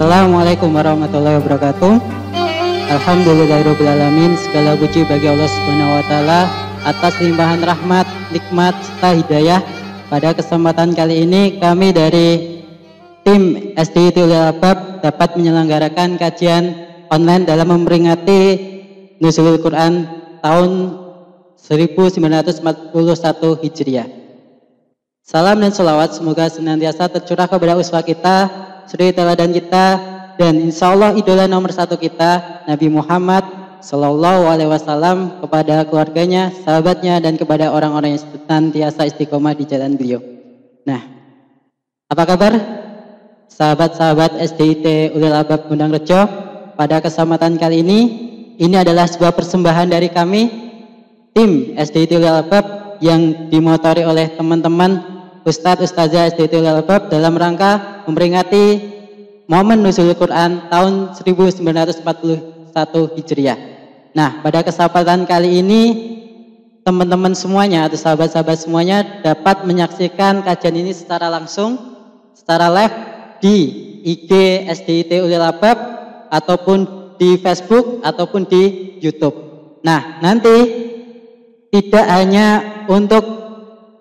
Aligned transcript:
Assalamualaikum 0.00 0.72
warahmatullahi 0.72 1.44
wabarakatuh. 1.44 1.92
Alhamdulillahirobbilalamin. 2.88 4.32
Segala 4.32 4.72
puji 4.72 5.04
bagi 5.04 5.28
Allah 5.28 5.44
Subhanahu 5.44 5.92
wa 5.92 6.04
taala 6.08 6.40
atas 6.88 7.20
limpahan 7.20 7.60
rahmat, 7.60 8.08
nikmat 8.32 8.72
serta 8.80 9.12
hidayah. 9.12 9.60
Pada 10.08 10.32
kesempatan 10.32 10.96
kali 10.96 11.28
ini 11.28 11.60
kami 11.60 11.92
dari 11.92 12.28
tim 13.28 13.76
SDIT 13.76 14.24
Ulil 14.24 14.40
Albab 14.40 15.04
dapat 15.04 15.36
menyelenggarakan 15.36 16.16
kajian 16.16 16.80
online 17.12 17.44
dalam 17.44 17.68
memperingati 17.68 18.40
Nuzulul 19.20 19.60
Quran 19.60 20.08
tahun 20.40 20.96
1941 21.60 22.56
Hijriah. 23.68 24.08
Salam 25.20 25.60
dan 25.60 25.76
salawat 25.76 26.16
semoga 26.16 26.48
senantiasa 26.48 27.12
tercurah 27.12 27.52
kepada 27.52 27.76
uswah 27.76 28.00
kita, 28.00 28.69
suri 28.88 29.12
teladan 29.12 29.50
kita, 29.50 29.84
dan 30.40 30.56
insya 30.56 30.96
Allah 30.96 31.12
idola 31.12 31.44
nomor 31.44 31.68
satu 31.74 32.00
kita 32.00 32.64
Nabi 32.64 32.88
Muhammad 32.88 33.44
Sallallahu 33.80 34.48
Alaihi 34.48 34.68
Wasallam 34.68 35.40
kepada 35.40 35.84
keluarganya, 35.88 36.52
sahabatnya, 36.64 37.20
dan 37.20 37.40
kepada 37.40 37.72
orang-orang 37.72 38.16
yang 38.16 38.22
senantiasa 38.24 39.08
istiqomah 39.08 39.56
di 39.56 39.64
jalan 39.64 39.96
beliau. 39.96 40.20
Nah, 40.84 41.00
apa 42.08 42.22
kabar 42.24 42.52
sahabat-sahabat 43.48 44.40
SDIT 44.40 45.16
Ulil 45.16 45.32
Albab 45.32 45.68
Gundang 45.68 45.92
Rejo? 45.92 46.24
Pada 46.76 47.04
kesempatan 47.04 47.60
kali 47.60 47.84
ini, 47.84 48.00
ini 48.56 48.76
adalah 48.76 49.04
sebuah 49.04 49.36
persembahan 49.36 49.92
dari 49.92 50.08
kami, 50.08 50.42
tim 51.36 51.76
SDIT 51.76 52.16
Ulil 52.16 52.32
Albab 52.32 52.96
yang 53.00 53.48
dimotori 53.48 54.04
oleh 54.04 54.28
teman-teman 54.36 55.19
Ustadz 55.44 55.88
Ustazah 55.88 56.28
SDT 56.36 56.60
Albab 56.60 57.08
dalam 57.08 57.32
rangka 57.36 58.04
memperingati 58.04 58.64
momen 59.48 59.80
nuzul 59.80 60.12
Quran 60.12 60.68
tahun 60.68 61.16
1941 61.16 61.64
Hijriah. 63.16 63.58
Nah, 64.12 64.44
pada 64.44 64.60
kesempatan 64.60 65.24
kali 65.24 65.64
ini 65.64 65.82
teman-teman 66.84 67.32
semuanya 67.32 67.88
atau 67.88 67.96
sahabat-sahabat 67.96 68.56
semuanya 68.66 68.98
dapat 69.24 69.64
menyaksikan 69.64 70.44
kajian 70.44 70.76
ini 70.76 70.92
secara 70.92 71.32
langsung, 71.32 71.78
secara 72.36 72.68
live 72.68 72.96
di 73.40 73.56
IG 74.04 74.30
SDIT 74.68 75.24
Ulil 75.24 75.40
Albab 75.40 75.78
ataupun 76.28 76.78
di 77.16 77.40
Facebook 77.40 78.04
ataupun 78.04 78.44
di 78.44 78.96
YouTube. 79.00 79.34
Nah, 79.80 80.20
nanti 80.20 80.56
tidak 81.70 82.04
hanya 82.10 82.46
untuk 82.90 83.39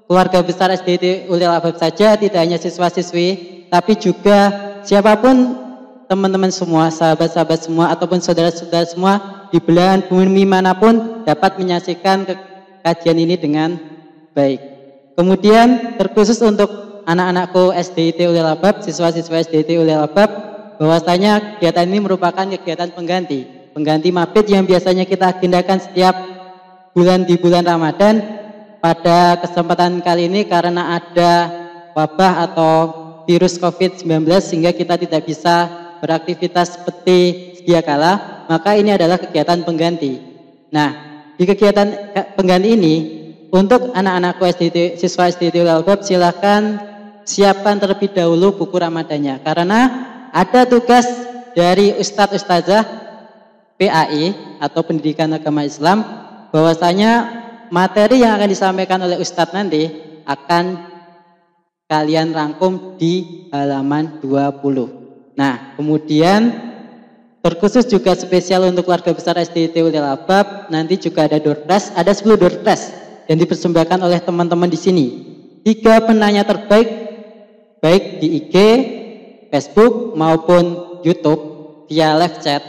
keluarga 0.09 0.41
besar 0.41 0.73
SDT 0.73 1.29
Ulil 1.29 1.45
Albab 1.45 1.77
saja, 1.77 2.17
tidak 2.17 2.41
hanya 2.41 2.57
siswa-siswi, 2.57 3.61
tapi 3.69 3.93
juga 3.93 4.49
siapa 4.81 5.13
pun 5.21 5.53
teman-teman 6.09 6.49
semua, 6.49 6.89
sahabat-sahabat 6.89 7.69
semua, 7.69 7.93
ataupun 7.93 8.17
saudara-saudara 8.17 8.89
semua 8.89 9.45
di 9.53 9.61
belahan 9.61 10.01
bumi 10.09 10.49
mana 10.49 10.73
pun 10.73 11.21
dapat 11.29 11.61
menyaksikan 11.61 12.25
kajian 12.81 13.21
ini 13.21 13.37
dengan 13.37 13.77
baik. 14.33 14.57
Kemudian 15.13 16.01
terkhusus 16.01 16.41
untuk 16.41 17.05
anak-anakku 17.05 17.69
SDT 17.77 18.25
Ulil 18.25 18.49
Albab, 18.49 18.81
siswa-siswa 18.81 19.45
SDT 19.45 19.77
Ulil 19.77 19.93
Albab, 19.93 20.33
bahwasanya 20.81 21.61
kegiatan 21.61 21.85
ini 21.85 22.01
merupakan 22.01 22.49
kegiatan 22.49 22.89
pengganti, 22.97 23.45
pengganti 23.77 24.09
mabit 24.09 24.49
yang 24.49 24.65
biasanya 24.65 25.05
kita 25.05 25.37
agendakan 25.37 25.77
setiap 25.77 26.17
bulan 26.97 27.29
di 27.29 27.37
bulan 27.37 27.61
Ramadan 27.61 28.38
pada 28.79 29.39
kesempatan 29.43 29.99
kali 29.99 30.31
ini 30.31 30.47
karena 30.47 30.99
ada 30.99 31.31
wabah 31.93 32.33
atau 32.49 32.73
virus 33.27 33.59
COVID-19 33.59 34.25
sehingga 34.41 34.71
kita 34.73 34.95
tidak 34.95 35.27
bisa 35.27 35.67
beraktivitas 35.99 36.79
seperti 36.79 37.17
sedia 37.59 37.83
kala, 37.83 38.45
maka 38.47 38.73
ini 38.73 38.95
adalah 38.95 39.19
kegiatan 39.19 39.61
pengganti. 39.67 40.17
Nah, 40.71 40.89
di 41.35 41.43
kegiatan 41.43 41.87
pengganti 42.33 42.69
ini 42.73 42.95
untuk 43.51 43.91
anak-anakku 43.91 44.43
SDT, 44.47 44.97
siswa 44.97 45.27
SDT 45.27 45.61
Ulbab 45.61 46.01
silahkan 46.01 46.89
siapkan 47.27 47.77
terlebih 47.77 48.09
dahulu 48.15 48.57
buku 48.57 48.73
Ramadannya 48.73 49.43
karena 49.45 49.79
ada 50.33 50.65
tugas 50.65 51.05
dari 51.53 51.93
Ustadz 51.97 52.41
Ustazah 52.41 52.83
PAI 53.77 54.57
atau 54.57 54.81
Pendidikan 54.81 55.29
Agama 55.31 55.61
Islam 55.65 56.01
bahwasanya 56.49 57.38
materi 57.69 58.21
yang 58.21 58.37
akan 58.37 58.49
disampaikan 58.49 58.99
oleh 59.01 59.17
Ustadz 59.17 59.55
nanti 59.55 59.89
akan 60.25 60.89
kalian 61.89 62.33
rangkum 62.33 63.01
di 63.01 63.49
halaman 63.49 64.21
20. 64.21 65.33
Nah, 65.33 65.73
kemudian 65.73 66.53
terkhusus 67.41 67.89
juga 67.89 68.13
spesial 68.13 68.69
untuk 68.69 68.85
keluarga 68.85 69.09
besar 69.09 69.41
SDT 69.41 69.81
Ulil 69.81 70.03
Albab, 70.03 70.69
nanti 70.69 71.01
juga 71.01 71.25
ada 71.25 71.41
door 71.41 71.65
ada 71.65 72.11
10 72.13 72.37
door 72.37 72.61
prize 72.61 72.93
yang 73.25 73.41
dipersembahkan 73.41 73.99
oleh 74.05 74.21
teman-teman 74.21 74.69
di 74.69 74.77
sini. 74.77 75.05
Tiga 75.65 75.97
penanya 76.05 76.45
terbaik 76.45 77.09
baik 77.79 78.19
di 78.19 78.27
IG, 78.43 78.55
Facebook 79.49 80.13
maupun 80.13 80.99
YouTube 81.01 81.41
via 81.89 82.13
live 82.19 82.37
chat 82.43 82.61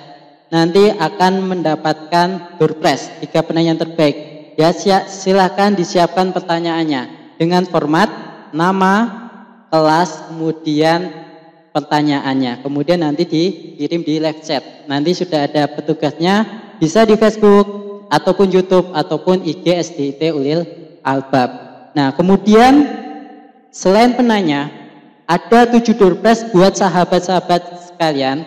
nanti 0.51 0.91
akan 0.91 1.47
mendapatkan 1.47 2.59
door 2.59 2.79
prize 2.79 3.11
tiga 3.23 3.43
penanya 3.43 3.79
terbaik 3.79 4.30
Ya 4.61 4.77
silahkan 5.09 5.73
disiapkan 5.73 6.37
pertanyaannya 6.37 7.33
dengan 7.41 7.65
format 7.65 8.13
nama, 8.53 9.09
kelas, 9.73 10.29
kemudian 10.29 11.09
pertanyaannya. 11.73 12.61
Kemudian 12.61 13.01
nanti 13.01 13.25
dikirim 13.25 14.05
di 14.05 14.21
live 14.21 14.45
chat. 14.45 14.85
Nanti 14.85 15.17
sudah 15.17 15.49
ada 15.49 15.65
petugasnya, 15.65 16.45
bisa 16.77 17.09
di 17.09 17.17
Facebook 17.17 17.81
ataupun 18.13 18.53
YouTube 18.53 18.93
ataupun 18.93 19.49
IG 19.49 19.65
SDIT 19.65 20.29
Ulil 20.37 20.69
Albab. 21.01 21.49
Nah, 21.97 22.13
kemudian 22.13 22.85
selain 23.73 24.13
penanya, 24.13 24.69
ada 25.25 25.73
tujuh 25.73 25.97
doorpress 25.97 26.53
buat 26.53 26.77
sahabat-sahabat 26.77 27.97
sekalian 27.97 28.45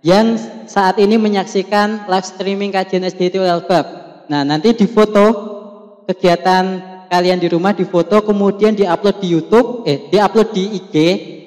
yang 0.00 0.40
saat 0.64 0.96
ini 0.96 1.20
menyaksikan 1.20 2.08
live 2.08 2.24
streaming 2.24 2.72
kajian 2.72 3.04
SDIT 3.04 3.36
Ulil 3.36 3.60
Albab. 3.60 4.01
Nah, 4.30 4.42
nanti 4.46 4.76
di 4.76 4.86
foto 4.86 5.24
kegiatan 6.06 6.92
kalian 7.12 7.36
di 7.36 7.48
rumah 7.52 7.76
di 7.76 7.84
foto 7.84 8.24
kemudian 8.24 8.72
diupload 8.72 9.16
di 9.20 9.28
YouTube, 9.28 9.84
eh 9.84 10.08
diupload 10.08 10.48
di 10.56 10.64
IG, 10.80 10.94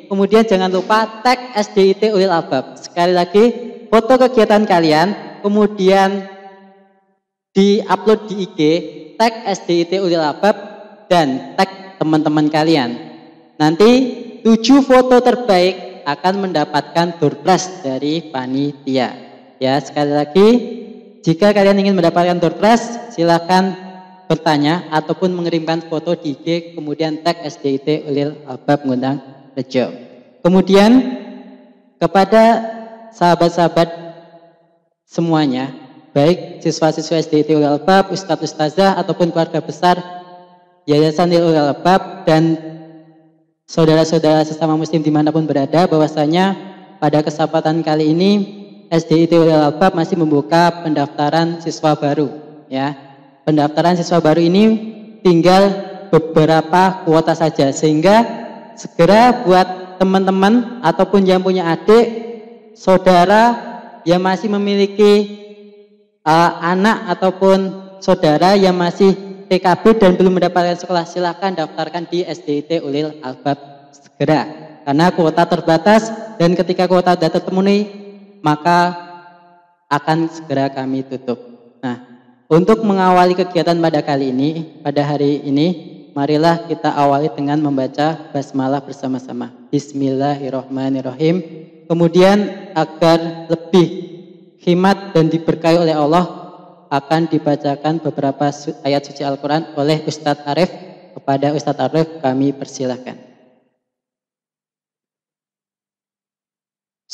kemudian 0.05 0.45
jangan 0.45 0.69
lupa 0.69 1.25
tag 1.25 1.57
SDIT 1.57 2.13
Ulil 2.13 2.29
Albab. 2.29 2.77
Sekali 2.77 3.13
lagi, 3.17 3.43
foto 3.89 4.13
kegiatan 4.21 4.61
kalian, 4.61 5.41
kemudian 5.41 6.29
diupload 7.55 8.19
di 8.29 8.35
IG, 8.45 8.59
tag 9.17 9.33
SDIT 9.49 9.97
Ulil 10.03 10.21
Albab 10.21 10.55
dan 11.09 11.57
tag 11.57 11.97
teman-teman 11.97 12.45
kalian. 12.51 12.93
Nanti 13.57 13.91
tujuh 14.45 14.85
foto 14.85 15.17
terbaik 15.23 16.05
akan 16.05 16.33
mendapatkan 16.45 17.17
door 17.17 17.33
dari 17.81 18.29
panitia. 18.29 19.09
Ya, 19.57 19.79
sekali 19.81 20.13
lagi 20.13 20.47
jika 21.25 21.57
kalian 21.57 21.81
ingin 21.81 21.97
mendapatkan 21.97 22.37
door 22.37 22.53
prize, 22.53 23.09
silakan 23.09 23.73
bertanya 24.29 24.85
ataupun 24.93 25.33
mengirimkan 25.33 25.81
foto 25.89 26.13
di 26.13 26.37
IG 26.37 26.77
kemudian 26.77 27.25
tag 27.25 27.41
SDIT 27.41 28.05
Ulil 28.05 28.45
Albab 28.45 28.85
Ngundang 28.85 29.25
Rejo. 29.57 29.89
Kemudian 30.45 31.17
kepada 31.97 32.61
sahabat-sahabat 33.09 33.89
semuanya, 35.09 35.73
baik 36.13 36.61
siswa-siswa 36.61 37.17
SDIT 37.17 37.57
Ulil 37.57 37.73
Albab, 37.73 38.13
Ustadz 38.13 38.45
Ustazah 38.45 38.93
ataupun 38.93 39.33
keluarga 39.33 39.65
besar 39.65 39.97
Yayasan 40.85 41.33
Ulil 41.33 41.57
Albab 41.57 42.29
dan 42.29 42.53
saudara-saudara 43.65 44.45
sesama 44.45 44.77
muslim 44.77 45.01
di 45.01 45.09
mana 45.09 45.33
pun 45.33 45.49
berada 45.49 45.89
bahwasanya 45.89 46.53
pada 47.01 47.25
kesempatan 47.25 47.81
kali 47.81 48.13
ini 48.13 48.31
SDIT 48.89 49.33
Ulil 49.35 49.57
Albab 49.57 49.97
masih 49.97 50.15
membuka 50.19 50.83
pendaftaran 50.85 51.61
siswa 51.61 51.97
baru 51.97 52.29
ya. 52.69 52.93
Pendaftaran 53.45 53.97
siswa 53.97 54.17
baru 54.21 54.41
ini 54.41 54.63
tinggal 55.21 55.69
beberapa 56.09 57.05
kuota 57.05 57.33
saja 57.37 57.69
sehingga 57.69 58.25
segera 58.77 59.45
buat 59.45 59.97
teman-teman 60.01 60.81
ataupun 60.81 61.25
yang 61.25 61.41
punya 61.41 61.71
adik, 61.71 62.05
saudara 62.75 63.57
yang 64.05 64.21
masih 64.21 64.49
memiliki 64.53 65.45
uh, 66.21 66.51
anak 66.61 67.09
ataupun 67.17 67.57
saudara 68.01 68.53
yang 68.53 68.77
masih 68.77 69.15
TKB 69.49 70.01
dan 70.01 70.11
belum 70.17 70.41
mendapatkan 70.41 70.77
sekolah 70.81 71.05
silakan 71.05 71.53
daftarkan 71.57 72.09
di 72.09 72.25
SDIT 72.25 72.81
Ulil 72.81 73.21
Albab 73.21 73.57
segera 73.93 74.45
karena 74.85 75.09
kuota 75.13 75.45
terbatas 75.49 76.09
dan 76.37 76.53
ketika 76.53 76.85
kuota 76.85 77.17
sudah 77.17 77.29
terpenuhi 77.29 78.04
maka 78.45 78.93
akan 79.89 80.29
segera 80.29 80.69
kami 80.69 81.01
tutup. 81.01 81.41
Nah, 81.81 81.97
untuk 82.45 82.85
mengawali 82.85 83.33
kegiatan 83.33 83.73
pada 83.81 84.05
kali 84.05 84.29
ini, 84.29 84.49
pada 84.85 85.01
hari 85.01 85.41
ini, 85.41 85.67
marilah 86.13 86.69
kita 86.69 86.93
awali 86.93 87.33
dengan 87.33 87.57
membaca 87.57 88.29
basmalah 88.29 88.85
bersama-sama. 88.85 89.49
Bismillahirrahmanirrahim. 89.73 91.41
Kemudian 91.89 92.69
agar 92.77 93.49
lebih 93.49 93.87
himat 94.61 95.17
dan 95.17 95.25
diberkahi 95.25 95.81
oleh 95.81 95.97
Allah 95.97 96.45
akan 96.93 97.25
dibacakan 97.25 97.97
beberapa 97.97 98.53
ayat 98.85 99.01
suci 99.09 99.25
Al-Quran 99.25 99.73
oleh 99.73 100.05
Ustadz 100.05 100.45
Arif. 100.45 100.69
Kepada 101.17 101.49
Ustadz 101.57 101.81
Arif 101.81 102.21
kami 102.21 102.53
persilahkan. 102.53 103.24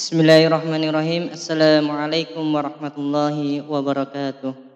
Bismillahirrahmanirrahim. 0.01 1.33
Assalamualaikum 1.33 2.45
warahmatullahi 2.53 3.65
wabarakatuh. 3.65 4.67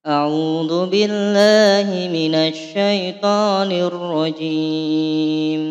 أعوذ 0.00 0.88
بالله 0.88 2.08
من 2.08 2.34
الشيطان 2.34 3.68
الرجيم 3.68 5.62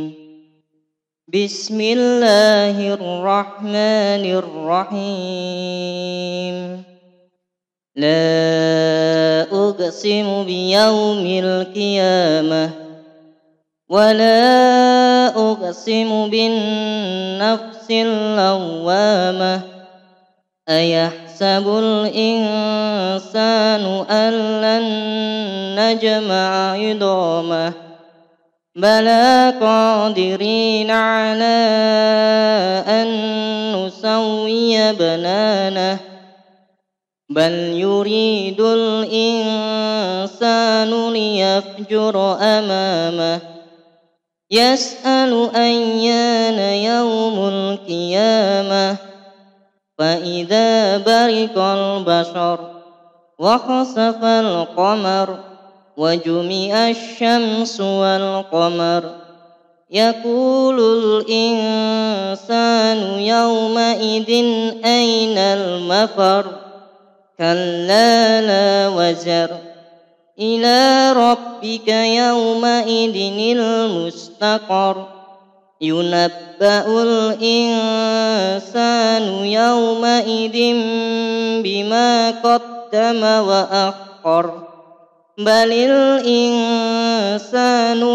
بسم 1.33 1.81
الله 1.81 2.93
الرحمن 2.93 4.23
الرحيم 4.41 5.65
لا 7.95 9.41
أقسم 9.49 10.45
بيوم 10.45 11.25
القيامة 11.25 12.82
ولا 13.88 15.26
أقسم 15.28 16.30
بالنفس 16.30 17.90
اللوامة 17.90 19.60
أيحسب 20.68 21.68
الإنسان 21.78 23.24
أن 24.10 24.32
لن 24.60 24.84
نجمع 25.80 26.72
عظامه 26.72 27.72
بلى 28.76 29.54
قادرين 29.60 30.90
على 30.90 31.44
أن 32.88 33.06
نسوي 33.76 34.92
بنانه 34.92 35.98
بل 37.30 37.52
يريد 37.52 38.60
الإنسان 38.60 39.82
ليفجر 41.12 42.36
أمامه 42.40 43.53
يسأل 44.54 45.50
أيان 45.56 46.58
يوم 46.84 47.48
القيامة 47.48 48.96
فإذا 49.98 50.98
برق 50.98 51.58
البشر 51.58 52.58
وخسف 53.38 54.24
القمر 54.24 55.38
وجمع 55.96 56.88
الشمس 56.90 57.80
والقمر 57.80 59.10
يقول 59.90 60.80
الإنسان 61.26 62.98
يومئذ 63.20 64.30
أين 64.84 65.38
المفر؟ 65.38 66.44
كلا 67.38 68.40
لا 68.40 68.88
وزر 68.88 69.50
إلى 70.40 71.12
ربك 71.12 71.88
يومئذ 71.88 73.32
المستقر. 73.56 75.06
ينبأ 75.80 77.02
الإنسان 77.02 79.22
يومئذ 79.46 80.74
بما 81.62 82.30
قدم 82.30 83.24
وأخر. 83.24 84.62
بل 85.38 85.72
الإنسان 85.72 86.56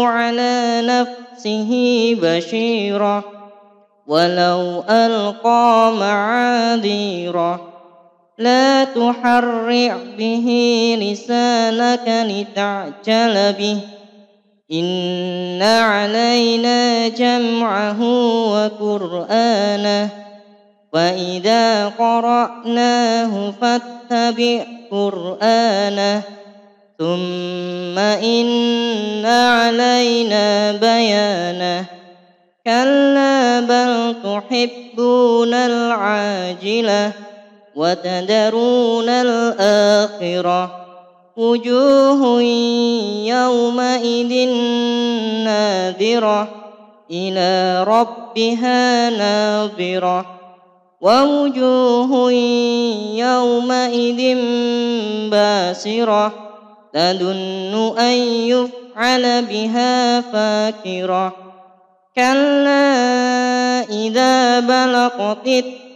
على 0.02 0.82
نفسه 0.84 1.70
بشيرة. 2.22 3.24
ولو 4.06 4.84
ألقى 4.90 5.92
معاذيره. 6.00 7.69
لا 8.40 8.84
تحرع 8.84 9.96
به 10.18 10.46
لسانك 11.00 12.08
لتعجل 12.08 13.52
به. 13.52 13.80
إن 14.72 15.62
علينا 15.62 17.08
جمعه 17.08 18.02
وقرآنه. 18.52 20.08
وإذا 20.92 21.86
قرأناه 21.86 23.52
فاتبع 23.60 24.64
قرآنه. 24.90 26.22
ثم 26.98 27.98
إن 27.98 29.26
علينا 29.26 30.72
بيانه. 30.72 31.84
كلا 32.66 33.60
بل 33.60 34.14
تحبون 34.22 35.54
العاجلة. 35.54 37.29
وتذرون 37.76 39.08
الآخرة 39.08 40.80
وجوه 41.36 42.42
يومئذ 43.24 44.48
ناذرة 45.44 46.48
إلى 47.10 47.84
ربها 47.84 49.10
ناظرة 49.10 50.26
ووجوه 51.00 52.32
يومئذ 53.14 54.36
باسرة 55.30 56.32
تدن 56.92 57.94
أن 57.98 58.16
يفعل 58.48 59.42
بها 59.42 60.20
فاكرة 60.20 61.32
كلا 62.16 63.82
إذا 63.90 64.60
بلغت 64.60 65.64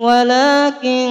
ولكن 0.00 1.08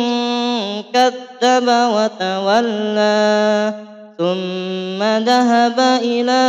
كذب 0.93 1.69
وتولى 1.69 3.73
ثم 4.17 5.03
ذهب 5.03 5.79
إلى 6.03 6.43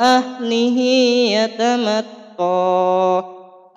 أهله 0.00 0.78
يتمطى 1.38 3.24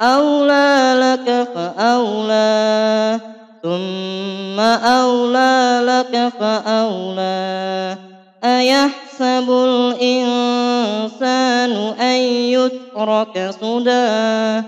أولى 0.02 0.96
لك 1.00 1.48
فأولى 1.56 3.20
ثم 3.64 4.60
أولى 4.60 5.82
لك 5.86 6.32
فأولى. 6.40 7.98
أيحسب 8.44 9.50
الإنسان 9.50 11.72
أن 12.00 12.20
يترك 12.54 13.52
سدى؟ 13.62 14.62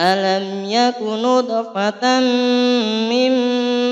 ألم 0.00 0.64
يك 0.64 1.02
نطفة 1.02 2.20
من 3.10 3.32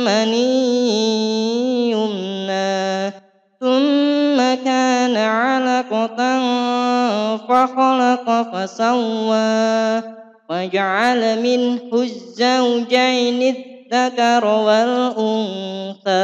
مني 0.05 1.91
يمنى 1.91 3.11
ثم 3.61 4.39
كان 4.65 5.17
علقة 5.17 6.19
فخلق 7.37 8.27
فسوى 8.53 10.03
وجعل 10.51 11.43
منه 11.43 11.91
الزوجين 11.93 13.57
الذكر 13.93 14.45
والأنثى 14.45 16.19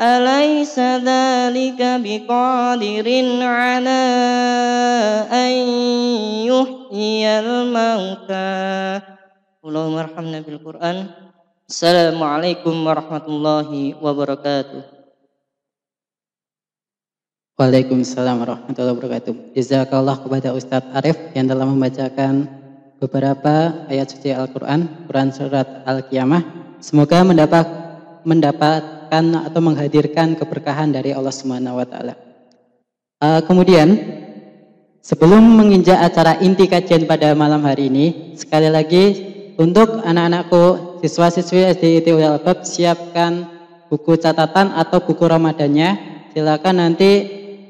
أليس 0.00 0.78
ذلك 0.78 1.80
بقادر 1.80 3.06
على 3.42 4.02
أن 5.30 5.52
يحيي 6.50 7.24
الموتى 7.40 8.60
اللهم 9.64 9.96
ارحمنا 9.96 10.38
بالقرآن 10.40 11.06
السلام 11.68 12.18
عليكم 12.22 12.74
ورحمة 12.86 13.24
الله 13.28 13.70
وبركاته 14.02 14.94
Waalaikumsalam 17.54 18.42
warahmatullahi 18.42 18.98
wabarakatuh. 18.98 19.34
Jazakallah 19.54 20.18
kepada 20.18 20.50
Ustadz 20.58 20.90
Arif 20.90 21.14
yang 21.38 21.46
telah 21.46 21.62
membacakan 21.62 22.50
beberapa 22.98 23.86
ayat 23.86 24.10
suci 24.10 24.34
Al-Quran, 24.34 25.06
Quran 25.06 25.30
Surat 25.30 25.86
Al-Qiyamah. 25.86 26.42
Semoga 26.82 27.22
mendapat 27.22 27.62
mendapat 28.26 28.97
mendapatkan 29.09 29.49
atau 29.49 29.61
menghadirkan 29.61 30.27
keberkahan 30.37 30.93
dari 30.93 31.11
Allah 31.17 31.33
Subhanahu 31.33 31.81
wa 31.81 31.85
taala. 31.85 32.13
Uh, 33.19 33.41
kemudian 33.43 33.97
sebelum 35.01 35.41
menginjak 35.41 35.97
acara 35.99 36.37
inti 36.39 36.69
kajian 36.69 37.09
pada 37.09 37.33
malam 37.33 37.65
hari 37.65 37.89
ini, 37.89 38.37
sekali 38.37 38.69
lagi 38.69 39.05
untuk 39.57 40.05
anak-anakku 40.05 41.01
siswa-siswi 41.03 41.75
SD 41.75 42.05
Ulil 42.13 42.39
Albab 42.39 42.63
siapkan 42.63 43.49
buku 43.89 44.15
catatan 44.15 44.71
atau 44.77 45.01
buku 45.03 45.25
Ramadannya. 45.25 46.21
Silakan 46.31 46.75
nanti 46.77 47.11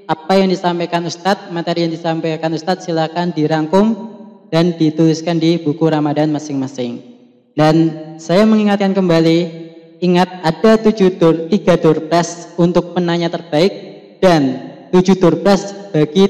apa 0.05 0.35
yang 0.35 0.51
disampaikan 0.51 1.07
Ustadz, 1.07 1.49
materi 1.49 1.87
yang 1.87 1.93
disampaikan 1.95 2.51
Ustadz 2.51 2.85
silakan 2.85 3.31
dirangkum 3.31 4.11
dan 4.51 4.75
dituliskan 4.75 5.39
di 5.39 5.57
buku 5.63 5.87
Ramadan 5.87 6.29
masing-masing. 6.29 6.99
Dan 7.55 7.75
saya 8.21 8.45
mengingatkan 8.45 8.93
kembali, 8.93 9.68
ingat 9.99 10.43
ada 10.43 10.79
tujuh 10.79 11.19
tur, 11.19 11.47
tiga 11.51 11.75
doorpress 11.75 12.55
untuk 12.55 12.95
penanya 12.95 13.27
terbaik 13.31 13.71
dan 14.23 14.71
tujuh 14.91 15.19
doorpress 15.19 15.91
bagi 15.91 16.25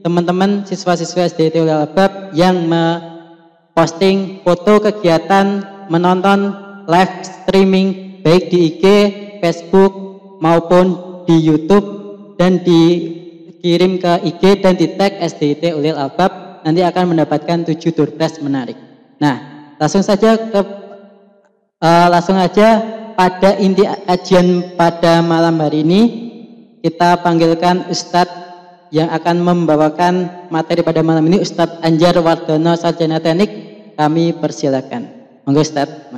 teman-teman 0.00 0.64
siswa-siswa 0.64 1.28
SD 1.28 1.52
Ulil 1.60 1.84
Albab 1.84 2.32
yang 2.32 2.68
posting 3.76 4.40
foto 4.42 4.80
kegiatan 4.80 5.64
menonton 5.92 6.56
live 6.88 7.14
streaming 7.22 8.20
baik 8.24 8.48
di 8.48 8.58
IG, 8.72 8.84
Facebook 9.44 9.92
maupun 10.40 10.96
di 11.28 11.36
YouTube 11.36 11.86
dan 12.40 12.64
dikirim 12.64 14.00
ke 14.00 14.12
IG 14.24 14.64
dan 14.64 14.74
di 14.76 14.96
tag 14.96 15.20
SDT 15.20 15.76
Ulil 15.76 15.96
Albab 15.96 16.64
nanti 16.64 16.80
akan 16.84 17.16
mendapatkan 17.16 17.64
7 17.64 17.76
doorpress 17.96 18.40
menarik. 18.40 18.76
Nah, 19.20 19.36
langsung 19.76 20.04
saja 20.04 20.36
ke 20.36 20.60
uh, 21.80 22.06
langsung 22.08 22.36
aja 22.36 22.99
pada 23.20 23.52
inti 23.60 23.84
kajian 23.84 24.80
pada 24.80 25.20
malam 25.20 25.60
hari 25.60 25.84
ini 25.84 26.00
kita 26.80 27.20
panggilkan 27.20 27.92
Ustadz 27.92 28.32
yang 28.88 29.12
akan 29.12 29.44
membawakan 29.44 30.48
materi 30.48 30.80
pada 30.80 31.04
malam 31.04 31.28
ini 31.28 31.44
Ustadz 31.44 31.84
Anjar 31.84 32.16
Wardono 32.16 32.72
Sarjana 32.80 33.20
Teknik. 33.20 33.68
Kami 33.92 34.32
persilakan. 34.40 35.02
Monggo 35.44 35.60
Ustadz. 35.60 36.16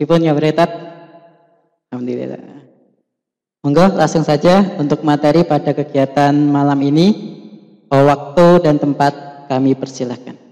Dipun 0.00 0.24
ya 0.24 0.32
Alhamdulillah. 1.92 2.40
Monggo 3.60 3.92
langsung 3.92 4.24
saja 4.24 4.80
untuk 4.80 5.04
materi 5.04 5.44
pada 5.44 5.76
kegiatan 5.76 6.32
malam 6.32 6.80
ini. 6.80 7.36
Waktu 7.92 8.64
dan 8.64 8.80
tempat 8.80 9.44
kami 9.52 9.76
persilakan 9.76 10.43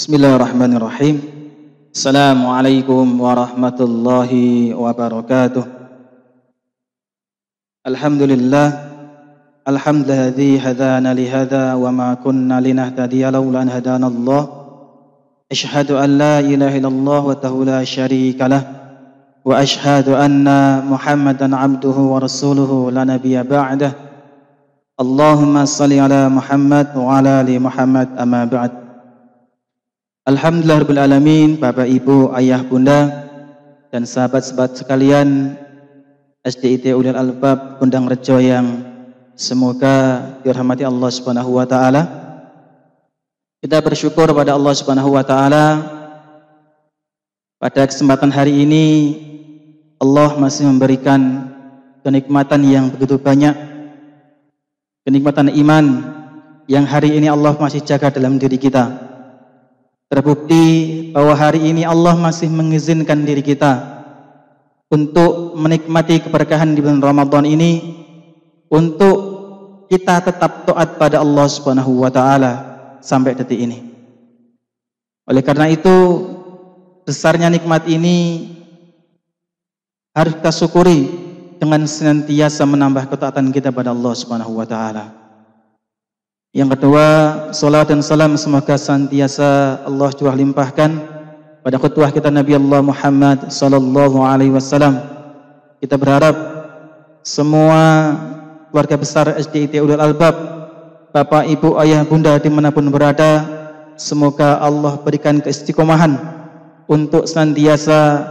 بسم 0.00 0.14
الله 0.16 0.36
الرحمن 0.36 0.72
الرحيم 0.76 1.16
السلام 1.92 2.40
عليكم 2.46 3.20
ورحمة 3.20 3.78
الله 3.80 4.32
وبركاته 4.74 5.64
الحمد 7.86 8.22
لله 8.22 8.68
الحمد 9.68 10.10
الذي 10.10 10.52
هدانا 10.58 11.14
لهذا 11.14 11.74
وما 11.74 12.14
كنا 12.24 12.60
لنهتدي 12.60 13.24
لولا 13.28 13.62
أن 13.62 13.68
هدانا 13.68 14.06
الله 14.06 14.42
أشهد 15.52 15.90
أن 15.92 16.10
لا 16.18 16.40
إله 16.40 16.80
إلا 16.80 16.88
الله 16.88 17.20
وحده 17.26 17.54
لا 17.64 17.84
شريك 17.84 18.40
له 18.40 18.62
وأشهد 19.44 20.08
أن 20.08 20.48
محمدا 20.88 21.56
عبده 21.56 21.96
ورسوله 22.12 22.90
لا 22.90 23.04
نبي 23.04 23.42
بعده 23.42 23.92
اللهم 25.00 25.64
صل 25.64 25.92
على 25.92 26.28
محمد 26.28 26.88
وعلى 26.96 27.40
آل 27.40 27.50
محمد 27.60 28.08
أما 28.16 28.44
بعد 28.44 28.89
Alhamdulillah 30.30 31.10
Alamin, 31.10 31.58
Bapak 31.58 31.90
Ibu, 31.90 32.30
Ayah, 32.30 32.62
Bunda, 32.62 33.26
dan 33.90 34.06
sahabat-sahabat 34.06 34.78
sekalian 34.78 35.58
SDIT 36.46 36.94
Ulil 36.94 37.18
Albab 37.18 37.82
Undang 37.82 38.06
Rejo 38.06 38.38
yang 38.38 38.78
semoga 39.34 40.22
dirahmati 40.46 40.86
Allah 40.86 41.10
Subhanahu 41.10 41.58
wa 41.58 41.66
taala. 41.66 42.06
Kita 43.58 43.82
bersyukur 43.82 44.30
kepada 44.30 44.54
Allah 44.54 44.70
Subhanahu 44.70 45.18
wa 45.18 45.26
taala 45.26 45.66
pada 47.58 47.90
kesempatan 47.90 48.30
hari 48.30 48.62
ini 48.62 48.86
Allah 49.98 50.38
masih 50.38 50.70
memberikan 50.70 51.50
kenikmatan 52.06 52.62
yang 52.70 52.86
begitu 52.86 53.18
banyak. 53.18 53.58
Kenikmatan 55.02 55.50
iman 55.58 55.84
yang 56.70 56.86
hari 56.86 57.18
ini 57.18 57.26
Allah 57.26 57.50
masih 57.58 57.82
jaga 57.82 58.14
dalam 58.14 58.38
diri 58.38 58.54
kita. 58.54 59.09
Terbukti 60.10 60.64
bahwa 61.14 61.38
hari 61.38 61.70
ini 61.70 61.86
Allah 61.86 62.18
masih 62.18 62.50
mengizinkan 62.50 63.22
diri 63.22 63.46
kita 63.46 64.02
untuk 64.90 65.54
menikmati 65.54 66.18
keberkahan 66.18 66.74
di 66.74 66.82
bulan 66.82 66.98
Ramadan 66.98 67.46
ini 67.46 67.94
untuk 68.66 69.16
kita 69.86 70.18
tetap 70.18 70.66
taat 70.66 70.98
pada 70.98 71.22
Allah 71.22 71.46
Subhanahu 71.46 72.02
wa 72.02 72.10
taala 72.10 72.52
sampai 72.98 73.38
detik 73.38 73.54
ini. 73.62 73.86
Oleh 75.30 75.46
karena 75.46 75.70
itu 75.70 75.94
besarnya 77.06 77.46
nikmat 77.46 77.86
ini 77.86 78.50
harus 80.10 80.34
kita 80.42 80.50
syukuri 80.50 81.06
dengan 81.62 81.86
senantiasa 81.86 82.66
menambah 82.66 83.06
ketaatan 83.14 83.54
kita 83.54 83.70
pada 83.70 83.94
Allah 83.94 84.14
Subhanahu 84.18 84.58
wa 84.58 84.66
taala. 84.66 85.19
Yang 86.50 86.74
kedua, 86.74 87.06
salat 87.54 87.94
dan 87.94 88.02
salam 88.02 88.34
semoga 88.34 88.74
senantiasa 88.74 89.86
Allah 89.86 90.10
curah 90.10 90.34
limpahkan 90.34 90.90
pada 91.62 91.78
khutbah 91.78 92.10
kita 92.10 92.26
Nabi 92.26 92.58
Allah 92.58 92.82
Muhammad 92.82 93.54
sallallahu 93.54 94.18
alaihi 94.18 94.50
wasallam. 94.50 94.98
Kita 95.78 95.94
berharap 95.94 96.34
semua 97.22 97.78
keluarga 98.66 98.98
besar 98.98 99.30
SDIT 99.38 99.78
Ulul 99.78 100.02
Albab, 100.02 100.34
Bapak, 101.14 101.46
Ibu, 101.46 101.78
Ayah, 101.78 102.02
Bunda 102.02 102.34
di 102.42 102.50
mana 102.50 102.74
pun 102.74 102.90
berada, 102.90 103.46
semoga 103.94 104.58
Allah 104.58 104.98
berikan 105.06 105.38
keistiqomahan 105.38 106.18
untuk 106.90 107.30
senantiasa 107.30 108.26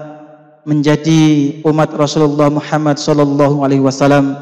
menjadi 0.67 1.55
umat 1.63 1.95
Rasulullah 1.95 2.51
Muhammad 2.51 2.99
sallallahu 2.99 3.63
alaihi 3.63 3.79
wasallam 3.79 4.35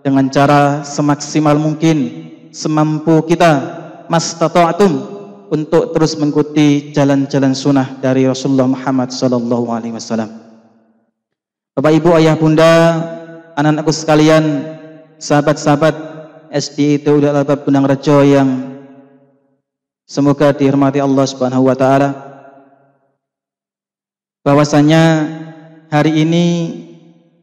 dengan 0.00 0.32
cara 0.32 0.80
semaksimal 0.80 1.60
mungkin 1.60 2.24
semampu 2.50 3.24
kita 3.24 3.50
mastata'tum 4.08 4.92
untuk 5.48 5.96
terus 5.96 6.16
mengikuti 6.20 6.92
jalan-jalan 6.92 7.56
sunnah 7.56 7.96
dari 8.00 8.28
Rasulullah 8.28 8.68
Muhammad 8.68 9.12
sallallahu 9.12 9.72
alaihi 9.72 9.96
wasallam. 9.96 10.28
Bapak 11.72 11.92
Ibu, 11.94 12.10
Ayah, 12.18 12.34
Bunda, 12.34 12.74
anak-anakku 13.54 13.94
sekalian, 13.94 14.44
sahabat-sahabat 15.22 15.94
SD 16.52 17.04
itu 17.04 17.22
udah 17.22 17.32
Albab 17.32 17.64
Gunung 17.64 17.86
Rejo 17.86 18.24
yang 18.24 18.48
semoga 20.08 20.52
dihormati 20.52 20.98
Allah 20.98 21.24
Subhanahu 21.28 21.68
wa 21.68 21.76
taala. 21.76 22.08
Bahwasanya 24.42 25.02
hari 25.92 26.24
ini 26.24 26.44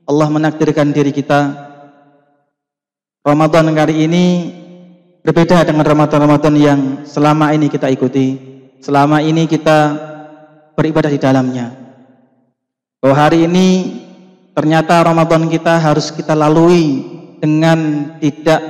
Allah 0.06 0.30
menakdirkan 0.30 0.90
diri 0.94 1.14
kita 1.14 1.66
Ramadan 3.26 3.74
kali 3.74 4.06
ini 4.06 4.26
Berbeda 5.26 5.66
dengan 5.66 5.82
Ramadan-Ramadan 5.82 6.54
yang 6.54 6.82
selama 7.02 7.50
ini 7.50 7.66
kita 7.66 7.90
ikuti, 7.90 8.38
selama 8.78 9.26
ini 9.26 9.50
kita 9.50 9.98
beribadah 10.78 11.10
di 11.10 11.18
dalamnya. 11.18 11.74
Bahwa 13.02 13.18
hari 13.18 13.50
ini 13.50 13.68
ternyata 14.54 15.02
Ramadan 15.02 15.50
kita 15.50 15.82
harus 15.82 16.14
kita 16.14 16.38
lalui 16.38 17.02
dengan 17.42 18.14
tidak 18.22 18.62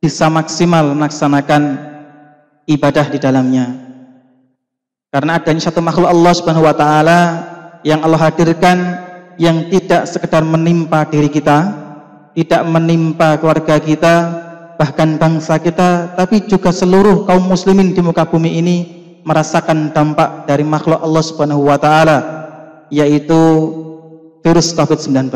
bisa 0.00 0.32
maksimal 0.32 0.96
melaksanakan 0.96 1.76
ibadah 2.64 3.12
di 3.12 3.20
dalamnya. 3.20 3.68
Karena 5.12 5.36
adanya 5.36 5.60
satu 5.60 5.84
makhluk 5.84 6.08
Allah 6.08 6.32
Subhanahu 6.40 6.64
wa 6.64 6.72
taala 6.72 7.20
yang 7.84 8.00
Allah 8.00 8.32
hadirkan 8.32 8.78
yang 9.36 9.68
tidak 9.68 10.08
sekedar 10.08 10.40
menimpa 10.40 11.04
diri 11.04 11.28
kita, 11.28 11.68
tidak 12.32 12.64
menimpa 12.64 13.36
keluarga 13.36 13.76
kita, 13.76 14.43
bahkan 14.76 15.16
bangsa 15.18 15.58
kita, 15.62 16.14
tapi 16.18 16.44
juga 16.46 16.74
seluruh 16.74 17.26
kaum 17.26 17.46
muslimin 17.46 17.94
di 17.94 18.00
muka 18.02 18.26
bumi 18.26 18.58
ini 18.58 18.76
merasakan 19.24 19.94
dampak 19.94 20.44
dari 20.44 20.62
makhluk 20.62 21.00
Allah 21.00 21.24
Subhanahu 21.24 21.64
wa 21.66 21.78
taala 21.80 22.18
yaitu 22.92 23.40
virus 24.44 24.76
Covid-19. 24.76 25.32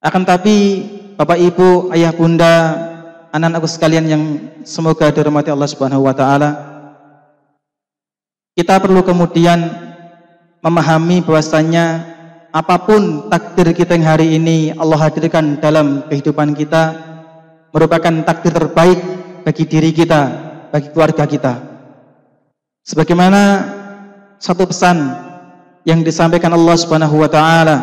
Akan 0.00 0.24
tapi 0.24 0.84
Bapak 1.16 1.36
Ibu, 1.36 1.92
Ayah 1.92 2.12
Bunda, 2.16 2.54
anak-anakku 3.28 3.68
sekalian 3.68 4.06
yang 4.08 4.22
semoga 4.64 5.12
dirahmati 5.12 5.52
Allah 5.52 5.68
Subhanahu 5.68 6.08
wa 6.08 6.14
taala, 6.16 6.50
kita 8.56 8.80
perlu 8.80 9.04
kemudian 9.04 9.60
memahami 10.60 11.24
bahwasanya 11.24 12.09
apa 12.50 12.82
pun 12.82 13.30
takdir 13.30 13.70
kita 13.70 13.94
yang 13.94 14.06
hari 14.10 14.34
ini 14.34 14.74
Allah 14.74 14.98
hadirkan 14.98 15.62
dalam 15.62 16.02
kehidupan 16.10 16.58
kita 16.58 16.98
merupakan 17.70 18.10
takdir 18.26 18.50
terbaik 18.50 18.98
bagi 19.46 19.64
diri 19.70 19.94
kita, 19.94 20.20
bagi 20.74 20.90
keluarga 20.90 21.24
kita. 21.30 21.62
Sebagaimana 22.82 23.42
satu 24.42 24.66
pesan 24.66 24.98
yang 25.86 26.02
disampaikan 26.02 26.50
Allah 26.50 26.74
Subhanahu 26.74 27.22
wa 27.22 27.30
taala 27.30 27.76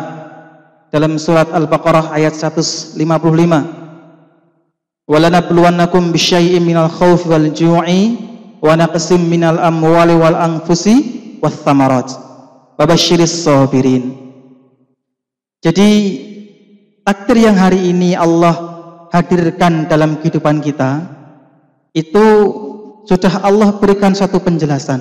dalam 0.92 1.16
surat 1.16 1.48
Al-Baqarah 1.48 2.12
ayat 2.12 2.36
155 2.36 3.00
walanabluwannakum 5.08 6.12
bisyai'in 6.12 6.60
minal 6.60 6.92
khawfi 6.92 7.24
wal 7.32 7.48
ju'i 7.56 8.20
wa 8.60 8.76
naqsim 8.76 9.24
minal 9.32 9.56
amwali 9.56 10.12
wal 10.12 10.36
anfusi 10.36 11.38
wath 11.40 11.64
thamarat 11.64 12.12
babasyiris 12.76 13.48
sabirin 13.48 14.27
jadi 15.64 15.88
takdir 17.02 17.50
yang 17.50 17.56
hari 17.58 17.90
ini 17.90 18.14
Allah 18.14 18.54
hadirkan 19.10 19.88
dalam 19.88 20.20
kehidupan 20.20 20.60
kita 20.62 21.02
itu 21.96 22.26
sudah 23.08 23.40
Allah 23.42 23.74
berikan 23.80 24.12
satu 24.12 24.38
penjelasan 24.38 25.00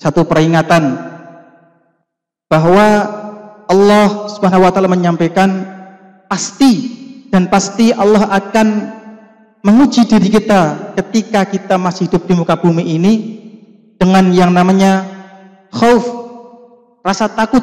satu 0.00 0.26
peringatan 0.26 0.98
bahwa 2.50 2.86
Allah 3.70 4.26
Subhanahu 4.26 4.66
wa 4.66 4.72
taala 4.74 4.90
menyampaikan 4.90 5.62
pasti 6.26 6.72
dan 7.30 7.46
pasti 7.46 7.94
Allah 7.94 8.26
akan 8.26 8.68
menguji 9.62 10.08
diri 10.08 10.28
kita 10.32 10.94
ketika 10.98 11.46
kita 11.46 11.74
masih 11.78 12.10
hidup 12.10 12.26
di 12.26 12.34
muka 12.34 12.58
bumi 12.58 12.82
ini 12.82 13.12
dengan 14.00 14.32
yang 14.32 14.50
namanya 14.50 15.04
khauf, 15.70 16.02
rasa 17.04 17.28
takut, 17.28 17.62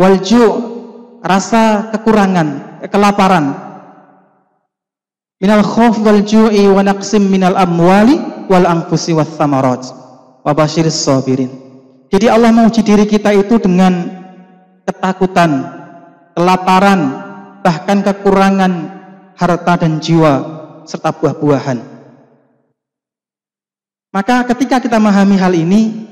walju, 0.00 0.44
rasa 1.20 1.92
kekurangan, 1.92 2.80
kelaparan. 2.88 3.52
Minal 5.40 5.60
khauf 5.60 6.00
wal 6.00 6.24
ju'i 6.24 6.64
wa 6.68 6.80
naqsim 6.80 7.28
minal 7.28 7.56
amwali 7.56 8.16
wal 8.48 8.64
anfusi 8.64 9.12
wath 9.12 9.36
thamarat. 9.36 9.84
Wa 10.40 10.56
basyiris 10.56 10.96
sabirin. 11.04 11.52
Jadi 12.08 12.26
Allah 12.32 12.48
menguji 12.48 12.80
diri 12.80 13.04
kita 13.04 13.30
itu 13.36 13.60
dengan 13.60 14.08
ketakutan, 14.88 15.68
kelaparan, 16.32 17.00
bahkan 17.60 18.00
kekurangan 18.00 18.72
harta 19.36 19.74
dan 19.78 20.00
jiwa 20.02 20.32
serta 20.88 21.14
buah-buahan. 21.14 21.78
Maka 24.10 24.42
ketika 24.50 24.82
kita 24.82 24.98
memahami 24.98 25.38
hal 25.38 25.54
ini, 25.54 26.09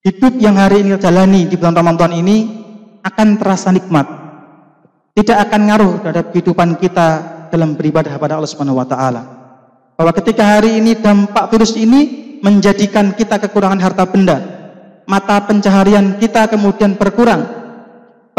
hidup 0.00 0.32
yang 0.40 0.56
hari 0.56 0.80
ini 0.84 0.96
jalani 0.96 1.44
di 1.48 1.54
bulan 1.60 1.76
Ramadan 1.76 2.12
ini 2.16 2.36
akan 3.04 3.36
terasa 3.36 3.72
nikmat. 3.72 4.06
Tidak 5.16 5.36
akan 5.36 5.60
ngaruh 5.68 5.92
terhadap 6.00 6.26
kehidupan 6.32 6.80
kita 6.80 7.08
dalam 7.52 7.74
beribadah 7.76 8.14
kepada 8.14 8.40
Allah 8.40 8.48
Subhanahu 8.48 8.80
wa 8.80 8.86
taala. 8.88 9.22
Bahwa 9.98 10.12
ketika 10.16 10.56
hari 10.56 10.80
ini 10.80 10.96
dampak 10.96 11.52
virus 11.52 11.76
ini 11.76 12.40
menjadikan 12.40 13.12
kita 13.12 13.36
kekurangan 13.36 13.80
harta 13.82 14.08
benda, 14.08 14.38
mata 15.04 15.44
pencaharian 15.44 16.16
kita 16.16 16.48
kemudian 16.48 16.96
berkurang, 16.96 17.60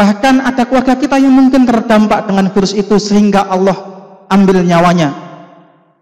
Bahkan 0.02 0.42
ada 0.42 0.66
keluarga 0.66 0.98
kita 0.98 1.14
yang 1.20 1.30
mungkin 1.30 1.62
terdampak 1.62 2.26
dengan 2.26 2.50
virus 2.50 2.74
itu 2.74 2.98
sehingga 2.98 3.46
Allah 3.46 3.76
ambil 4.26 4.64
nyawanya. 4.64 5.14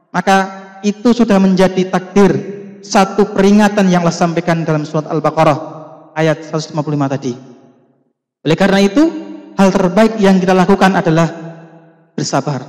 Maka 0.08 0.36
itu 0.80 1.12
sudah 1.12 1.36
menjadi 1.36 1.84
takdir 1.92 2.59
satu 2.80 3.32
peringatan 3.32 3.88
yang 3.88 4.04
Allah 4.04 4.16
sampaikan 4.16 4.64
dalam 4.64 4.84
surat 4.84 5.08
Al-Baqarah 5.08 5.58
ayat 6.16 6.44
155 6.48 7.14
tadi. 7.14 7.32
Oleh 8.40 8.56
karena 8.56 8.80
itu, 8.80 9.02
hal 9.56 9.68
terbaik 9.68 10.16
yang 10.20 10.40
kita 10.40 10.56
lakukan 10.56 10.96
adalah 10.96 11.28
bersabar. 12.16 12.64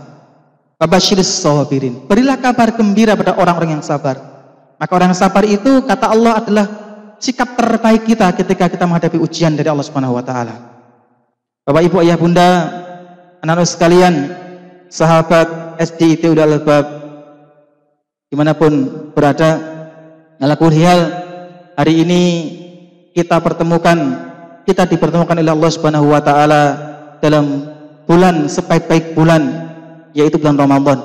Berilah 2.10 2.38
kabar 2.41 2.74
gembira 2.74 3.13
pada 3.13 3.38
orang-orang 3.38 3.80
yang 3.80 3.84
sabar. 3.86 4.18
Maka 4.82 4.91
orang 4.98 5.13
yang 5.13 5.22
sabar 5.22 5.44
itu 5.46 5.86
kata 5.86 6.10
Allah 6.10 6.41
adalah 6.41 6.65
sikap 7.22 7.53
terbaik 7.53 8.10
kita 8.10 8.34
ketika 8.34 8.65
kita 8.65 8.89
menghadapi 8.89 9.22
ujian 9.22 9.53
dari 9.53 9.70
Allah 9.70 9.86
Subhanahu 9.86 10.18
wa 10.18 10.25
taala. 10.25 10.58
Bapak 11.62 11.86
Ibu 11.86 12.01
Ayah 12.01 12.18
Bunda, 12.18 12.50
anak-anak 13.46 13.70
sekalian, 13.70 14.13
sahabat 14.89 15.77
SD 15.77 16.18
itu 16.18 16.34
udah 16.34 16.50
lebab 16.50 16.86
di 18.31 18.36
mana 18.40 18.57
pun 18.57 18.74
berada, 19.14 19.71
ngalakuin 20.42 20.82
hal 20.82 21.01
hari 21.77 22.01
ini 22.01 22.24
kita 23.14 23.38
pertemukan, 23.46 23.98
kita 24.66 24.90
dipertemukan 24.90 25.38
oleh 25.38 25.54
Allah 25.54 25.70
Subhanahu 25.70 26.10
Wa 26.10 26.22
Taala 26.25 26.64
dalam 27.22 27.70
bulan 28.10 28.50
sebaik-baik 28.50 29.14
bulan, 29.14 29.70
yaitu 30.18 30.42
bulan 30.42 30.58
Ramadan. 30.58 30.98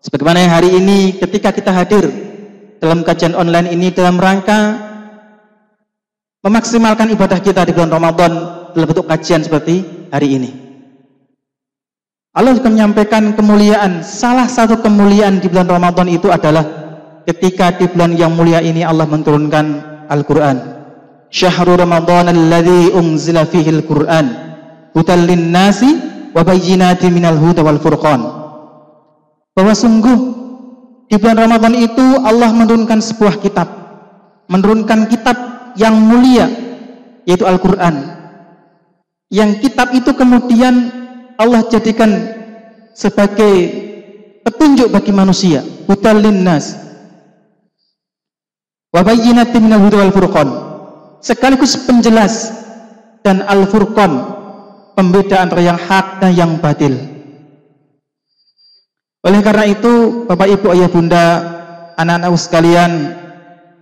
Sebagaimana 0.00 0.48
hari 0.48 0.72
ini 0.72 1.20
ketika 1.20 1.52
kita 1.52 1.68
hadir 1.68 2.08
dalam 2.80 3.04
kajian 3.04 3.36
online 3.36 3.76
ini 3.76 3.92
dalam 3.92 4.16
rangka 4.16 4.88
memaksimalkan 6.40 7.12
ibadah 7.12 7.36
kita 7.44 7.68
di 7.68 7.76
bulan 7.76 7.92
Ramadan 7.92 8.32
dalam 8.72 8.86
bentuk 8.88 9.04
kajian 9.04 9.44
seperti 9.44 10.08
hari 10.08 10.40
ini. 10.40 10.50
Allah 12.32 12.56
menyampaikan 12.56 13.36
kemuliaan. 13.36 14.00
Salah 14.00 14.48
satu 14.48 14.80
kemuliaan 14.80 15.44
di 15.44 15.52
bulan 15.52 15.68
Ramadan 15.68 16.08
itu 16.08 16.32
adalah 16.32 16.79
ketika 17.24 17.74
di 17.76 17.88
bulan 17.90 18.16
yang 18.16 18.32
mulia 18.36 18.60
ini 18.60 18.84
Allah 18.84 19.08
menurunkan 19.08 19.66
Al-Quran. 20.08 20.80
Syahrul 21.30 21.78
Ramadan 21.78 22.30
alladhi 22.30 22.90
unzila 22.94 23.46
fihi 23.46 23.70
Al-Quran. 23.70 24.26
Hutal 24.90 25.24
nasi 25.38 25.90
wa 26.34 26.42
bayyinati 26.42 27.06
minal 27.08 27.38
huda 27.38 27.62
wal 27.62 27.78
furqan. 27.78 28.20
Bahwa 29.54 29.74
sungguh 29.74 30.18
di 31.06 31.16
bulan 31.18 31.46
Ramadan 31.46 31.74
itu 31.78 32.18
Allah 32.22 32.50
menurunkan 32.50 32.98
sebuah 32.98 33.38
kitab. 33.38 33.68
Menurunkan 34.50 35.06
kitab 35.06 35.38
yang 35.78 35.94
mulia 35.94 36.50
yaitu 37.28 37.46
Al-Quran 37.46 38.18
yang 39.30 39.62
kitab 39.62 39.94
itu 39.94 40.10
kemudian 40.10 40.90
Allah 41.38 41.62
jadikan 41.70 42.10
sebagai 42.92 43.54
petunjuk 44.42 44.90
bagi 44.90 45.14
manusia 45.14 45.62
linnas 46.18 46.89
wa 48.90 49.00
bayyinatin 49.02 49.62
minal 49.62 49.82
huda 49.86 49.96
wal 50.02 50.14
furqan. 50.14 50.48
Sekaligus 51.20 51.76
penjelas 51.84 52.50
dan 53.22 53.44
al 53.44 53.68
furqan 53.68 54.40
pembeda 54.98 55.40
antara 55.42 55.62
yang 55.62 55.78
hak 55.78 56.20
dan 56.20 56.30
yang 56.34 56.52
batil. 56.58 56.96
Oleh 59.20 59.40
karena 59.44 59.68
itu 59.68 60.24
Bapak 60.24 60.48
Ibu 60.48 60.66
Ayah 60.72 60.88
Bunda 60.88 61.24
anak-anak 62.00 62.32
sekalian 62.40 62.92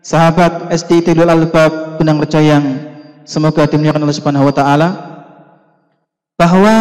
sahabat 0.02 0.74
SD 0.74 1.06
Tilul 1.06 1.30
Albab 1.30 2.02
Benang 2.02 2.18
Recayang 2.18 2.64
semoga 3.22 3.70
dimuliakan 3.70 4.02
oleh 4.02 4.16
Subhanahu 4.16 4.50
wa 4.50 4.54
taala 4.56 4.88
bahwa 6.34 6.74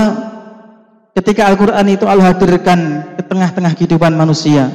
ketika 1.13 1.45
Al-Quran 1.49 1.85
itu 1.93 2.05
Allah 2.09 2.33
hadirkan 2.33 2.79
ke 3.19 3.21
tengah-tengah 3.25 3.73
kehidupan 3.77 4.15
manusia 4.17 4.73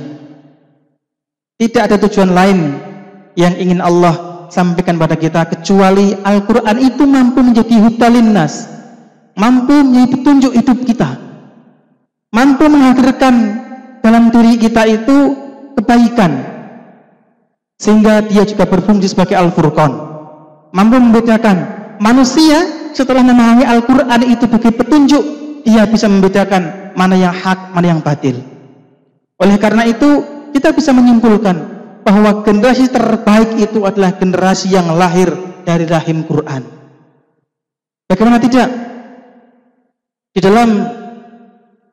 tidak 1.58 1.90
ada 1.90 1.96
tujuan 2.06 2.30
lain 2.30 2.58
yang 3.38 3.54
ingin 3.56 3.80
Allah 3.80 4.46
sampaikan 4.52 5.00
pada 5.00 5.16
kita 5.16 5.48
kecuali 5.48 6.12
Al-Quran 6.20 6.76
itu 6.80 7.04
mampu 7.08 7.40
menjadi 7.40 7.74
hutalin 7.88 8.36
nas 8.36 8.68
mampu 9.38 9.72
menjadi 9.72 10.08
petunjuk 10.12 10.52
hidup 10.52 10.78
kita 10.84 11.10
mampu 12.32 12.64
menghadirkan 12.68 13.34
dalam 14.04 14.28
diri 14.28 14.60
kita 14.60 14.82
itu 14.88 15.16
kebaikan 15.80 16.32
sehingga 17.80 18.24
dia 18.28 18.44
juga 18.44 18.68
berfungsi 18.68 19.08
sebagai 19.08 19.40
Al-Furqan 19.40 19.92
mampu 20.76 20.96
membedakan 21.00 21.56
manusia 22.02 22.82
setelah 22.92 23.24
memahami 23.24 23.64
Al-Quran 23.64 24.20
itu 24.28 24.44
bagi 24.46 24.70
petunjuk, 24.72 25.24
dia 25.64 25.88
bisa 25.88 26.06
membedakan 26.06 26.92
mana 26.92 27.16
yang 27.16 27.32
hak, 27.32 27.72
mana 27.72 27.96
yang 27.96 28.00
batil. 28.04 28.36
Oleh 29.40 29.56
karena 29.56 29.88
itu, 29.88 30.22
kita 30.52 30.76
bisa 30.76 30.92
menyimpulkan 30.92 31.81
bahwa 32.02 32.42
generasi 32.42 32.90
terbaik 32.90 33.58
itu 33.58 33.86
adalah 33.86 34.14
generasi 34.18 34.74
yang 34.74 34.90
lahir 34.94 35.30
dari 35.62 35.86
rahim 35.86 36.26
Quran. 36.26 36.66
Bagaimana 38.10 38.42
tidak? 38.42 38.68
Di 40.34 40.40
dalam 40.42 40.82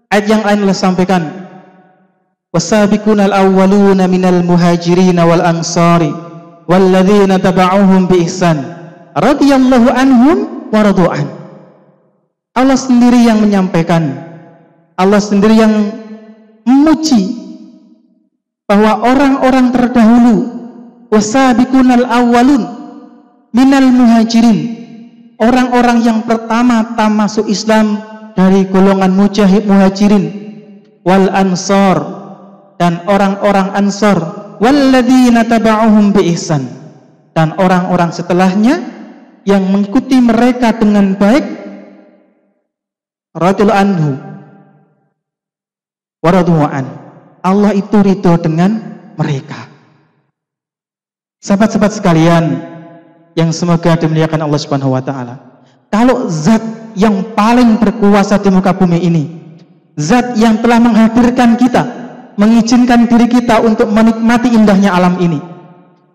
ayat 0.09 0.25
yang 0.25 0.41
lain 0.43 0.65
Allah 0.65 0.75
sampaikan, 0.75 1.21
"Wasabiquna 2.51 3.29
al-awwaluna 3.29 4.09
minal 4.09 4.41
muhajirin 4.43 5.15
wal 5.15 5.45
ansari 5.45 6.11
walladzina 6.69 7.41
taba'uhum 7.41 8.05
bi 8.05 8.29
ihsan 8.29 8.61
radhiyallahu 9.17 9.89
anhum 9.89 10.37
waradu'an. 10.69 11.25
Allah 12.53 12.77
sendiri 12.77 13.25
yang 13.25 13.41
menyampaikan. 13.41 14.29
Allah 14.99 15.21
sendiri 15.23 15.55
yang 15.55 15.73
memuji 16.67 17.38
bahwa 18.69 19.01
orang-orang 19.01 19.73
terdahulu 19.73 20.37
wasabiqunal 21.09 22.05
awwalun 22.05 22.69
minal 23.49 23.89
muhajirin 23.89 24.77
orang-orang 25.41 26.05
yang 26.05 26.21
pertama-tama 26.21 27.25
masuk 27.25 27.49
Islam 27.49 27.97
dari 28.37 28.69
golongan 28.69 29.09
mujahid 29.09 29.65
muhajirin 29.65 30.25
wal 31.01 31.33
ansor 31.33 31.97
dan 32.77 33.01
orang-orang 33.09 33.73
ansor 33.73 34.21
walladzina 34.61 35.49
taba'uhum 35.49 36.13
bi 36.13 36.29
ihsan 36.37 36.69
dan 37.33 37.57
orang-orang 37.57 38.13
setelahnya 38.13 38.85
yang 39.49 39.65
mengikuti 39.65 40.21
mereka 40.21 40.77
dengan 40.77 41.17
baik 41.17 41.41
radhiyallahu 43.33 43.81
anhu 43.81 44.29
Waradu'an. 46.19 47.08
Allah 47.39 47.71
itu 47.75 47.97
ridho 48.03 48.35
dengan 48.39 48.79
mereka. 49.15 49.67
Sahabat-sahabat 51.39 51.91
sekalian 51.95 52.45
yang 53.35 53.55
semoga 53.55 53.95
dimuliakan 53.95 54.43
Allah 54.43 54.59
Subhanahu 54.59 54.91
wa 54.91 55.03
taala. 55.03 55.39
Kalau 55.87 56.27
zat 56.27 56.61
yang 56.99 57.31
paling 57.33 57.79
berkuasa 57.79 58.37
di 58.43 58.51
muka 58.51 58.75
bumi 58.75 58.99
ini, 58.99 59.23
zat 59.95 60.35
yang 60.35 60.59
telah 60.59 60.83
menghadirkan 60.83 61.55
kita, 61.55 61.83
mengizinkan 62.35 63.07
diri 63.07 63.31
kita 63.31 63.63
untuk 63.63 63.87
menikmati 63.87 64.51
indahnya 64.51 64.91
alam 64.91 65.15
ini, 65.23 65.39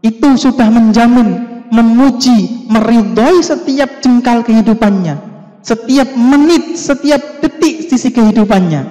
itu 0.05 0.29
sudah 0.37 0.69
menjamin, 0.69 1.65
memuji, 1.73 2.69
meridhai 2.69 3.41
setiap 3.41 4.05
jengkal 4.05 4.45
kehidupannya, 4.45 5.17
setiap 5.65 6.13
menit, 6.13 6.77
setiap 6.77 7.41
detik 7.41 7.89
sisi 7.89 8.13
kehidupannya. 8.13 8.85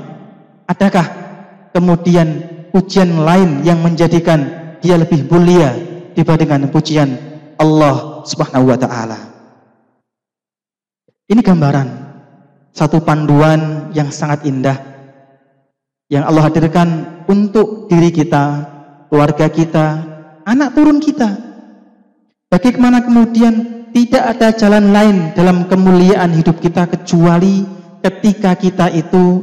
Adakah 0.65 1.22
kemudian 1.73 2.27
ujian 2.71 3.25
lain 3.25 3.65
yang 3.65 3.81
menjadikan 3.81 4.73
dia 4.79 4.95
lebih 4.95 5.25
mulia 5.27 5.73
dibandingkan 6.13 6.69
pujian 6.69 7.09
Allah 7.57 8.21
Subhanahu 8.23 8.69
wa 8.69 8.77
taala. 8.77 9.19
Ini 11.27 11.41
gambaran 11.41 11.87
satu 12.69 13.01
panduan 13.01 13.89
yang 13.97 14.13
sangat 14.13 14.45
indah 14.45 14.93
yang 16.11 16.29
Allah 16.29 16.45
hadirkan 16.45 17.23
untuk 17.25 17.89
diri 17.89 18.13
kita, 18.13 18.69
keluarga 19.09 19.49
kita, 19.49 19.85
anak 20.45 20.77
turun 20.77 21.01
kita. 21.01 21.29
Bagaimana 22.53 23.01
kemudian 23.01 23.87
tidak 23.97 24.23
ada 24.37 24.53
jalan 24.53 24.93
lain 24.93 25.17
dalam 25.33 25.65
kemuliaan 25.65 26.37
hidup 26.37 26.61
kita 26.61 26.85
kecuali 26.85 27.65
ketika 28.05 28.53
kita 28.53 28.93
itu 28.93 29.41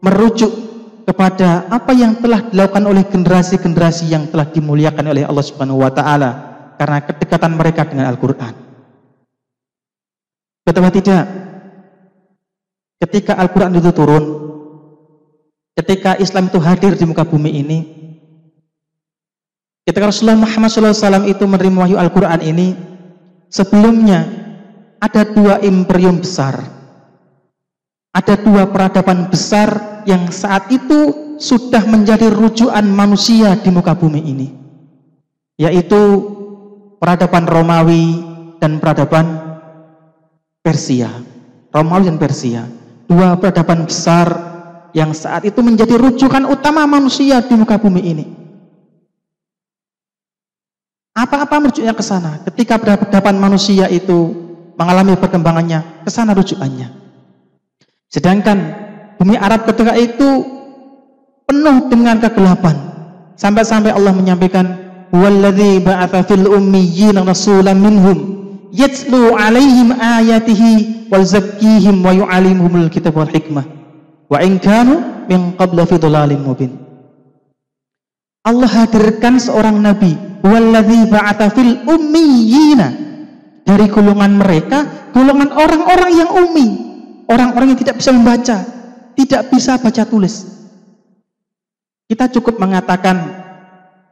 merujuk 0.00 0.69
kepada 1.04 1.66
apa 1.68 1.92
yang 1.92 2.18
telah 2.18 2.48
dilakukan 2.48 2.84
oleh 2.86 3.04
generasi-generasi 3.08 4.12
yang 4.12 4.28
telah 4.28 4.46
dimuliakan 4.48 5.10
oleh 5.10 5.24
Allah 5.26 5.44
Subhanahu 5.44 5.82
wa 5.82 5.90
taala 5.90 6.30
karena 6.76 6.98
kedekatan 7.04 7.52
mereka 7.56 7.84
dengan 7.84 8.08
Al-Qur'an. 8.08 8.54
Betapa 10.64 10.90
tidak 10.92 11.24
ketika 13.00 13.32
Al-Qur'an 13.36 13.74
itu 13.74 13.90
turun, 13.90 14.24
ketika 15.76 16.20
Islam 16.20 16.52
itu 16.52 16.58
hadir 16.62 16.94
di 16.94 17.04
muka 17.08 17.24
bumi 17.24 17.50
ini, 17.50 17.78
ketika 19.88 20.08
Rasulullah 20.08 20.38
Muhammad 20.38 20.70
SAW 20.70 21.26
itu 21.26 21.44
menerima 21.44 21.76
wahyu 21.84 21.96
Al-Quran 21.96 22.40
ini, 22.44 22.68
sebelumnya 23.48 24.28
ada 25.00 25.24
dua 25.26 25.58
imperium 25.64 26.20
besar 26.20 26.80
ada 28.10 28.34
dua 28.38 28.66
peradaban 28.66 29.30
besar 29.30 29.89
yang 30.04 30.28
saat 30.32 30.68
itu 30.72 31.32
sudah 31.40 31.84
menjadi 31.88 32.28
rujukan 32.28 32.84
manusia 32.84 33.56
di 33.56 33.70
muka 33.72 33.96
bumi 33.96 34.20
ini. 34.20 34.48
Yaitu 35.60 36.00
peradaban 37.00 37.48
Romawi 37.48 38.20
dan 38.60 38.76
peradaban 38.80 39.26
Persia. 40.60 41.08
Romawi 41.72 42.12
dan 42.12 42.18
Persia. 42.20 42.62
Dua 43.08 43.34
peradaban 43.40 43.88
besar 43.88 44.28
yang 44.92 45.10
saat 45.16 45.46
itu 45.46 45.58
menjadi 45.64 45.96
rujukan 45.98 46.46
utama 46.46 46.86
manusia 46.86 47.42
di 47.42 47.54
muka 47.56 47.78
bumi 47.80 48.02
ini. 48.04 48.24
Apa-apa 51.16 51.58
merujuknya 51.58 51.92
ke 51.92 52.04
sana? 52.06 52.40
Ketika 52.46 52.78
peradaban 52.78 53.36
manusia 53.36 53.90
itu 53.90 54.32
mengalami 54.78 55.18
perkembangannya, 55.18 56.06
ke 56.06 56.10
sana 56.10 56.32
rujukannya. 56.32 56.88
Sedangkan 58.08 58.58
bumi 59.20 59.36
Arab 59.36 59.68
ketika 59.68 59.92
itu 60.00 60.48
penuh 61.44 61.92
dengan 61.92 62.16
kegelapan. 62.16 62.72
Sampai-sampai 63.36 63.92
Allah 63.92 64.16
menyampaikan, 64.16 64.64
"Walladzi 65.12 65.84
ba'atsa 65.84 66.24
fil 66.24 66.48
ummiyyin 66.48 67.20
rasulan 67.20 67.76
minhum 67.76 68.16
yatlu 68.72 69.36
'alaihim 69.36 69.92
ayatihi 69.92 71.12
wa 71.12 71.20
zakkihim 71.20 72.00
wa 72.00 72.16
yu'allimuhumul 72.16 72.88
kitab 72.88 73.12
wal 73.12 73.28
hikmah 73.28 73.68
wa 74.32 74.40
in 74.40 74.56
kanu 74.56 75.26
min 75.28 75.52
qabla 75.60 75.84
fi 75.84 76.00
dhalalin 76.00 76.40
mubin." 76.40 76.72
Allah 78.40 78.72
hadirkan 78.72 79.36
seorang 79.36 79.84
nabi, 79.84 80.16
"Walladzi 80.40 81.12
ba'atsa 81.12 81.52
fil 81.52 81.84
ummiyyin" 81.84 82.80
dari 83.68 83.84
golongan 83.92 84.32
mereka, 84.40 85.12
golongan 85.12 85.52
orang-orang 85.52 86.12
yang 86.16 86.30
ummi, 86.32 86.68
orang-orang 87.28 87.76
yang 87.76 87.80
tidak 87.84 88.00
bisa 88.00 88.16
membaca, 88.16 88.79
tidak 89.16 89.50
bisa 89.50 89.78
baca 89.78 90.02
tulis. 90.06 90.46
Kita 92.10 92.26
cukup 92.26 92.58
mengatakan 92.58 93.16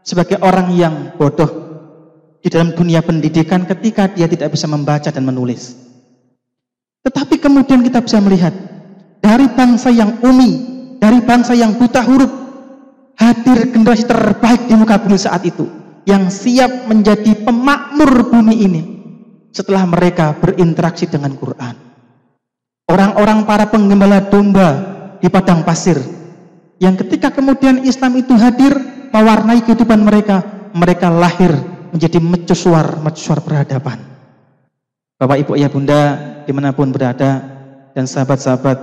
sebagai 0.06 0.38
orang 0.38 0.70
yang 0.74 0.94
bodoh 1.18 1.68
di 2.38 2.48
dalam 2.48 2.70
dunia 2.72 3.02
pendidikan 3.02 3.66
ketika 3.66 4.06
dia 4.06 4.30
tidak 4.30 4.54
bisa 4.54 4.70
membaca 4.70 5.10
dan 5.10 5.24
menulis. 5.26 5.74
Tetapi 7.02 7.42
kemudian 7.42 7.82
kita 7.82 7.98
bisa 8.04 8.22
melihat 8.22 8.54
dari 9.18 9.50
bangsa 9.50 9.90
yang 9.90 10.22
umi, 10.22 10.50
dari 11.02 11.18
bangsa 11.24 11.58
yang 11.58 11.74
buta 11.74 12.06
huruf, 12.06 12.30
hadir 13.18 13.74
generasi 13.74 14.06
terbaik 14.06 14.70
di 14.70 14.74
muka 14.78 15.02
bumi 15.02 15.18
saat 15.18 15.42
itu 15.42 15.66
yang 16.06 16.30
siap 16.30 16.86
menjadi 16.86 17.44
pemakmur 17.44 18.30
bumi 18.30 18.54
ini 18.54 18.82
setelah 19.50 19.84
mereka 19.84 20.38
berinteraksi 20.38 21.10
dengan 21.10 21.34
Quran. 21.34 21.87
Orang-orang 22.88 23.44
para 23.44 23.68
penggembala 23.68 24.32
domba 24.32 24.68
di 25.20 25.28
padang 25.28 25.60
pasir 25.60 26.00
yang 26.78 26.94
ketika 26.94 27.34
kemudian 27.34 27.82
Islam 27.82 28.22
itu 28.22 28.32
hadir 28.38 28.72
mewarnai 29.10 29.60
kehidupan 29.66 30.00
mereka, 30.00 30.70
mereka 30.72 31.10
lahir 31.10 31.52
menjadi 31.90 32.22
mercusuar, 32.22 33.02
mercusuar 33.02 33.42
peradaban. 33.42 33.98
Bapak, 35.18 35.36
Ibu, 35.42 35.52
Ayah, 35.58 35.70
Bunda, 35.72 36.02
di 36.46 36.52
mana 36.54 36.70
pun 36.70 36.94
berada, 36.94 37.42
dan 37.90 38.06
sahabat-sahabat 38.06 38.78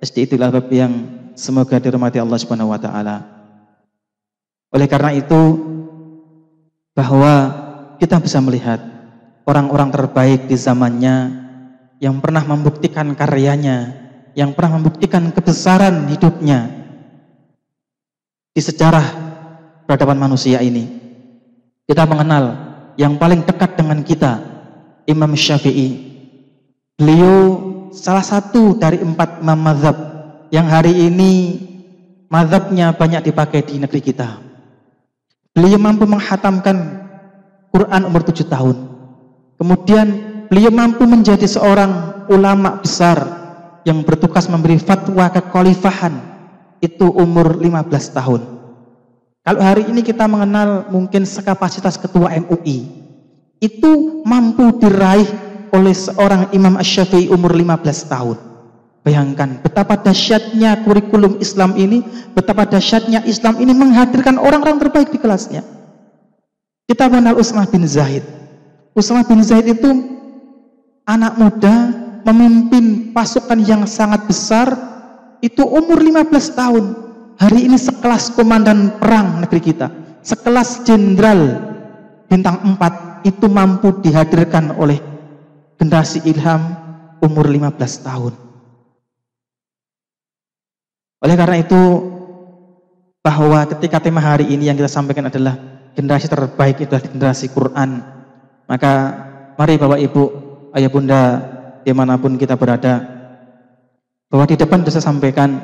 SD 0.00 0.32
itu 0.32 0.34
Bab 0.40 0.72
yang 0.72 0.92
semoga 1.36 1.76
dirahmati 1.76 2.16
Allah 2.16 2.40
Subhanahu 2.40 2.72
Wa 2.72 2.80
Taala. 2.80 3.16
Oleh 4.72 4.88
karena 4.88 5.12
itu, 5.12 5.40
bahwa 6.96 7.34
kita 8.00 8.16
bisa 8.24 8.40
melihat 8.40 8.80
orang-orang 9.44 9.92
terbaik 9.92 10.48
di 10.48 10.56
zamannya 10.56 11.47
yang 11.98 12.22
pernah 12.22 12.42
membuktikan 12.46 13.14
karyanya, 13.14 13.94
yang 14.38 14.54
pernah 14.54 14.78
membuktikan 14.78 15.34
kebesaran 15.34 16.06
hidupnya 16.06 16.70
di 18.54 18.62
sejarah 18.62 19.06
peradaban 19.86 20.18
manusia 20.18 20.62
ini. 20.62 20.86
Kita 21.86 22.06
mengenal 22.06 22.44
yang 22.98 23.18
paling 23.18 23.46
dekat 23.46 23.78
dengan 23.78 24.02
kita, 24.02 24.42
Imam 25.06 25.34
Syafi'i. 25.34 26.06
Beliau 26.98 27.36
salah 27.94 28.26
satu 28.26 28.74
dari 28.74 28.98
empat 28.98 29.40
imam 29.40 29.58
mazhab 29.58 29.96
yang 30.50 30.66
hari 30.66 31.06
ini 31.06 31.32
mazhabnya 32.28 32.92
banyak 32.92 33.30
dipakai 33.30 33.64
di 33.64 33.80
negeri 33.80 34.02
kita. 34.02 34.42
Beliau 35.54 35.80
mampu 35.80 36.04
menghatamkan 36.04 36.76
Quran 37.72 38.02
umur 38.04 38.22
tujuh 38.26 38.46
tahun. 38.46 38.76
Kemudian 39.58 40.27
beliau 40.48 40.72
mampu 40.72 41.04
menjadi 41.04 41.44
seorang 41.44 42.24
ulama 42.32 42.80
besar 42.80 43.20
yang 43.84 44.04
bertugas 44.04 44.48
memberi 44.48 44.80
fatwa 44.80 45.28
kekhalifahan 45.32 46.12
itu 46.80 47.08
umur 47.08 47.56
15 47.60 48.16
tahun. 48.16 48.40
Kalau 49.44 49.60
hari 49.64 49.88
ini 49.88 50.04
kita 50.04 50.28
mengenal 50.28 50.92
mungkin 50.92 51.24
sekapasitas 51.24 51.96
ketua 51.96 52.36
MUI, 52.36 52.84
itu 53.64 54.20
mampu 54.28 54.76
diraih 54.76 55.24
oleh 55.72 55.94
seorang 55.96 56.52
Imam 56.52 56.76
Ash-Syafi'i 56.76 57.32
umur 57.32 57.56
15 57.56 58.12
tahun. 58.12 58.36
Bayangkan 59.08 59.64
betapa 59.64 59.96
dahsyatnya 59.96 60.84
kurikulum 60.84 61.40
Islam 61.40 61.72
ini, 61.80 62.04
betapa 62.36 62.68
dahsyatnya 62.68 63.24
Islam 63.24 63.56
ini 63.56 63.72
menghadirkan 63.72 64.36
orang-orang 64.36 64.76
terbaik 64.84 65.08
di 65.08 65.16
kelasnya. 65.16 65.64
Kita 66.84 67.08
mengenal 67.08 67.40
Usmah 67.40 67.68
bin 67.72 67.88
Zaid. 67.88 68.24
Usmah 68.92 69.24
bin 69.24 69.40
Zaid 69.40 69.64
itu 69.64 70.17
anak 71.08 71.40
muda 71.40 71.74
memimpin 72.28 73.16
pasukan 73.16 73.56
yang 73.64 73.88
sangat 73.88 74.28
besar 74.28 74.68
itu 75.40 75.64
umur 75.64 75.96
15 75.96 76.28
tahun. 76.52 76.84
Hari 77.38 77.70
ini 77.70 77.78
sekelas 77.78 78.34
komandan 78.34 78.98
perang 79.00 79.40
negeri 79.40 79.62
kita 79.62 79.88
sekelas 80.26 80.84
jenderal 80.84 81.56
bintang 82.28 82.60
4 82.76 83.24
itu 83.24 83.46
mampu 83.48 83.94
dihadirkan 84.04 84.76
oleh 84.76 85.00
generasi 85.80 86.26
ilham 86.28 86.76
umur 87.24 87.46
15 87.48 87.78
tahun. 88.04 88.34
Oleh 91.18 91.34
karena 91.34 91.56
itu 91.62 91.80
bahwa 93.22 93.66
ketika 93.70 93.98
tema 93.98 94.22
hari 94.22 94.50
ini 94.50 94.70
yang 94.70 94.78
kita 94.78 94.90
sampaikan 94.90 95.30
adalah 95.30 95.54
generasi 95.94 96.26
terbaik 96.30 96.82
itu 96.82 96.92
adalah 96.94 97.10
generasi 97.10 97.46
Quran. 97.50 98.02
Maka 98.66 98.92
mari 99.58 99.74
Bapak 99.78 99.98
Ibu 99.98 100.47
ayah 100.76 100.90
bunda 100.92 101.22
di 101.84 101.92
mana 101.96 102.20
pun 102.20 102.36
kita 102.36 102.58
berada 102.58 103.00
bahwa 104.28 104.44
di 104.44 104.56
depan 104.60 104.84
saya 104.88 105.04
sampaikan 105.08 105.56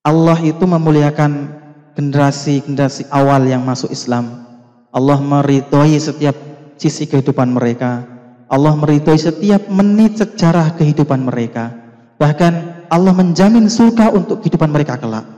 Allah 0.00 0.38
itu 0.40 0.64
memuliakan 0.64 1.60
generasi-generasi 1.94 3.12
awal 3.12 3.44
yang 3.44 3.60
masuk 3.62 3.92
Islam. 3.92 4.48
Allah 4.90 5.20
meridhoi 5.20 6.00
setiap 6.00 6.34
sisi 6.80 7.04
kehidupan 7.04 7.52
mereka. 7.52 8.08
Allah 8.50 8.74
meridhoi 8.74 9.20
setiap 9.20 9.68
menit 9.68 10.18
sejarah 10.18 10.74
kehidupan 10.74 11.20
mereka. 11.22 11.70
Bahkan 12.16 12.52
Allah 12.90 13.12
menjamin 13.14 13.68
surga 13.70 14.10
untuk 14.10 14.42
kehidupan 14.42 14.72
mereka 14.72 14.98
kelak. 14.98 15.28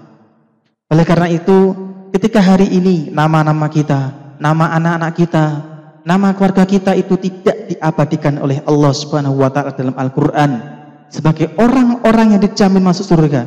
Oleh 0.89 1.05
karena 1.05 1.29
itu, 1.29 1.75
ketika 2.15 2.41
hari 2.41 2.71
ini 2.71 3.11
nama-nama 3.11 3.67
kita, 3.67 4.37
nama 4.39 4.73
anak-anak 4.79 5.13
kita, 5.19 5.45
nama 6.03 6.35
keluarga 6.35 6.67
kita 6.67 6.95
itu 6.99 7.15
tidak 7.19 7.71
diabadikan 7.75 8.39
oleh 8.43 8.63
Allah 8.67 8.93
Subhanahu 8.95 9.39
wa 9.39 9.51
taala 9.51 9.75
dalam 9.75 9.95
Al-Qur'an 9.95 10.51
sebagai 11.13 11.53
orang-orang 11.61 12.37
yang 12.37 12.43
dijamin 12.43 12.81
masuk 12.81 13.05
surga, 13.05 13.45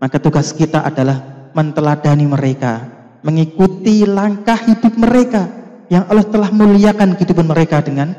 maka 0.00 0.16
tugas 0.16 0.56
kita 0.56 0.80
adalah 0.80 1.50
menteladani 1.52 2.24
mereka, 2.24 2.88
mengikuti 3.20 4.08
langkah 4.08 4.56
hidup 4.56 4.96
mereka 4.96 5.44
yang 5.92 6.08
Allah 6.10 6.26
telah 6.26 6.50
muliakan 6.50 7.14
kehidupan 7.14 7.46
mereka 7.46 7.84
dengan 7.84 8.16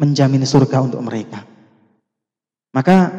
menjamin 0.00 0.42
surga 0.42 0.80
untuk 0.82 1.04
mereka. 1.04 1.44
Maka 2.74 3.12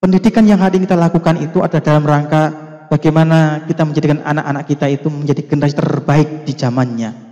pendidikan 0.00 0.48
yang 0.48 0.62
hari 0.62 0.80
ini 0.80 0.88
kita 0.88 0.96
lakukan 0.96 1.36
itu 1.42 1.60
ada 1.60 1.82
dalam 1.84 2.06
rangka 2.08 2.42
bagaimana 2.88 3.68
kita 3.68 3.84
menjadikan 3.84 4.24
anak-anak 4.24 4.64
kita 4.64 4.86
itu 4.88 5.12
menjadi 5.12 5.42
generasi 5.44 5.76
terbaik 5.76 6.48
di 6.48 6.52
zamannya. 6.56 7.23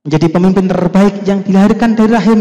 Menjadi 0.00 0.26
pemimpin 0.32 0.64
terbaik 0.64 1.28
yang 1.28 1.44
dilahirkan 1.44 1.92
dari 1.92 2.10
rahim 2.12 2.40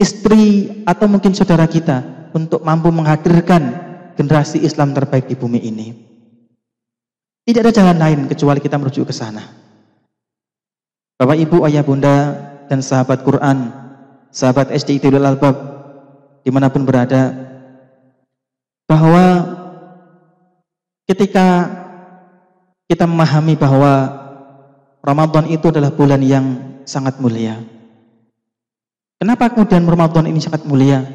istri 0.00 0.72
atau 0.88 1.04
mungkin 1.08 1.36
saudara 1.36 1.68
kita 1.68 2.30
untuk 2.32 2.64
mampu 2.64 2.88
menghadirkan 2.88 3.62
generasi 4.16 4.64
Islam 4.64 4.96
terbaik 4.96 5.28
di 5.28 5.36
bumi 5.36 5.60
ini. 5.60 5.86
Tidak 7.46 7.62
ada 7.62 7.70
jalan 7.70 7.98
lain 8.00 8.20
kecuali 8.26 8.58
kita 8.58 8.80
merujuk 8.80 9.06
ke 9.06 9.14
sana. 9.14 9.44
Bapak, 11.16 11.36
Ibu, 11.36 11.64
Ayah, 11.64 11.84
Bunda, 11.86 12.16
dan 12.66 12.82
sahabat 12.82 13.22
Quran, 13.22 13.70
sahabat 14.34 14.74
SD 14.74 14.98
Idul 14.98 15.22
Albab, 15.22 15.54
di 16.42 16.50
mana 16.50 16.68
pun 16.68 16.82
berada, 16.82 17.32
bahwa 18.90 19.24
ketika 21.06 21.70
kita 22.90 23.06
memahami 23.06 23.54
bahwa 23.54 24.25
Ramadan 25.06 25.46
itu 25.46 25.70
adalah 25.70 25.94
bulan 25.94 26.18
yang 26.18 26.46
sangat 26.82 27.22
mulia. 27.22 27.62
Kenapa 29.22 29.54
kemudian 29.54 29.86
Ramadan 29.86 30.26
ini 30.26 30.42
sangat 30.42 30.66
mulia? 30.66 31.06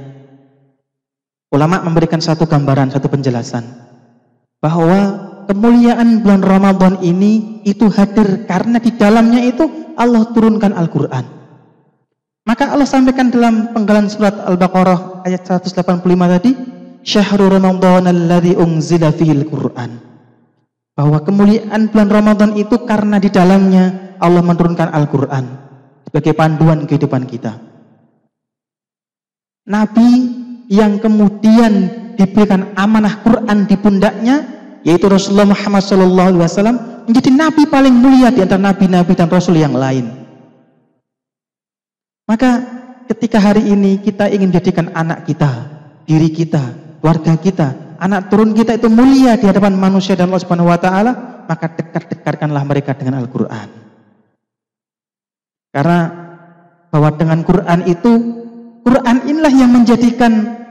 Ulama 1.51 1.84
memberikan 1.84 2.23
satu 2.23 2.47
gambaran, 2.47 2.95
satu 2.95 3.12
penjelasan 3.12 3.67
bahwa 4.63 4.99
kemuliaan 5.51 6.23
bulan 6.23 6.39
Ramadan 6.39 7.04
ini 7.04 7.60
itu 7.67 7.91
hadir 7.91 8.47
karena 8.47 8.80
di 8.80 8.95
dalamnya 8.95 9.43
itu 9.43 9.67
Allah 9.99 10.23
turunkan 10.32 10.71
Al-Qur'an. 10.71 11.27
Maka 12.47 12.71
Allah 12.71 12.88
sampaikan 12.88 13.27
dalam 13.27 13.75
penggalan 13.75 14.08
surat 14.08 14.47
Al-Baqarah 14.47 15.27
ayat 15.27 15.43
185 15.43 16.32
tadi, 16.39 16.56
"Syahrul 17.04 17.51
Ramadan 17.60 18.08
alladzi 18.08 18.56
unzila 18.56 19.12
fihil 19.12 19.45
Qur'an." 19.51 20.11
Bahwa 20.91 21.23
kemuliaan 21.23 21.88
bulan 21.89 22.10
Ramadan 22.12 22.51
itu 22.60 22.84
karena 22.84 23.17
di 23.17 23.32
dalamnya 23.32 24.15
Allah 24.19 24.43
menurunkan 24.43 24.91
Al-Qur'an 24.91 25.45
sebagai 26.06 26.36
panduan 26.36 26.84
kehidupan 26.84 27.23
kita. 27.25 27.58
Nabi 29.65 30.10
yang 30.67 30.99
kemudian 30.99 31.73
diberikan 32.19 32.75
amanah 32.75 33.23
Quran 33.23 33.65
di 33.65 33.75
pundaknya 33.80 34.38
yaitu 34.82 35.08
Rasulullah 35.08 35.49
Muhammad 35.54 35.82
SAW 35.86 37.06
menjadi 37.06 37.30
nabi 37.34 37.65
paling 37.69 37.93
mulia 37.93 38.30
di 38.34 38.41
antara 38.41 38.71
nabi-nabi 38.71 39.13
dan 39.13 39.30
rasul 39.30 39.58
yang 39.58 39.73
lain. 39.73 40.10
Maka 42.25 42.63
ketika 43.12 43.41
hari 43.41 43.67
ini 43.67 43.99
kita 43.99 44.32
ingin 44.32 44.54
menjadikan 44.54 44.93
anak 44.95 45.27
kita, 45.27 45.67
diri 46.08 46.32
kita, 46.32 46.62
keluarga 47.01 47.36
kita, 47.36 47.67
anak 48.01 48.33
turun 48.33 48.57
kita 48.57 48.81
itu 48.81 48.89
mulia 48.89 49.37
di 49.37 49.45
hadapan 49.45 49.77
manusia 49.77 50.17
dan 50.17 50.33
Allah 50.33 50.41
Subhanahu 50.41 50.73
wa 50.73 50.79
taala, 50.81 51.11
maka 51.45 51.69
dekat-dekatkanlah 51.69 52.63
mereka 52.65 52.97
dengan 52.97 53.21
Al-Qur'an. 53.21 53.69
Karena 55.71 55.99
bahwa 56.91 57.09
dengan 57.15 57.39
Quran 57.45 57.79
itu 57.87 58.11
Quran 58.81 59.17
inilah 59.29 59.53
yang 59.53 59.71
menjadikan 59.71 60.61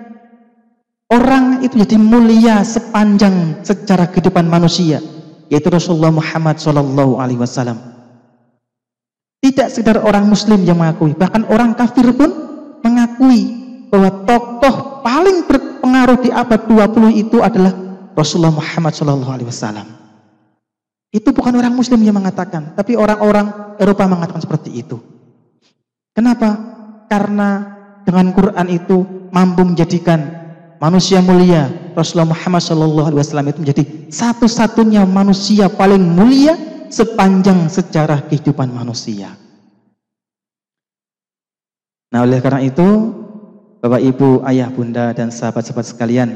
Orang 1.11 1.67
itu 1.67 1.75
jadi 1.75 1.99
mulia 1.99 2.63
sepanjang 2.63 3.67
sejarah 3.67 4.15
kehidupan 4.15 4.47
manusia, 4.47 5.03
yaitu 5.51 5.67
Rasulullah 5.67 6.15
Muhammad 6.15 6.63
Shallallahu 6.63 7.19
Alaihi 7.19 7.43
Wasallam. 7.43 7.83
Tidak 9.43 9.75
sekedar 9.75 10.07
orang 10.07 10.31
Muslim 10.31 10.63
yang 10.63 10.79
mengakui, 10.79 11.19
bahkan 11.19 11.43
orang 11.51 11.75
kafir 11.75 12.15
pun 12.15 12.31
mengakui 12.87 13.60
bahwa 13.91 14.25
tokoh 14.25 15.03
paling 15.03 15.45
berpengaruh 15.51 16.19
di 16.23 16.31
abad 16.31 16.61
20 16.65 17.11
itu 17.19 17.43
adalah 17.43 17.75
Rasulullah 18.15 18.55
Muhammad 18.55 18.95
Shallallahu 18.95 19.33
Alaihi 19.35 19.51
Wasallam. 19.51 19.89
Itu 21.11 21.35
bukan 21.35 21.59
orang 21.59 21.75
Muslim 21.75 21.99
yang 22.07 22.15
mengatakan, 22.15 22.79
tapi 22.79 22.95
orang-orang 22.95 23.75
Eropa 23.83 24.07
mengatakan 24.07 24.47
seperti 24.47 24.71
itu. 24.79 25.03
Kenapa? 26.15 26.55
Karena 27.11 27.67
dengan 28.07 28.31
Quran 28.31 28.67
itu 28.71 29.27
mampu 29.35 29.67
menjadikan 29.67 30.23
manusia 30.79 31.19
mulia 31.19 31.67
Rasulullah 31.95 32.33
Muhammad 32.33 32.63
SAW 32.63 33.51
itu 33.51 33.61
menjadi 33.61 33.83
satu-satunya 34.09 35.03
manusia 35.05 35.67
paling 35.67 36.01
mulia 36.01 36.55
sepanjang 36.91 37.67
sejarah 37.67 38.27
kehidupan 38.27 38.71
manusia. 38.71 39.35
Nah 42.11 42.27
oleh 42.27 42.43
karena 42.43 42.67
itu 42.67 43.20
Bapak 43.81 44.01
Ibu, 44.05 44.45
Ayah, 44.45 44.69
Bunda 44.69 45.17
dan 45.17 45.33
sahabat-sahabat 45.33 45.89
sekalian, 45.89 46.29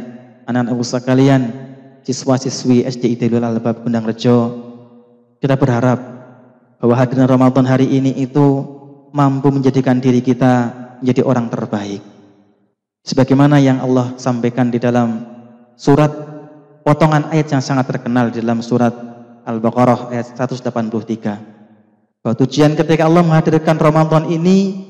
anak-anak 0.48 0.80
usaha 0.80 1.00
sekalian, 1.00 1.52
siswa-siswi 2.00 2.88
SD 2.88 3.20
Idul 3.20 3.44
Albab 3.44 3.84
Bundang 3.84 4.08
Rejo, 4.08 4.64
kita 5.44 5.60
berharap 5.60 6.00
bahwa 6.80 6.94
hadiran 6.96 7.28
Ramadan 7.28 7.68
hari 7.68 7.84
ini 7.92 8.16
itu 8.16 8.64
mampu 9.12 9.52
menjadikan 9.52 10.00
diri 10.00 10.24
kita 10.24 10.72
menjadi 11.04 11.20
orang 11.20 11.52
terbaik 11.52 12.14
Sebagaimana 13.04 13.60
yang 13.60 13.84
Allah 13.84 14.16
sampaikan 14.16 14.72
di 14.72 14.80
dalam 14.80 15.28
surat 15.76 16.08
potongan 16.88 17.28
ayat 17.28 17.52
yang 17.52 17.60
sangat 17.60 17.92
terkenal 17.92 18.32
di 18.32 18.40
dalam 18.40 18.64
surat 18.64 18.96
Al-Baqarah 19.44 20.08
ayat 20.08 20.32
183. 20.32 22.24
Bahwa 22.24 22.34
tujuan 22.40 22.72
ketika 22.72 23.04
Allah 23.04 23.20
menghadirkan 23.20 23.76
Ramadan 23.76 24.32
ini 24.32 24.88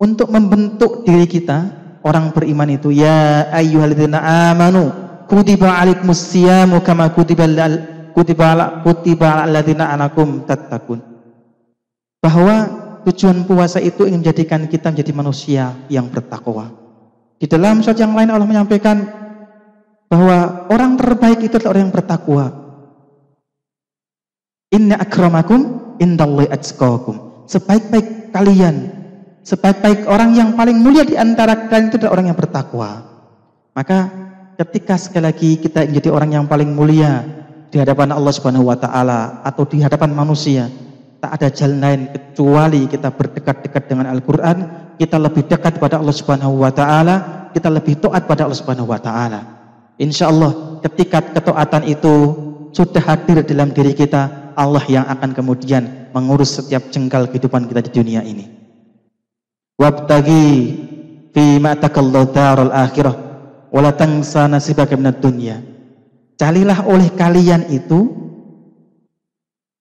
untuk 0.00 0.32
membentuk 0.32 1.04
diri 1.04 1.28
kita 1.28 1.81
orang 2.02 2.34
beriman 2.34 2.70
itu 2.70 2.90
ya 2.90 3.48
ayyuhalladzina 3.50 4.18
amanu 4.52 4.90
kutiba 5.26 5.78
alaikumus 5.78 6.20
siyamu 6.30 6.82
kama 6.82 7.10
kutiba 7.14 7.46
kutiba 8.12 8.44
ala 8.52 8.66
kutiba 8.84 9.42
alladzina 9.42 9.90
anakum 9.90 10.44
tattaqun. 10.44 11.00
Bahwa 12.22 12.54
tujuan 13.08 13.42
puasa 13.48 13.82
itu 13.82 14.06
ingin 14.06 14.22
menjadikan 14.22 14.70
kita 14.70 14.94
menjadi 14.94 15.12
manusia 15.16 15.74
yang 15.90 16.06
bertakwa 16.06 16.82
di 17.42 17.50
dalam 17.50 17.82
surat 17.82 17.98
yang 17.98 18.14
lain 18.14 18.30
Allah 18.30 18.46
menyampaikan 18.46 19.02
bahwa 20.06 20.70
orang 20.70 20.94
terbaik 20.94 21.42
itu 21.42 21.58
adalah 21.58 21.74
orang 21.74 21.82
yang 21.82 21.94
bertakwa. 21.98 22.44
Inna 24.70 25.02
akramakum 25.02 25.60
indallahi 25.98 26.54
atqakum. 26.54 27.44
Sebaik-baik 27.50 28.30
kalian, 28.30 28.91
sebaik-baik 29.42 30.06
orang 30.06 30.34
yang 30.34 30.54
paling 30.54 30.78
mulia 30.78 31.02
di 31.06 31.18
antara 31.18 31.68
kalian 31.68 31.90
itu 31.90 31.98
adalah 32.02 32.18
orang 32.18 32.26
yang 32.30 32.38
bertakwa. 32.38 32.90
Maka 33.74 33.98
ketika 34.58 34.94
sekali 34.98 35.24
lagi 35.26 35.50
kita 35.58 35.86
menjadi 35.86 36.08
orang 36.14 36.30
yang 36.30 36.44
paling 36.46 36.70
mulia 36.70 37.26
di 37.72 37.80
hadapan 37.80 38.14
Allah 38.14 38.32
Subhanahu 38.34 38.68
wa 38.70 38.78
taala 38.78 39.42
atau 39.42 39.66
di 39.66 39.82
hadapan 39.82 40.14
manusia, 40.14 40.70
tak 41.18 41.40
ada 41.40 41.48
jalan 41.50 41.78
lain 41.80 42.02
kecuali 42.14 42.86
kita 42.86 43.08
berdekat-dekat 43.10 43.82
dengan 43.90 44.06
Al-Qur'an 44.12 44.58
kita 45.02 45.18
lebih 45.18 45.50
dekat 45.50 45.82
pada 45.82 45.98
Allah 45.98 46.14
Subhanahu 46.14 46.62
wa 46.62 46.70
taala, 46.70 47.48
kita 47.50 47.66
lebih 47.66 47.98
taat 47.98 48.30
pada 48.30 48.46
Allah 48.46 48.58
Subhanahu 48.58 48.94
wa 48.94 49.02
taala. 49.02 49.40
Insyaallah 49.98 50.82
ketika 50.86 51.18
ketaatan 51.22 51.90
itu 51.90 52.14
sudah 52.70 53.02
hadir 53.02 53.42
dalam 53.42 53.74
diri 53.74 53.98
kita, 53.98 54.54
Allah 54.54 54.84
yang 54.86 55.02
akan 55.10 55.34
kemudian 55.34 56.12
mengurus 56.14 56.60
setiap 56.60 56.86
jengkal 56.94 57.26
kehidupan 57.26 57.66
kita 57.66 57.82
di 57.82 57.90
dunia 57.90 58.22
ini. 58.22 58.61
Wabtagi 59.82 60.46
fi 61.34 61.58
ma 61.58 61.74
takallahu 61.74 62.30
darul 62.30 62.70
akhirah 62.70 63.18
wala 63.74 63.90
tansa 63.90 64.46
nasibaka 64.46 64.94
minad 64.94 65.18
dunya. 65.18 65.58
Carilah 66.38 66.86
oleh 66.86 67.10
kalian 67.18 67.66
itu 67.66 68.14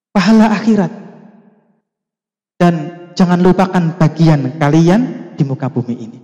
pahala 0.10 0.58
akhirat 0.58 0.90
dan 2.58 2.74
jangan 3.14 3.46
lupakan 3.46 3.94
bagian 4.02 4.58
kalian 4.58 5.34
di 5.38 5.44
muka 5.46 5.70
bumi 5.70 5.94
ini. 5.94 6.18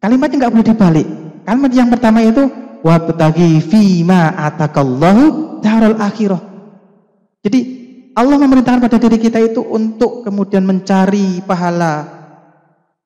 Kalimatnya 0.00 0.36
nggak 0.40 0.52
boleh 0.56 0.66
dibalik. 0.72 1.06
Kalimat 1.44 1.72
yang 1.76 1.88
pertama 1.92 2.24
itu 2.24 2.48
wabtaghi 2.80 3.60
fima 3.68 4.32
atakallahu 4.32 5.60
darul 5.60 6.00
akhirah. 6.00 6.40
Jadi 7.44 7.60
Allah 8.16 8.36
memerintahkan 8.40 8.80
pada 8.80 8.96
diri 8.96 9.20
kita 9.20 9.44
itu 9.44 9.60
untuk 9.60 10.24
kemudian 10.24 10.64
mencari 10.64 11.44
pahala 11.44 12.19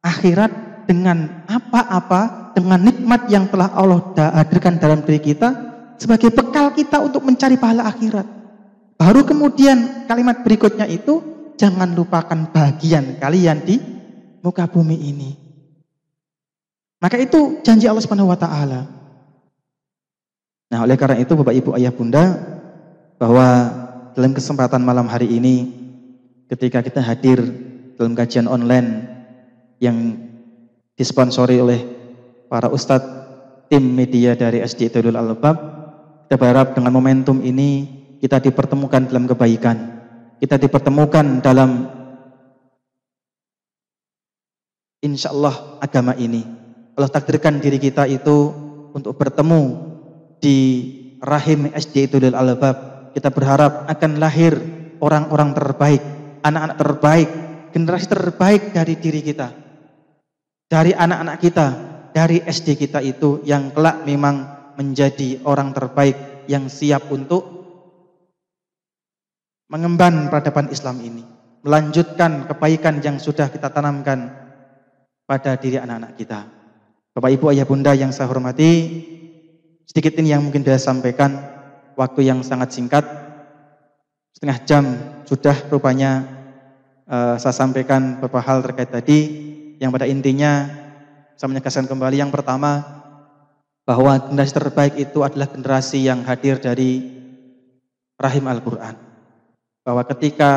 akhirat 0.05 0.85
dengan 0.85 1.49
apa-apa, 1.49 2.53
dengan 2.53 2.77
nikmat 2.85 3.27
yang 3.33 3.49
telah 3.49 3.73
Allah 3.73 4.05
hadirkan 4.37 4.77
dalam 4.77 5.01
diri 5.01 5.19
kita 5.19 5.49
sebagai 5.97 6.29
bekal 6.29 6.77
kita 6.77 7.01
untuk 7.01 7.25
mencari 7.25 7.57
pahala 7.57 7.89
akhirat. 7.89 8.29
Baru 9.01 9.25
kemudian 9.25 10.05
kalimat 10.05 10.45
berikutnya 10.45 10.85
itu 10.87 11.25
jangan 11.57 11.97
lupakan 11.97 12.53
bagian 12.53 13.17
kalian 13.17 13.65
di 13.65 13.81
muka 14.45 14.69
bumi 14.69 14.97
ini. 15.01 15.31
Maka 17.01 17.17
itu 17.21 17.61
janji 17.65 17.89
Allah 17.89 18.05
Subhanahu 18.05 18.31
wa 18.33 18.39
taala. 18.39 18.87
Nah, 20.73 20.79
oleh 20.85 20.97
karena 20.97 21.21
itu 21.21 21.33
Bapak 21.37 21.55
Ibu 21.55 21.71
Ayah 21.77 21.93
Bunda 21.93 22.25
bahwa 23.21 23.47
dalam 24.17 24.33
kesempatan 24.33 24.83
malam 24.83 25.07
hari 25.07 25.31
ini 25.31 25.71
ketika 26.49 26.83
kita 26.83 27.01
hadir 27.05 27.41
dalam 27.95 28.15
kajian 28.15 28.51
online 28.51 29.14
yang 29.83 30.15
disponsori 30.95 31.59
oleh 31.59 31.81
para 32.47 32.71
ustadz 32.71 33.25
tim 33.69 33.83
media 33.83 34.39
dari 34.39 34.63
SD 34.63 34.93
Tadul 34.93 35.19
Al-Bab. 35.19 35.57
Kita 36.25 36.37
berharap 36.41 36.79
dengan 36.79 36.95
momentum 36.95 37.43
ini 37.43 37.89
kita 38.23 38.41
dipertemukan 38.41 39.11
dalam 39.11 39.27
kebaikan. 39.29 39.77
Kita 40.41 40.57
dipertemukan 40.57 41.43
dalam 41.43 41.91
insya 45.05 45.35
Allah 45.35 45.81
agama 45.83 46.17
ini. 46.17 46.47
Allah 46.95 47.11
takdirkan 47.11 47.59
diri 47.59 47.83
kita 47.83 48.07
itu 48.07 48.55
untuk 48.95 49.19
bertemu 49.19 49.63
di 50.39 50.59
rahim 51.19 51.75
SD 51.75 52.15
Tadul 52.15 52.39
Al-Bab. 52.39 53.11
Kita 53.13 53.31
berharap 53.35 53.91
akan 53.91 54.23
lahir 54.23 54.55
orang-orang 55.03 55.55
terbaik, 55.55 56.03
anak-anak 56.43 56.79
terbaik, 56.79 57.29
generasi 57.75 58.07
terbaik 58.07 58.63
dari 58.71 58.95
diri 58.99 59.21
kita. 59.23 59.64
Dari 60.69 60.97
anak-anak 60.97 61.37
kita, 61.41 61.67
dari 62.15 62.41
SD 62.41 62.79
kita 62.79 63.05
itu 63.05 63.45
yang 63.45 63.75
kelak 63.75 64.07
memang 64.09 64.49
menjadi 64.79 65.45
orang 65.45 65.71
terbaik 65.75 66.47
yang 66.51 66.67
siap 66.69 67.09
untuk 67.13 67.43
mengemban 69.71 70.29
peradaban 70.29 70.71
Islam 70.71 71.01
ini, 71.01 71.25
melanjutkan 71.65 72.47
kebaikan 72.47 73.01
yang 73.01 73.17
sudah 73.19 73.49
kita 73.49 73.73
tanamkan 73.73 74.31
pada 75.25 75.57
diri 75.57 75.81
anak-anak 75.81 76.15
kita. 76.21 76.41
Bapak 77.15 77.31
Ibu 77.31 77.55
Ayah 77.55 77.67
Bunda 77.67 77.95
yang 77.97 78.13
saya 78.13 78.29
hormati, 78.29 79.03
sedikit 79.89 80.19
ini 80.21 80.35
yang 80.35 80.45
mungkin 80.45 80.67
saya 80.67 80.83
sampaikan 80.83 81.39
waktu 81.95 82.27
yang 82.27 82.43
sangat 82.43 82.75
singkat, 82.75 83.07
setengah 84.35 84.59
jam 84.67 84.85
sudah 85.25 85.57
rupanya 85.71 86.27
uh, 87.09 87.39
saya 87.41 87.55
sampaikan 87.55 88.19
beberapa 88.19 88.43
hal 88.43 88.67
terkait 88.67 88.91
tadi, 88.91 89.21
yang 89.83 89.91
pada 89.95 90.07
intinya 90.07 90.71
saya 91.35 91.51
menegaskan 91.51 91.91
kembali 91.91 92.23
yang 92.23 92.31
pertama, 92.31 92.83
bahwa 93.85 94.17
generasi 94.17 94.55
terbaik 94.57 94.95
itu 94.97 95.21
adalah 95.21 95.49
generasi 95.51 96.09
yang 96.09 96.25
hadir 96.25 96.57
dari 96.57 97.05
rahim 98.17 98.45
Al-Quran. 98.49 98.97
Bahwa 99.85 100.03
ketika 100.09 100.53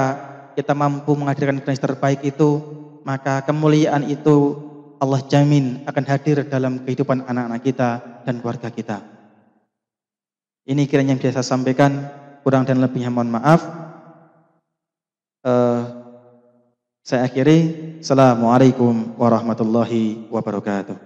kita 0.56 0.72
mampu 0.72 1.12
menghadirkan 1.14 1.60
generasi 1.60 1.84
terbaik 1.84 2.24
itu, 2.24 2.64
maka 3.04 3.44
kemuliaan 3.44 4.08
itu 4.08 4.64
Allah 4.98 5.22
jamin 5.28 5.84
akan 5.86 6.04
hadir 6.08 6.48
dalam 6.48 6.82
kehidupan 6.82 7.28
anak-anak 7.28 7.62
kita 7.62 7.90
dan 8.26 8.42
keluarga 8.42 8.70
kita. 8.74 8.98
Ini 10.68 10.84
kiranya 10.90 11.16
yang 11.16 11.22
bisa 11.22 11.40
saya 11.40 11.48
sampaikan, 11.48 12.12
kurang 12.44 12.68
dan 12.68 12.84
lebihnya 12.84 13.14
mohon 13.14 13.32
maaf. 13.32 13.62
Uh, 15.48 15.97
saya 17.08 17.24
akhiri. 17.24 17.60
Assalamualaikum 18.04 19.16
warahmatullahi 19.16 20.28
wabarakatuh. 20.28 21.00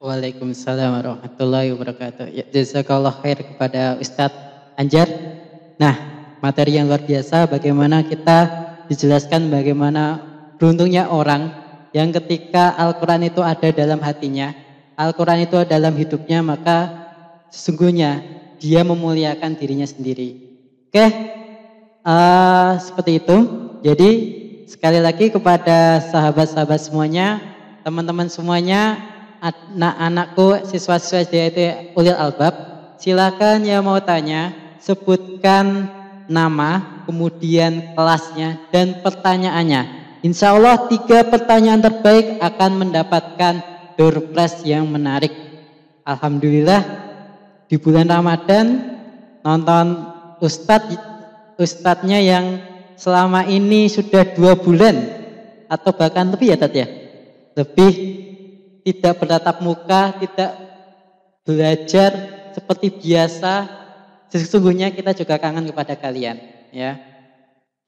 Waalaikumsalam 0.00 0.88
warahmatullahi 0.88 1.68
wabarakatuh. 1.76 2.32
Ya, 2.32 2.48
jazakallah 2.48 3.12
khair 3.20 3.44
kepada 3.44 4.00
Ustadz 4.00 4.72
Anjar. 4.80 5.04
Nah, 5.76 5.94
materi 6.40 6.80
yang 6.80 6.88
luar 6.88 7.04
biasa 7.04 7.44
bagaimana 7.44 8.00
kita 8.08 8.48
dijelaskan 8.88 9.52
bagaimana 9.52 10.24
beruntungnya 10.56 11.12
orang 11.12 11.52
yang 11.92 12.08
ketika 12.08 12.72
Al-Quran 12.80 13.28
itu 13.28 13.44
ada 13.44 13.68
dalam 13.68 14.00
hatinya, 14.00 14.56
Al-Quran 14.96 15.44
itu 15.44 15.60
dalam 15.68 15.92
hidupnya, 15.92 16.40
maka 16.40 16.88
sesungguhnya 17.52 18.24
dia 18.56 18.80
memuliakan 18.80 19.60
dirinya 19.60 19.84
sendiri. 19.84 20.56
Oke, 20.88 21.04
uh, 22.00 22.80
seperti 22.80 23.20
itu. 23.20 23.61
Jadi 23.82 24.10
sekali 24.70 25.02
lagi 25.02 25.34
kepada 25.34 25.98
sahabat-sahabat 26.06 26.78
semuanya, 26.86 27.42
teman-teman 27.82 28.30
semuanya, 28.30 28.94
anak-anakku, 29.42 30.70
siswa-siswa 30.70 31.26
itu 31.26 31.90
ulil 31.98 32.14
albab, 32.14 32.54
silakan 33.02 33.66
yang 33.66 33.82
mau 33.82 33.98
tanya, 33.98 34.54
sebutkan 34.78 35.90
nama, 36.30 37.02
kemudian 37.10 37.98
kelasnya 37.98 38.70
dan 38.70 39.02
pertanyaannya. 39.02 40.14
Insya 40.22 40.54
Allah 40.54 40.86
tiga 40.86 41.26
pertanyaan 41.26 41.82
terbaik 41.82 42.38
akan 42.38 42.86
mendapatkan 42.86 43.54
door 43.98 44.30
prize 44.30 44.62
yang 44.62 44.86
menarik. 44.86 45.34
Alhamdulillah 46.06 46.82
di 47.66 47.74
bulan 47.82 48.06
Ramadan 48.06 48.94
nonton 49.42 50.06
ustadz 50.38 50.94
ustadznya 51.58 52.22
yang 52.22 52.71
selama 53.02 53.42
ini 53.50 53.90
sudah 53.90 54.22
dua 54.38 54.54
bulan 54.54 54.94
atau 55.66 55.90
bahkan 55.90 56.30
lebih 56.30 56.54
ya 56.54 56.58
tadi 56.62 56.86
ya 56.86 56.88
lebih 57.58 57.92
tidak 58.86 59.18
bertatap 59.18 59.58
muka 59.58 60.14
tidak 60.22 60.54
belajar 61.42 62.10
seperti 62.54 62.94
biasa 62.94 63.66
sesungguhnya 64.30 64.94
kita 64.94 65.10
juga 65.18 65.34
kangen 65.42 65.66
kepada 65.66 65.98
kalian 65.98 66.38
ya 66.70 67.02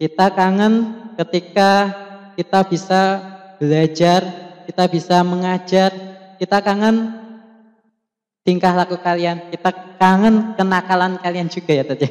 kita 0.03 0.35
kangen 0.35 0.75
ketika 1.15 1.71
kita 2.35 2.67
bisa 2.67 3.01
belajar 3.63 4.21
kita 4.67 4.85
bisa 4.91 5.23
mengajar 5.23 5.95
kita 6.43 6.59
kangen 6.59 7.25
tingkah 8.45 8.77
laku 8.77 9.01
kalian. 9.01 9.51
Kita 9.51 9.73
kangen 9.97 10.55
kenakalan 10.55 11.19
kalian 11.19 11.49
juga 11.49 11.73
ya 11.73 11.85
tadi. 11.85 12.07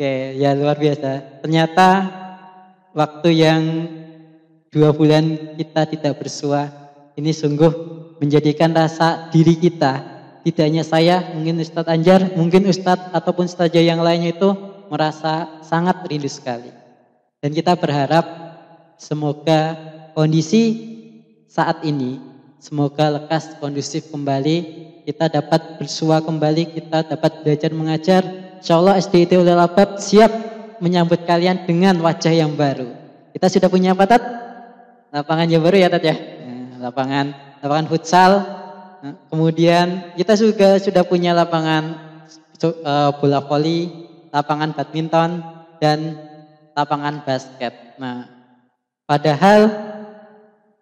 Oke, 0.00 0.32
ya 0.40 0.56
luar 0.56 0.80
biasa. 0.80 1.44
Ternyata 1.44 2.08
waktu 2.96 3.36
yang 3.36 3.62
dua 4.72 4.96
bulan 4.96 5.52
kita 5.60 5.84
tidak 5.92 6.24
bersua, 6.24 6.72
ini 7.20 7.36
sungguh 7.36 7.68
menjadikan 8.16 8.72
rasa 8.72 9.28
diri 9.28 9.60
kita. 9.60 10.00
Tidak 10.40 10.64
hanya 10.64 10.88
saya, 10.88 11.36
mungkin 11.36 11.60
Ustadz 11.60 11.92
Anjar, 11.92 12.32
mungkin 12.32 12.64
Ustadz 12.72 13.12
ataupun 13.12 13.44
saja 13.44 13.76
yang 13.76 14.00
lainnya 14.00 14.32
itu 14.32 14.48
merasa 14.88 15.60
sangat 15.68 16.00
rindu 16.08 16.32
sekali. 16.32 16.72
Dan 17.44 17.52
kita 17.52 17.76
berharap 17.76 18.24
semoga 18.96 19.76
kondisi 20.16 20.80
saat 21.44 21.84
ini 21.84 22.24
semoga 22.56 23.20
lekas 23.20 23.52
kondusif 23.60 24.08
kembali 24.08 24.88
kita 25.04 25.28
dapat 25.28 25.80
bersua 25.80 26.24
kembali, 26.24 26.76
kita 26.76 27.04
dapat 27.04 27.44
belajar 27.44 27.70
mengajar. 27.74 28.22
Insya 28.60 28.76
Allah 28.76 29.00
SDIT 29.00 29.40
Albab 29.40 29.96
siap 29.96 30.28
menyambut 30.84 31.24
kalian 31.24 31.64
dengan 31.64 31.96
wajah 32.04 32.32
yang 32.32 32.52
baru. 32.52 32.92
Kita 33.32 33.48
sudah 33.48 33.68
punya 33.72 33.96
apa 33.96 34.04
Tat? 34.04 34.22
Lapangan 35.10 35.48
yang 35.48 35.64
baru 35.64 35.76
ya 35.80 35.88
Tat 35.88 36.04
ya? 36.04 36.16
Nah, 36.16 36.88
lapangan 36.88 37.32
lapangan 37.64 37.86
futsal. 37.88 38.32
Nah, 39.00 39.14
kemudian 39.32 40.12
kita 40.12 40.36
juga 40.36 40.76
sudah 40.76 41.02
punya 41.08 41.32
lapangan 41.32 41.96
uh, 42.60 43.10
bola 43.16 43.40
voli, 43.40 43.88
lapangan 44.28 44.76
badminton 44.76 45.40
dan 45.80 46.20
lapangan 46.76 47.24
basket. 47.24 47.96
Nah, 47.96 48.28
padahal 49.08 49.72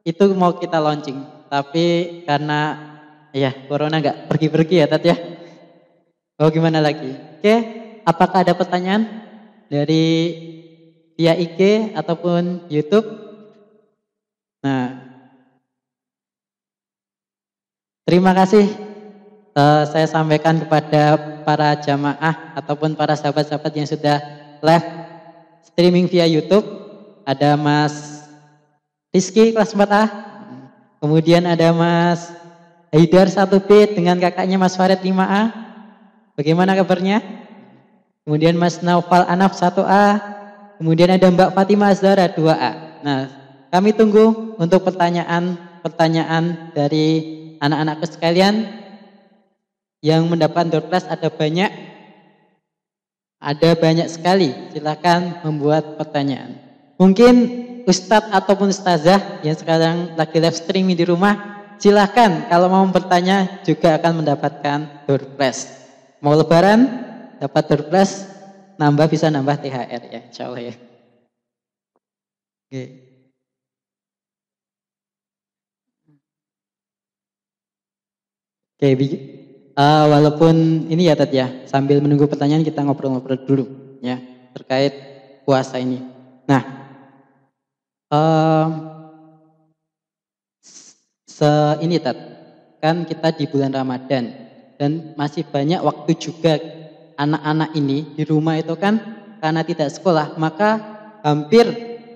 itu 0.03 0.25
mau 0.35 0.59
kita 0.59 0.83
launching, 0.83 1.23
tapi 1.47 2.21
karena 2.27 2.89
Iya, 3.29 3.53
corona 3.69 4.01
nggak 4.01 4.25
pergi-pergi 4.25 4.81
ya 4.81 4.87
Tat 4.89 5.05
ya. 5.05 5.17
Oh 6.41 6.49
gimana 6.49 6.81
lagi? 6.81 7.28
Oke, 7.39 7.55
apakah 8.03 8.43
ada 8.43 8.51
pertanyaan 8.51 9.07
dari 9.71 10.35
via 11.15 11.39
IG 11.39 11.95
ataupun 11.95 12.67
YouTube? 12.67 13.07
Nah, 14.59 14.99
terima 18.03 18.35
kasih 18.35 18.67
uh, 19.55 19.87
saya 19.87 20.11
sampaikan 20.11 20.59
kepada 20.59 21.15
para 21.47 21.79
jamaah 21.79 22.59
ataupun 22.59 22.99
para 22.99 23.15
sahabat-sahabat 23.15 23.71
yang 23.71 23.87
sudah 23.87 24.19
live 24.59 24.89
streaming 25.63 26.11
via 26.11 26.27
YouTube. 26.27 26.67
Ada 27.23 27.55
Mas 27.55 28.27
Rizky 29.15 29.55
kelas 29.55 29.79
4A, 29.79 30.11
kemudian 30.99 31.47
ada 31.47 31.71
Mas 31.71 32.35
Haidar 32.91 33.31
1B 33.31 33.95
dengan 33.95 34.19
kakaknya 34.19 34.59
Mas 34.59 34.75
Farid 34.75 34.99
5A. 34.99 35.68
Bagaimana 36.39 36.79
kabarnya? 36.79 37.19
Kemudian 38.23 38.55
Mas 38.55 38.79
Naufal 38.79 39.27
Anaf 39.27 39.59
1A. 39.59 40.23
Kemudian 40.79 41.11
ada 41.11 41.27
Mbak 41.35 41.51
Fatimah 41.51 41.91
Azhara 41.91 42.31
2A. 42.31 43.03
Nah, 43.03 43.21
kami 43.75 43.91
tunggu 43.91 44.55
untuk 44.55 44.87
pertanyaan-pertanyaan 44.87 46.71
dari 46.79 47.07
anak-anakku 47.59 48.07
sekalian 48.07 48.71
yang 49.99 50.31
mendapat 50.31 50.71
door 50.71 50.87
ada 50.87 51.27
banyak. 51.27 51.71
Ada 53.43 53.75
banyak 53.75 54.07
sekali. 54.07 54.55
Silakan 54.71 55.43
membuat 55.43 55.99
pertanyaan. 55.99 56.55
Mungkin 57.03 57.35
Ustadz 57.83 58.31
ataupun 58.31 58.71
Ustazah 58.71 59.43
yang 59.43 59.59
sekarang 59.59 60.15
lagi 60.15 60.39
live 60.39 60.55
streaming 60.55 60.95
di 60.95 61.03
rumah, 61.03 61.35
silahkan 61.83 62.47
kalau 62.47 62.71
mau 62.71 62.87
bertanya 62.87 63.59
juga 63.67 63.99
akan 63.99 64.23
mendapatkan 64.23 64.79
door 65.03 65.35
prize. 65.35 65.88
Mau 66.19 66.35
lebaran, 66.35 66.81
dapat 67.39 67.63
prize, 67.87 68.27
nambah 68.79 69.07
bisa 69.07 69.31
nambah 69.31 69.57
THR 69.63 70.03
ya, 70.11 70.21
insya 70.27 70.43
Allah 70.51 70.63
ya. 70.71 70.75
Oke. 72.69 72.83
Oke, 78.79 78.91
uh, 79.75 80.05
walaupun 80.07 80.87
ini 80.87 81.11
ya 81.11 81.19
Tat 81.19 81.35
ya, 81.35 81.51
sambil 81.67 81.99
menunggu 81.99 82.31
pertanyaan 82.31 82.63
kita 82.63 82.87
ngobrol-ngobrol 82.87 83.43
dulu 83.43 83.65
ya 83.99 84.23
terkait 84.55 84.95
puasa 85.43 85.83
ini. 85.83 85.99
Nah, 86.47 86.79
Uh, 88.09 88.65
se 91.21 91.77
ini 91.85 92.01
tat 92.01 92.17
kan 92.81 93.05
kita 93.05 93.37
di 93.37 93.45
bulan 93.45 93.69
Ramadan 93.69 94.48
dan 94.79 95.13
masih 95.19 95.43
banyak 95.45 95.83
waktu 95.83 96.15
juga 96.17 96.57
anak-anak 97.19 97.75
ini 97.75 98.15
di 98.15 98.23
rumah 98.23 98.57
itu 98.57 98.79
kan 98.79 99.03
karena 99.43 99.67
tidak 99.67 99.91
sekolah 99.91 100.39
maka 100.39 100.79
hampir 101.27 101.67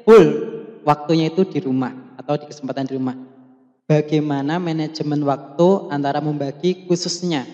full 0.06 0.26
waktunya 0.86 1.30
itu 1.30 1.42
di 1.46 1.58
rumah 1.58 1.90
atau 2.18 2.38
di 2.38 2.46
kesempatan 2.46 2.86
di 2.86 2.94
rumah. 2.94 3.18
Bagaimana 3.86 4.62
manajemen 4.62 5.26
waktu 5.26 5.68
antara 5.90 6.22
membagi 6.22 6.86
khususnya 6.86 7.44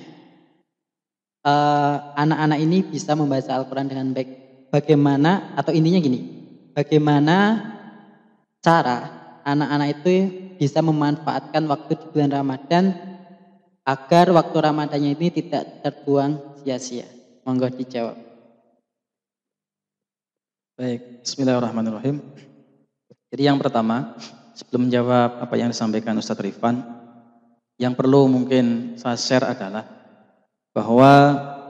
eh, 1.42 1.96
anak-anak 2.14 2.58
uh, 2.60 2.64
ini 2.68 2.78
bisa 2.84 3.16
membaca 3.16 3.48
Al-Quran 3.56 3.88
dengan 3.88 4.12
baik. 4.12 4.28
Bagaimana 4.68 5.56
atau 5.56 5.72
intinya 5.72 5.96
gini, 5.96 6.20
bagaimana 6.76 7.36
cara 8.60 8.98
anak-anak 9.48 9.88
itu 9.96 10.14
bisa 10.60 10.84
memanfaatkan 10.84 11.64
waktu 11.64 11.96
di 11.96 12.06
bulan 12.12 12.30
Ramadan 12.36 12.84
agar 13.88 14.28
waktu 14.36 14.56
Ramadannya 14.60 15.16
ini 15.16 15.32
tidak 15.32 15.80
terbuang 15.80 16.60
sia-sia. 16.60 17.08
Monggo 17.48 17.72
dijawab. 17.72 18.20
Baik, 20.76 21.24
Bismillahirrahmanirrahim. 21.24 22.20
Jadi 23.32 23.42
yang 23.48 23.56
pertama, 23.56 24.12
sebelum 24.52 24.86
menjawab 24.86 25.40
apa 25.40 25.54
yang 25.56 25.72
disampaikan 25.72 26.20
Ustadz 26.20 26.44
Rifan, 26.44 26.84
yang 27.80 27.96
perlu 27.96 28.28
mungkin 28.28 28.94
saya 29.00 29.16
share 29.16 29.48
adalah 29.48 29.88
bahwa 30.76 31.12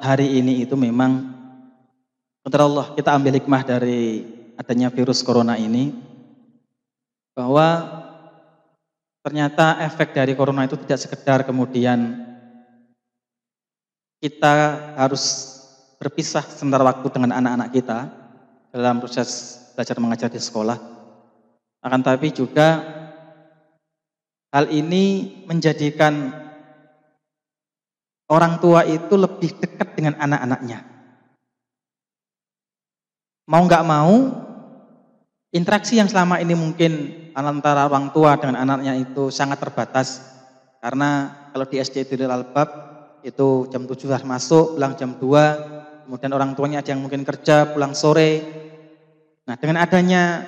hari 0.02 0.42
ini 0.42 0.66
itu 0.66 0.74
memang 0.74 1.38
Allah 2.48 2.96
kita 2.96 3.12
ambil 3.12 3.36
hikmah 3.36 3.60
dari 3.60 4.24
adanya 4.56 4.88
virus 4.88 5.20
corona 5.20 5.60
ini 5.60 5.92
bahwa 7.36 7.97
ternyata 9.28 9.76
efek 9.84 10.16
dari 10.16 10.32
corona 10.32 10.64
itu 10.64 10.80
tidak 10.80 11.04
sekedar 11.04 11.44
kemudian 11.44 12.16
kita 14.24 14.54
harus 14.96 15.52
berpisah 16.00 16.40
sementara 16.48 16.88
waktu 16.88 17.12
dengan 17.12 17.36
anak-anak 17.36 17.68
kita 17.76 18.08
dalam 18.72 19.04
proses 19.04 19.60
belajar 19.76 20.00
mengajar 20.00 20.32
di 20.32 20.40
sekolah. 20.40 20.80
Akan 21.84 22.00
tapi 22.00 22.32
juga 22.32 22.80
hal 24.48 24.72
ini 24.72 25.44
menjadikan 25.44 26.32
orang 28.32 28.56
tua 28.64 28.88
itu 28.88 29.12
lebih 29.12 29.60
dekat 29.60 29.92
dengan 29.92 30.16
anak-anaknya. 30.24 30.88
Mau 33.44 33.60
nggak 33.60 33.84
mau, 33.84 34.16
interaksi 35.52 36.00
yang 36.00 36.08
selama 36.08 36.40
ini 36.40 36.56
mungkin 36.56 36.92
antara 37.46 37.86
orang 37.86 38.10
tua 38.10 38.34
dengan 38.40 38.58
anaknya 38.58 38.98
itu 38.98 39.30
sangat 39.30 39.62
terbatas 39.62 40.24
karena 40.78 41.34
kalau 41.50 41.66
di 41.66 41.82
SD 41.82 42.06
Diril 42.06 42.30
Albab 42.30 42.68
itu 43.26 43.66
jam 43.70 43.82
7 43.82 44.14
harus 44.14 44.26
masuk, 44.26 44.78
pulang 44.78 44.94
jam 44.94 45.18
2, 45.18 46.06
kemudian 46.06 46.30
orang 46.30 46.54
tuanya 46.54 46.78
ada 46.80 46.94
yang 46.94 47.02
mungkin 47.02 47.26
kerja, 47.26 47.74
pulang 47.74 47.92
sore. 47.98 48.46
Nah, 49.42 49.58
dengan 49.58 49.82
adanya 49.82 50.46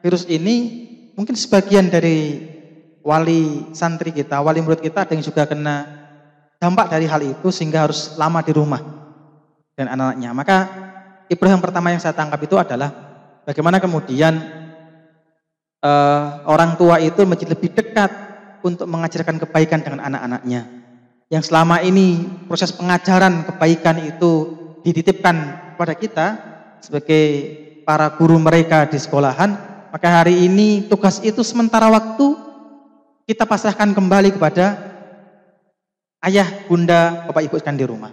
virus 0.00 0.24
ini 0.30 0.86
mungkin 1.18 1.34
sebagian 1.34 1.90
dari 1.90 2.46
wali 3.02 3.74
santri 3.74 4.14
kita, 4.14 4.38
wali 4.38 4.62
murid 4.62 4.80
kita 4.80 5.02
ada 5.02 5.12
yang 5.18 5.24
juga 5.26 5.50
kena 5.50 5.84
dampak 6.62 6.94
dari 6.94 7.10
hal 7.10 7.20
itu 7.26 7.50
sehingga 7.50 7.90
harus 7.90 8.14
lama 8.14 8.38
di 8.38 8.52
rumah 8.54 8.80
dan 9.74 9.90
anak-anaknya. 9.90 10.30
Maka 10.30 10.58
ibrah 11.26 11.50
yang 11.50 11.62
pertama 11.64 11.90
yang 11.90 11.98
saya 11.98 12.14
tangkap 12.14 12.38
itu 12.38 12.54
adalah 12.54 12.94
bagaimana 13.42 13.82
kemudian 13.82 14.61
uh, 15.82 16.46
orang 16.48 16.78
tua 16.78 17.02
itu 17.02 17.26
menjadi 17.26 17.52
lebih 17.52 17.70
dekat 17.74 18.10
untuk 18.62 18.86
mengajarkan 18.86 19.42
kebaikan 19.42 19.82
dengan 19.82 20.00
anak-anaknya. 20.06 20.62
Yang 21.28 21.50
selama 21.50 21.82
ini 21.82 22.28
proses 22.46 22.70
pengajaran 22.72 23.44
kebaikan 23.50 23.98
itu 24.06 24.56
dititipkan 24.86 25.36
kepada 25.74 25.94
kita 25.98 26.26
sebagai 26.82 27.24
para 27.82 28.14
guru 28.14 28.38
mereka 28.38 28.86
di 28.86 28.98
sekolahan, 28.98 29.54
maka 29.90 30.08
hari 30.22 30.46
ini 30.46 30.86
tugas 30.86 31.18
itu 31.20 31.42
sementara 31.42 31.90
waktu 31.90 32.36
kita 33.26 33.46
pasrahkan 33.46 33.94
kembali 33.94 34.34
kepada 34.34 34.78
ayah, 36.26 36.46
bunda, 36.66 37.26
bapak 37.26 37.48
ibu 37.50 37.58
sekalian 37.58 37.80
di 37.80 37.86
rumah. 37.86 38.12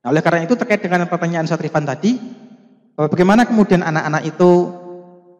Nah, 0.00 0.08
oleh 0.08 0.24
karena 0.24 0.48
itu 0.48 0.56
terkait 0.56 0.80
dengan 0.80 1.04
pertanyaan 1.08 1.44
Satrifan 1.44 1.84
tadi, 1.84 2.16
bagaimana 2.96 3.44
kemudian 3.44 3.84
anak-anak 3.84 4.22
itu 4.24 4.79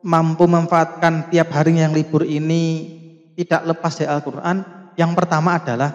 mampu 0.01 0.49
memanfaatkan 0.49 1.29
tiap 1.29 1.53
hari 1.53 1.77
yang 1.77 1.93
libur 1.93 2.25
ini 2.25 2.97
tidak 3.37 3.65
lepas 3.69 3.93
dari 3.97 4.09
Al-Quran, 4.09 4.57
yang 4.97 5.13
pertama 5.17 5.57
adalah 5.57 5.91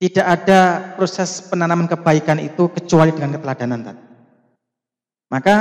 tidak 0.00 0.26
ada 0.26 0.60
proses 0.96 1.44
penanaman 1.44 1.84
kebaikan 1.86 2.40
itu 2.40 2.72
kecuali 2.72 3.12
dengan 3.12 3.36
keteladanan. 3.36 3.94
Maka 5.30 5.54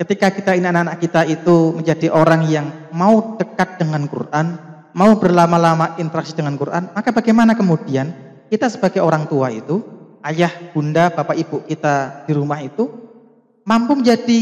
ketika 0.00 0.32
kita 0.34 0.50
ini 0.56 0.66
anak-anak 0.66 0.98
kita 0.98 1.22
itu 1.28 1.76
menjadi 1.76 2.08
orang 2.10 2.48
yang 2.50 2.66
mau 2.90 3.36
dekat 3.38 3.78
dengan 3.78 4.08
Quran, 4.08 4.56
mau 4.96 5.14
berlama-lama 5.20 5.94
interaksi 6.00 6.34
dengan 6.34 6.58
Quran, 6.58 6.90
maka 6.96 7.12
bagaimana 7.14 7.54
kemudian 7.54 8.10
kita 8.48 8.66
sebagai 8.72 9.04
orang 9.04 9.28
tua 9.28 9.52
itu, 9.52 9.84
ayah, 10.26 10.50
bunda, 10.72 11.12
bapak, 11.12 11.36
ibu 11.38 11.62
kita 11.68 12.24
di 12.26 12.32
rumah 12.32 12.58
itu 12.64 12.88
mampu 13.68 14.00
menjadi 14.00 14.40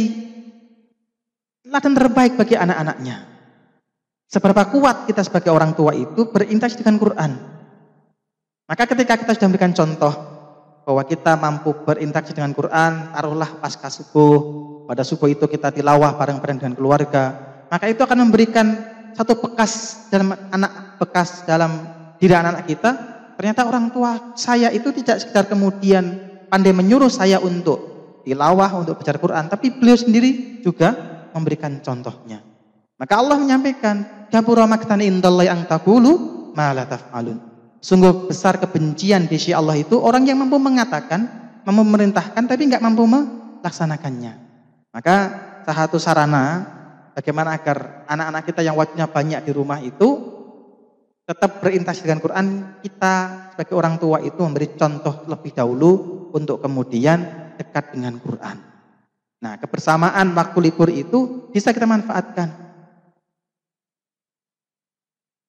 Ladan 1.72 1.96
terbaik 1.96 2.36
bagi 2.36 2.52
anak-anaknya. 2.52 3.32
Seberapa 4.28 4.68
kuat 4.68 5.08
kita 5.08 5.24
sebagai 5.24 5.56
orang 5.56 5.72
tua 5.72 5.96
itu 5.96 6.28
berinteraksi 6.28 6.76
dengan 6.84 7.00
Quran. 7.00 7.32
Maka 8.68 8.84
ketika 8.84 9.16
kita 9.16 9.32
sudah 9.32 9.48
memberikan 9.48 9.72
contoh 9.72 10.12
bahwa 10.84 11.02
kita 11.08 11.32
mampu 11.40 11.72
berinteraksi 11.88 12.36
dengan 12.36 12.52
Quran, 12.52 13.16
taruhlah 13.16 13.56
pasca 13.56 13.88
subuh, 13.88 14.36
pada 14.84 15.00
subuh 15.00 15.32
itu 15.32 15.48
kita 15.48 15.72
tilawah 15.72 16.12
bareng-bareng 16.20 16.60
dengan 16.60 16.74
keluarga, 16.76 17.40
maka 17.72 17.88
itu 17.88 18.04
akan 18.04 18.28
memberikan 18.28 18.76
satu 19.16 19.40
bekas 19.40 20.04
dalam 20.12 20.36
anak 20.52 21.00
bekas 21.00 21.48
dalam 21.48 21.88
diri 22.20 22.36
anak-anak 22.36 22.68
kita. 22.68 22.90
Ternyata 23.40 23.64
orang 23.64 23.88
tua 23.88 24.36
saya 24.36 24.68
itu 24.68 24.92
tidak 24.92 25.24
sekedar 25.24 25.48
kemudian 25.48 26.20
pandai 26.52 26.76
menyuruh 26.76 27.08
saya 27.08 27.40
untuk 27.40 27.80
tilawah, 28.28 28.76
untuk 28.76 29.00
baca 29.00 29.16
Quran, 29.16 29.44
tapi 29.48 29.72
beliau 29.72 29.96
sendiri 29.96 30.60
juga 30.60 31.11
memberikan 31.34 31.80
contohnya. 31.82 32.40
Maka 32.96 33.14
Allah 33.18 33.36
menyampaikan, 33.40 34.28
"Kabura 34.30 34.68
maktan 34.70 35.02
indallahi 35.02 35.50
ang 35.50 35.66
taqulu 35.66 36.12
ma 36.54 36.70
la 36.70 36.86
taf'alun." 36.86 37.38
Sungguh 37.82 38.30
besar 38.30 38.62
kebencian 38.62 39.26
di 39.26 39.36
sisi 39.42 39.50
Allah 39.50 39.74
itu 39.74 39.98
orang 39.98 40.22
yang 40.22 40.38
mampu 40.38 40.54
mengatakan, 40.62 41.26
mampu 41.66 41.82
memerintahkan 41.82 42.46
tapi 42.46 42.70
nggak 42.70 42.78
mampu 42.78 43.02
melaksanakannya. 43.10 44.32
Maka 44.94 45.16
salah 45.66 45.78
satu 45.90 45.98
sarana 45.98 46.44
bagaimana 47.10 47.58
agar 47.58 48.06
anak-anak 48.06 48.42
kita 48.46 48.60
yang 48.62 48.78
wajibnya 48.78 49.10
banyak 49.10 49.40
di 49.42 49.52
rumah 49.52 49.82
itu 49.82 50.30
tetap 51.22 51.62
berinteraksi 51.62 52.02
dengan 52.02 52.22
Quran, 52.22 52.46
kita 52.82 53.14
sebagai 53.54 53.74
orang 53.78 53.94
tua 53.98 54.18
itu 54.22 54.42
memberi 54.42 54.74
contoh 54.74 55.22
lebih 55.30 55.54
dahulu 55.54 55.90
untuk 56.34 56.58
kemudian 56.58 57.52
dekat 57.58 57.94
dengan 57.94 58.18
Quran. 58.18 58.71
Nah, 59.42 59.58
kebersamaan 59.58 60.30
waktu 60.38 60.58
libur 60.62 60.86
itu 60.86 61.50
bisa 61.50 61.74
kita 61.74 61.84
manfaatkan. 61.84 62.62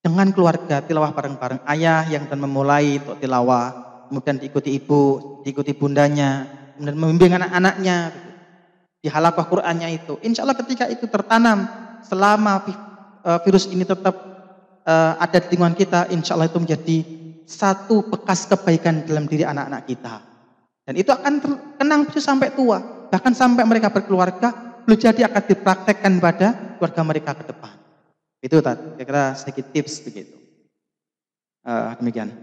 dengan 0.03 0.27
keluarga 0.35 0.83
tilawah 0.83 1.15
bareng-bareng. 1.15 1.63
Ayah 1.63 2.03
yang 2.11 2.27
akan 2.27 2.43
memulai 2.43 2.99
untuk 2.99 3.23
tilawah, 3.23 3.71
kemudian 4.11 4.35
diikuti 4.35 4.75
ibu, 4.75 5.01
diikuti 5.47 5.71
bundanya, 5.71 6.43
kemudian 6.75 6.99
membimbing 6.99 7.39
anak-anaknya 7.39 8.11
di 8.99 9.07
halakoh 9.07 9.47
Qur'annya 9.47 9.95
itu. 9.95 10.19
Insya 10.19 10.43
Allah 10.43 10.59
ketika 10.59 10.91
itu 10.91 11.07
tertanam 11.07 11.65
selama 12.03 12.67
eh, 12.67 13.39
virus 13.47 13.71
ini 13.71 13.87
tetap 13.87 14.11
eh, 14.83 15.13
ada 15.23 15.39
di 15.39 15.55
lingkungan 15.55 15.79
kita, 15.79 16.11
insya 16.11 16.35
Allah 16.35 16.51
itu 16.51 16.59
menjadi 16.59 16.97
satu 17.47 18.03
bekas 18.11 18.43
kebaikan 18.43 19.07
dalam 19.07 19.23
diri 19.23 19.47
anak-anak 19.47 19.87
kita. 19.87 20.19
Dan 20.83 20.99
itu 20.99 21.15
akan 21.15 21.33
terkenang 21.39 22.11
sampai 22.11 22.51
tua, 22.51 22.83
bahkan 23.13 23.37
sampai 23.37 23.61
mereka 23.61 23.93
berkeluarga, 23.93 24.81
belum 24.89 24.97
jadi 24.97 25.29
akan 25.29 25.43
dipraktekkan 25.45 26.13
pada 26.17 26.47
keluarga 26.81 27.01
mereka 27.05 27.31
ke 27.37 27.45
depan. 27.45 27.77
Itu 28.41 28.57
tadi, 28.65 28.97
kira-kira 28.97 29.37
sedikit 29.37 29.69
tips 29.69 30.01
begitu. 30.01 30.33
Uh, 31.61 31.93
demikian. 32.01 32.33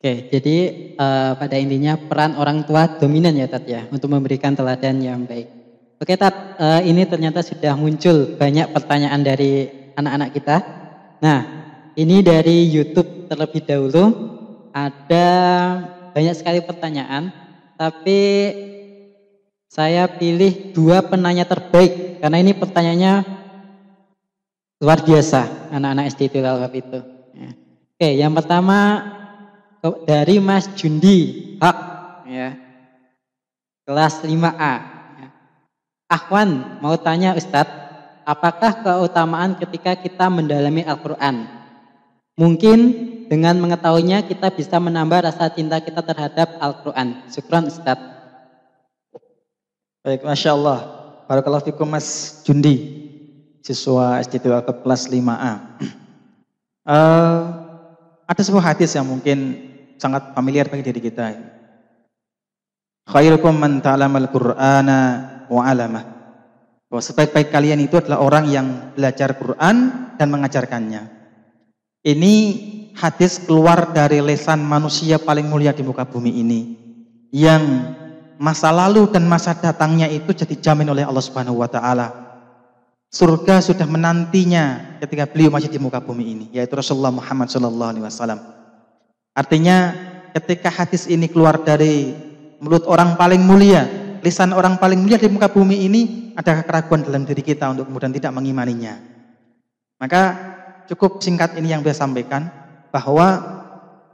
Oke, 0.00 0.32
jadi 0.32 0.56
uh, 0.96 1.36
pada 1.36 1.60
intinya 1.60 2.00
peran 2.00 2.40
orang 2.40 2.64
tua 2.64 2.88
dominan 2.96 3.36
ya 3.36 3.52
Tat 3.52 3.68
ya 3.68 3.84
untuk 3.92 4.08
memberikan 4.08 4.56
teladan 4.56 4.96
yang 5.04 5.28
baik. 5.28 5.46
Oke 6.00 6.16
Tat, 6.16 6.56
uh, 6.56 6.80
ini 6.80 7.04
ternyata 7.04 7.44
sudah 7.44 7.76
muncul 7.76 8.38
banyak 8.40 8.72
pertanyaan 8.72 9.20
dari 9.20 9.68
anak-anak 9.92 10.30
kita. 10.32 10.56
Nah, 11.20 11.40
ini 11.98 12.24
dari 12.24 12.64
YouTube 12.64 13.28
terlebih 13.28 13.66
dahulu 13.66 14.04
ada 14.72 15.26
banyak 16.14 16.34
sekali 16.38 16.62
pertanyaan, 16.62 17.34
tapi 17.74 18.18
saya 19.68 20.08
pilih 20.08 20.72
dua 20.72 21.04
penanya 21.04 21.44
terbaik 21.44 22.24
karena 22.24 22.40
ini 22.40 22.56
pertanyaannya 22.56 23.14
luar 24.80 25.04
biasa 25.04 25.70
anak-anak 25.76 26.08
SD 26.08 26.32
itu. 26.32 26.40
Ya. 27.36 27.50
Oke, 27.94 28.08
yang 28.16 28.32
pertama 28.32 29.04
dari 30.08 30.40
Mas 30.40 30.72
Jundi 30.72 31.54
Hak 31.60 31.78
ya. 32.26 32.56
Kelas 33.84 34.24
5A. 34.24 34.74
Ya. 35.20 35.28
Ahwan 36.08 36.80
mau 36.80 36.96
tanya 36.96 37.36
Ustadz, 37.36 37.72
apakah 38.24 38.84
keutamaan 38.84 39.56
ketika 39.56 39.96
kita 39.96 40.28
mendalami 40.32 40.84
Al-Qur'an? 40.84 41.48
Mungkin 42.38 42.78
dengan 43.28 43.60
mengetahuinya 43.60 44.24
kita 44.24 44.52
bisa 44.54 44.80
menambah 44.80 45.28
rasa 45.28 45.52
cinta 45.52 45.80
kita 45.80 46.00
terhadap 46.00 46.56
Al-Qur'an. 46.60 47.28
Syukran 47.28 47.68
Ustadz. 47.68 48.17
Baik, 50.08 50.24
Masya 50.24 50.56
Allah. 50.56 50.88
Barakallahu 51.28 51.68
fikum 51.68 51.84
Mas 51.84 52.40
Jundi 52.40 52.96
siswa 53.60 54.16
SD 54.24 54.40
Tilawat 54.40 54.80
kelas 54.80 55.04
5A. 55.04 55.20
Uh, 55.20 55.84
eh, 56.96 57.40
ada 58.24 58.40
sebuah 58.40 58.72
hadis 58.72 58.96
yang 58.96 59.04
mungkin 59.04 59.68
sangat 60.00 60.32
familiar 60.32 60.64
bagi 60.72 60.80
diri 60.80 61.04
kita. 61.04 61.36
Khairukum 63.04 63.52
man 63.52 63.84
ta'lamal 63.84 64.32
Qur'ana 64.32 65.00
wa 65.52 65.68
'alamah. 65.68 66.04
Bahwa 66.88 67.02
sebaik-baik 67.04 67.52
kalian 67.52 67.84
itu 67.84 68.00
adalah 68.00 68.24
orang 68.24 68.48
yang 68.48 68.96
belajar 68.96 69.36
Quran 69.36 70.08
dan 70.16 70.32
mengajarkannya. 70.32 71.02
Ini 72.08 72.34
hadis 72.96 73.44
keluar 73.44 73.92
dari 73.92 74.24
lesan 74.24 74.64
manusia 74.64 75.20
paling 75.20 75.44
mulia 75.44 75.76
di 75.76 75.84
muka 75.84 76.08
bumi 76.08 76.32
ini 76.32 76.60
yang 77.28 77.92
masa 78.38 78.70
lalu 78.70 79.10
dan 79.10 79.26
masa 79.26 79.52
datangnya 79.52 80.06
itu 80.06 80.30
jadi 80.32 80.54
jamin 80.56 80.94
oleh 80.94 81.02
Allah 81.02 81.22
Subhanahu 81.22 81.60
wa 81.60 81.68
taala 81.68 82.28
Surga 83.08 83.64
sudah 83.64 83.88
menantinya 83.88 85.00
ketika 85.00 85.24
beliau 85.24 85.48
masih 85.48 85.72
di 85.72 85.80
muka 85.80 85.96
bumi 85.96 86.28
ini, 86.28 86.46
yaitu 86.52 86.76
Rasulullah 86.76 87.08
Muhammad 87.08 87.48
Shallallahu 87.48 87.90
Alaihi 87.96 88.04
Wasallam. 88.04 88.36
Artinya, 89.32 89.96
ketika 90.36 90.68
hadis 90.68 91.08
ini 91.08 91.24
keluar 91.24 91.56
dari 91.64 92.12
mulut 92.60 92.84
orang 92.84 93.16
paling 93.16 93.40
mulia, 93.40 93.88
lisan 94.20 94.52
orang 94.52 94.76
paling 94.76 95.00
mulia 95.00 95.16
di 95.16 95.24
muka 95.32 95.48
bumi 95.48 95.88
ini, 95.88 96.36
ada 96.36 96.60
keraguan 96.60 97.00
dalam 97.00 97.24
diri 97.24 97.40
kita 97.40 97.72
untuk 97.72 97.88
kemudian 97.88 98.12
tidak 98.12 98.28
mengimaninya. 98.36 99.00
Maka 99.96 100.22
cukup 100.92 101.24
singkat 101.24 101.56
ini 101.56 101.72
yang 101.72 101.80
saya 101.88 102.04
sampaikan 102.04 102.44
bahwa 102.92 103.40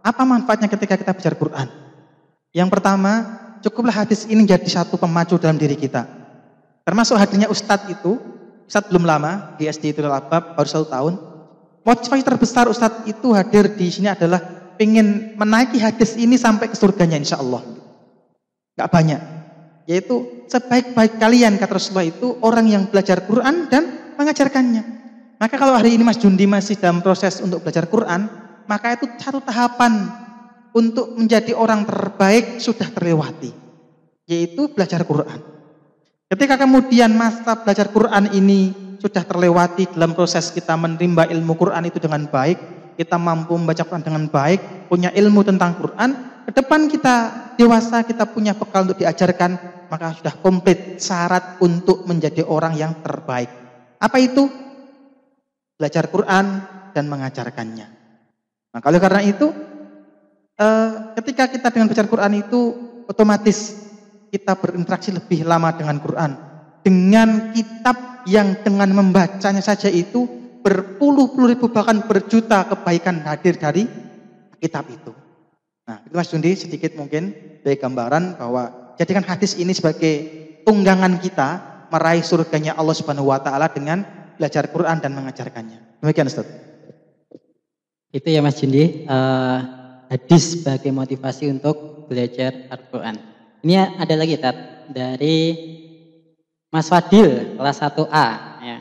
apa 0.06 0.22
manfaatnya 0.22 0.70
ketika 0.70 0.94
kita 0.94 1.18
belajar 1.18 1.34
Quran? 1.34 1.68
Yang 2.54 2.68
pertama, 2.70 3.42
cukuplah 3.64 4.04
hadis 4.04 4.28
ini 4.28 4.44
jadi 4.44 4.68
satu 4.68 5.00
pemacu 5.00 5.40
dalam 5.40 5.56
diri 5.56 5.72
kita. 5.72 6.04
Termasuk 6.84 7.16
hadirnya 7.16 7.48
Ustadz 7.48 7.88
itu 7.88 8.20
Ustadz 8.68 8.92
belum 8.92 9.08
lama 9.08 9.56
di 9.56 9.64
SD 9.64 9.96
itu 9.96 10.04
Albab 10.04 10.52
baru 10.52 10.68
satu 10.68 10.86
tahun. 10.92 11.14
Motivasi 11.84 12.20
terbesar 12.20 12.68
Ustadz 12.68 13.08
itu 13.08 13.32
hadir 13.32 13.72
di 13.72 13.88
sini 13.88 14.12
adalah 14.12 14.40
ingin 14.76 15.36
menaiki 15.40 15.80
hadis 15.80 16.16
ini 16.20 16.36
sampai 16.36 16.68
ke 16.68 16.76
surganya 16.76 17.16
insya 17.16 17.40
Allah. 17.40 17.64
Gak 18.76 18.92
banyak. 18.92 19.20
Yaitu 19.88 20.48
sebaik-baik 20.48 21.20
kalian 21.20 21.56
kata 21.56 21.76
Rasulullah 21.76 22.08
itu 22.08 22.36
orang 22.40 22.68
yang 22.68 22.82
belajar 22.88 23.24
Quran 23.24 23.68
dan 23.68 24.12
mengajarkannya. 24.16 24.82
Maka 25.40 25.60
kalau 25.60 25.76
hari 25.76 25.96
ini 25.96 26.04
Mas 26.04 26.16
Jundi 26.16 26.48
masih 26.48 26.80
dalam 26.80 27.04
proses 27.04 27.36
untuk 27.44 27.60
belajar 27.60 27.84
Quran, 27.84 28.28
maka 28.64 28.96
itu 28.96 29.04
satu 29.20 29.44
tahapan 29.44 30.23
untuk 30.74 31.14
menjadi 31.14 31.54
orang 31.54 31.86
terbaik 31.86 32.58
sudah 32.58 32.90
terlewati. 32.90 33.54
Yaitu 34.26 34.68
belajar 34.74 35.06
Quran. 35.06 35.40
Ketika 36.26 36.58
kemudian 36.58 37.14
masa 37.14 37.54
belajar 37.62 37.94
Quran 37.94 38.34
ini 38.34 38.74
sudah 38.98 39.22
terlewati 39.22 39.94
dalam 39.94 40.16
proses 40.16 40.50
kita 40.50 40.74
menerima 40.74 41.30
ilmu 41.30 41.54
Quran 41.54 41.86
itu 41.86 42.02
dengan 42.02 42.26
baik, 42.26 42.58
kita 42.98 43.20
mampu 43.20 43.54
membaca 43.54 43.84
Quran 43.86 44.02
dengan 44.02 44.26
baik, 44.26 44.90
punya 44.90 45.14
ilmu 45.14 45.44
tentang 45.46 45.78
Quran, 45.78 46.10
ke 46.48 46.52
depan 46.56 46.88
kita 46.88 47.16
dewasa, 47.56 48.02
kita 48.02 48.28
punya 48.28 48.56
bekal 48.56 48.88
untuk 48.88 48.98
diajarkan, 48.98 49.56
maka 49.92 50.16
sudah 50.16 50.34
komplit 50.40 50.98
syarat 50.98 51.60
untuk 51.60 52.04
menjadi 52.08 52.42
orang 52.44 52.74
yang 52.74 52.92
terbaik. 53.04 53.48
Apa 54.00 54.16
itu? 54.18 54.48
Belajar 55.76 56.08
Quran 56.08 56.64
dan 56.96 57.04
mengajarkannya. 57.10 57.86
Maka 58.74 58.84
oleh 58.88 59.00
karena 59.02 59.22
itu, 59.22 59.50
eh, 60.58 60.90
ketika 61.20 61.50
kita 61.50 61.68
dengan 61.70 61.86
belajar 61.90 62.06
Quran 62.06 62.32
itu 62.38 62.60
otomatis 63.06 63.84
kita 64.34 64.58
berinteraksi 64.58 65.14
lebih 65.14 65.46
lama 65.46 65.70
dengan 65.70 66.02
Quran. 66.02 66.30
Dengan 66.84 67.54
kitab 67.54 68.26
yang 68.28 68.60
dengan 68.60 68.90
membacanya 68.92 69.62
saja 69.64 69.88
itu 69.88 70.26
berpuluh-puluh 70.64 71.54
ribu 71.54 71.68
bahkan 71.70 72.02
berjuta 72.04 72.64
kebaikan 72.66 73.20
hadir 73.24 73.56
dari 73.56 73.84
kitab 74.58 74.88
itu. 74.88 75.12
Nah, 75.84 76.00
itu 76.04 76.14
Mas 76.16 76.32
Jundi 76.32 76.56
sedikit 76.56 76.96
mungkin 76.96 77.36
dari 77.60 77.76
gambaran 77.76 78.40
bahwa 78.40 78.96
jadikan 78.96 79.24
hadis 79.24 79.60
ini 79.60 79.76
sebagai 79.76 80.14
tunggangan 80.64 81.20
kita 81.20 81.48
meraih 81.92 82.24
surganya 82.24 82.72
Allah 82.74 82.96
Subhanahu 82.96 83.28
wa 83.28 83.38
taala 83.44 83.68
dengan 83.68 84.02
belajar 84.40 84.72
Quran 84.72 84.98
dan 85.04 85.12
mengajarkannya. 85.12 86.00
Demikian 86.00 86.32
Ustaz. 86.32 86.48
Itu 88.08 88.28
ya 88.32 88.40
Mas 88.40 88.56
Jundi, 88.56 89.04
uh, 89.04 89.83
hadis 90.14 90.62
sebagai 90.62 90.94
motivasi 90.94 91.50
untuk 91.50 92.06
belajar 92.06 92.70
Al-Quran. 92.70 93.18
Ini 93.66 93.98
ada 93.98 94.14
lagi 94.14 94.38
Tat, 94.38 94.86
dari 94.94 95.56
Mas 96.70 96.86
Fadil 96.86 97.58
kelas 97.58 97.82
1A 97.82 98.28
ya. 98.62 98.78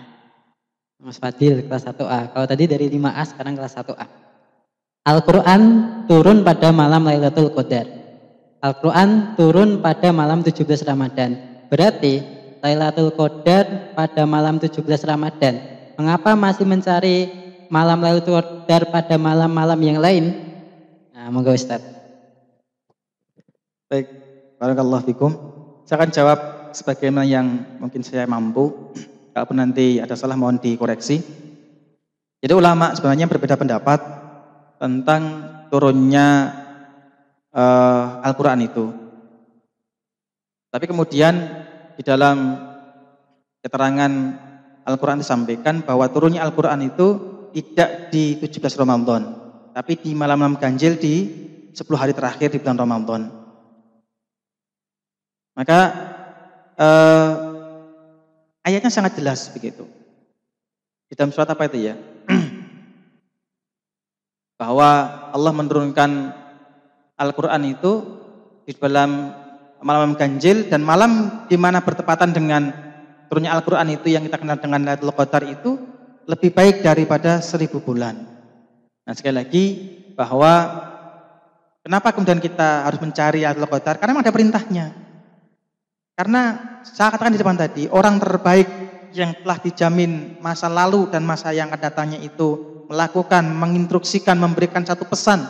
Mas 1.01 1.17
Fadil 1.17 1.65
kelas 1.65 1.89
1A. 1.89 2.37
Kalau 2.37 2.45
tadi 2.45 2.69
dari 2.69 2.85
5A 2.85 3.21
sekarang 3.33 3.57
kelas 3.57 3.73
1A. 3.73 4.05
Al-Qur'an 5.03 5.61
turun 6.07 6.47
pada 6.47 6.71
malam 6.71 7.03
Lailatul 7.03 7.51
Qadar. 7.51 7.89
Al-Qur'an 8.63 9.35
turun 9.35 9.83
pada 9.83 10.15
malam 10.15 10.39
17 10.45 10.63
Ramadan. 10.87 11.35
Berarti 11.67 12.23
Lailatul 12.63 13.11
Qadar 13.11 13.91
pada 13.97 14.23
malam 14.23 14.61
17 14.61 14.79
Ramadan. 15.03 15.59
Mengapa 15.99 16.33
masih 16.39 16.63
mencari 16.63 17.27
malam 17.67 17.99
Lailatul 17.99 18.39
Qadar 18.39 18.87
pada 18.87 19.19
malam-malam 19.19 19.79
yang 19.83 19.99
lain? 19.99 20.42
Nah, 21.23 21.31
monggo 21.31 21.55
Ustaz. 21.55 21.79
Baik, 23.87 24.11
Barakallahu 24.59 25.07
fikum. 25.07 25.31
Saya 25.87 26.03
akan 26.03 26.11
jawab 26.11 26.39
sebagaimana 26.75 27.23
yang 27.23 27.79
mungkin 27.79 28.03
saya 28.03 28.27
mampu. 28.27 28.91
Kalaupun 29.31 29.55
nanti 29.55 30.03
ada 30.03 30.19
salah 30.19 30.35
mohon 30.35 30.59
dikoreksi. 30.59 31.23
Jadi 32.43 32.51
ulama 32.51 32.91
sebenarnya 32.91 33.31
berbeda 33.31 33.55
pendapat 33.55 34.03
tentang 34.83 35.23
turunnya 35.71 36.59
uh, 37.55 38.19
Al-Quran 38.27 38.67
itu. 38.67 38.91
Tapi 40.75 40.91
kemudian 40.91 41.39
di 41.95 42.03
dalam 42.03 42.59
keterangan 43.63 44.11
Al-Quran 44.83 45.23
disampaikan 45.23 45.87
bahwa 45.87 46.03
turunnya 46.11 46.43
Al-Quran 46.43 46.83
itu 46.83 47.07
tidak 47.55 48.11
di 48.11 48.35
17 48.35 48.59
Ramadan, 48.75 49.42
tapi 49.73 49.97
di 49.97 50.13
malam-malam 50.13 50.61
ganjil 50.61 51.01
di 51.01 51.15
10 51.73 51.81
hari 51.97 52.13
terakhir 52.13 52.53
di 52.53 52.61
bulan 52.61 52.77
Ramadan. 52.77 53.21
Maka 55.57 55.79
eh, 56.77 57.31
ayatnya 58.65 58.93
sangat 58.93 59.17
jelas 59.17 59.49
begitu. 59.49 59.89
Di 61.09 61.17
dalam 61.17 61.33
surat 61.33 61.49
apa 61.49 61.65
itu 61.65 61.89
ya? 61.89 61.97
bahwa 64.61 64.89
Allah 65.33 65.53
menurunkan 65.53 66.09
Al-Quran 67.17 67.73
itu 67.73 67.91
di 68.65 68.73
dalam 68.77 69.33
malam 69.83 70.15
ganjil 70.15 70.71
dan 70.71 70.81
malam 70.81 71.43
di 71.51 71.59
mana 71.59 71.83
bertepatan 71.83 72.31
dengan 72.31 72.71
turunnya 73.27 73.53
Al-Quran 73.53 73.93
itu 73.93 74.09
yang 74.09 74.23
kita 74.25 74.39
kenal 74.39 74.57
dengan 74.57 74.87
Lailatul 74.87 75.13
Qadar 75.13 75.43
itu 75.45 75.77
lebih 76.25 76.55
baik 76.55 76.81
daripada 76.81 77.43
seribu 77.43 77.83
bulan. 77.83 78.32
Nah 79.03 79.13
sekali 79.15 79.35
lagi 79.35 79.65
bahwa 80.15 80.53
kenapa 81.83 82.15
kemudian 82.15 82.39
kita 82.39 82.87
harus 82.87 82.99
mencari 83.03 83.43
Lailatul 83.43 83.67
Qadar? 83.67 83.99
Karena 83.99 84.11
memang 84.15 84.23
ada 84.23 84.35
perintahnya. 84.35 84.85
Karena 86.15 86.41
saya 86.87 87.11
katakan 87.11 87.35
di 87.35 87.41
depan 87.41 87.57
tadi, 87.59 87.83
orang 87.91 88.21
terbaik 88.21 88.69
yang 89.11 89.35
telah 89.43 89.57
dijamin 89.59 90.39
masa 90.39 90.71
lalu 90.71 91.11
dan 91.11 91.25
masa 91.27 91.51
yang 91.51 91.69
akan 91.69 91.81
datangnya 91.81 92.19
itu 92.23 92.81
melakukan, 92.87 93.43
menginstruksikan, 93.43 94.39
memberikan 94.39 94.85
satu 94.85 95.03
pesan 95.03 95.43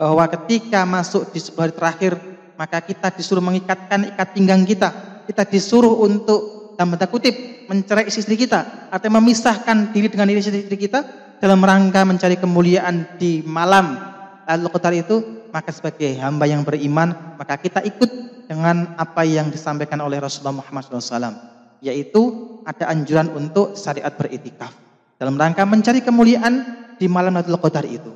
bahwa 0.00 0.24
ketika 0.30 0.86
masuk 0.88 1.28
di 1.34 1.40
sebuah 1.42 1.68
hari 1.68 1.74
terakhir, 1.76 2.12
maka 2.56 2.78
kita 2.84 3.08
disuruh 3.12 3.44
mengikatkan 3.44 4.14
ikat 4.14 4.28
pinggang 4.36 4.62
kita. 4.64 4.88
Kita 5.26 5.44
disuruh 5.48 6.04
untuk 6.04 6.60
dalam 6.76 6.96
tanda 6.96 7.08
kutip 7.12 7.68
mencerai 7.68 8.08
istri 8.08 8.40
kita 8.40 8.88
atau 8.88 9.08
memisahkan 9.12 9.92
diri 9.92 10.08
dengan 10.08 10.26
diri 10.26 10.40
istri 10.40 10.78
kita 10.80 11.29
dalam 11.40 11.60
rangka 11.64 12.04
mencari 12.04 12.36
kemuliaan 12.36 13.16
di 13.16 13.40
malam 13.42 13.96
lalu 14.44 14.68
Qadar 14.70 14.92
itu 14.94 15.48
maka 15.50 15.72
sebagai 15.72 16.14
hamba 16.20 16.46
yang 16.46 16.62
beriman 16.62 17.36
maka 17.40 17.56
kita 17.56 17.80
ikut 17.82 18.30
dengan 18.50 18.98
apa 18.98 19.22
yang 19.22 19.46
disampaikan 19.46 20.02
oleh 20.02 20.18
Rasulullah 20.18 20.58
Muhammad 20.58 20.90
SAW, 20.90 21.38
yaitu 21.78 22.22
ada 22.66 22.90
anjuran 22.90 23.30
untuk 23.30 23.78
syariat 23.78 24.10
beritikaf 24.10 24.74
dalam 25.14 25.38
rangka 25.38 25.62
mencari 25.62 26.02
kemuliaan 26.02 26.66
di 26.98 27.06
malam 27.06 27.38
Lailatul 27.38 27.62
Qadar 27.62 27.86
itu. 27.86 28.10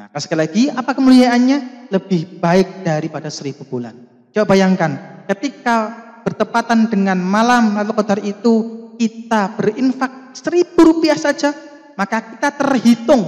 Nah, 0.00 0.08
sekali 0.16 0.48
lagi, 0.48 0.62
apa 0.72 0.96
kemuliaannya? 0.96 1.92
Lebih 1.92 2.40
baik 2.40 2.88
daripada 2.88 3.28
seribu 3.28 3.68
bulan. 3.68 3.92
Coba 4.32 4.56
bayangkan, 4.56 5.26
ketika 5.28 5.92
bertepatan 6.24 6.88
dengan 6.88 7.20
malam 7.20 7.76
Lailatul 7.76 8.00
Qadar 8.00 8.20
itu, 8.24 8.54
kita 8.96 9.60
berinfak 9.60 10.32
seribu 10.32 10.88
rupiah 10.88 11.20
saja, 11.20 11.52
maka 12.00 12.24
kita 12.24 12.48
terhitung 12.56 13.20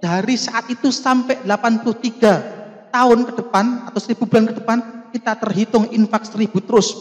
dari 0.00 0.40
saat 0.40 0.64
itu 0.72 0.88
sampai 0.88 1.44
83 1.44 2.88
tahun 2.88 3.18
ke 3.28 3.32
depan 3.36 3.84
atau 3.84 4.00
seribu 4.00 4.24
bulan 4.24 4.48
ke 4.48 4.56
depan 4.56 4.78
kita 5.12 5.36
terhitung 5.36 5.84
infak 5.92 6.24
seribu 6.24 6.64
terus. 6.64 6.96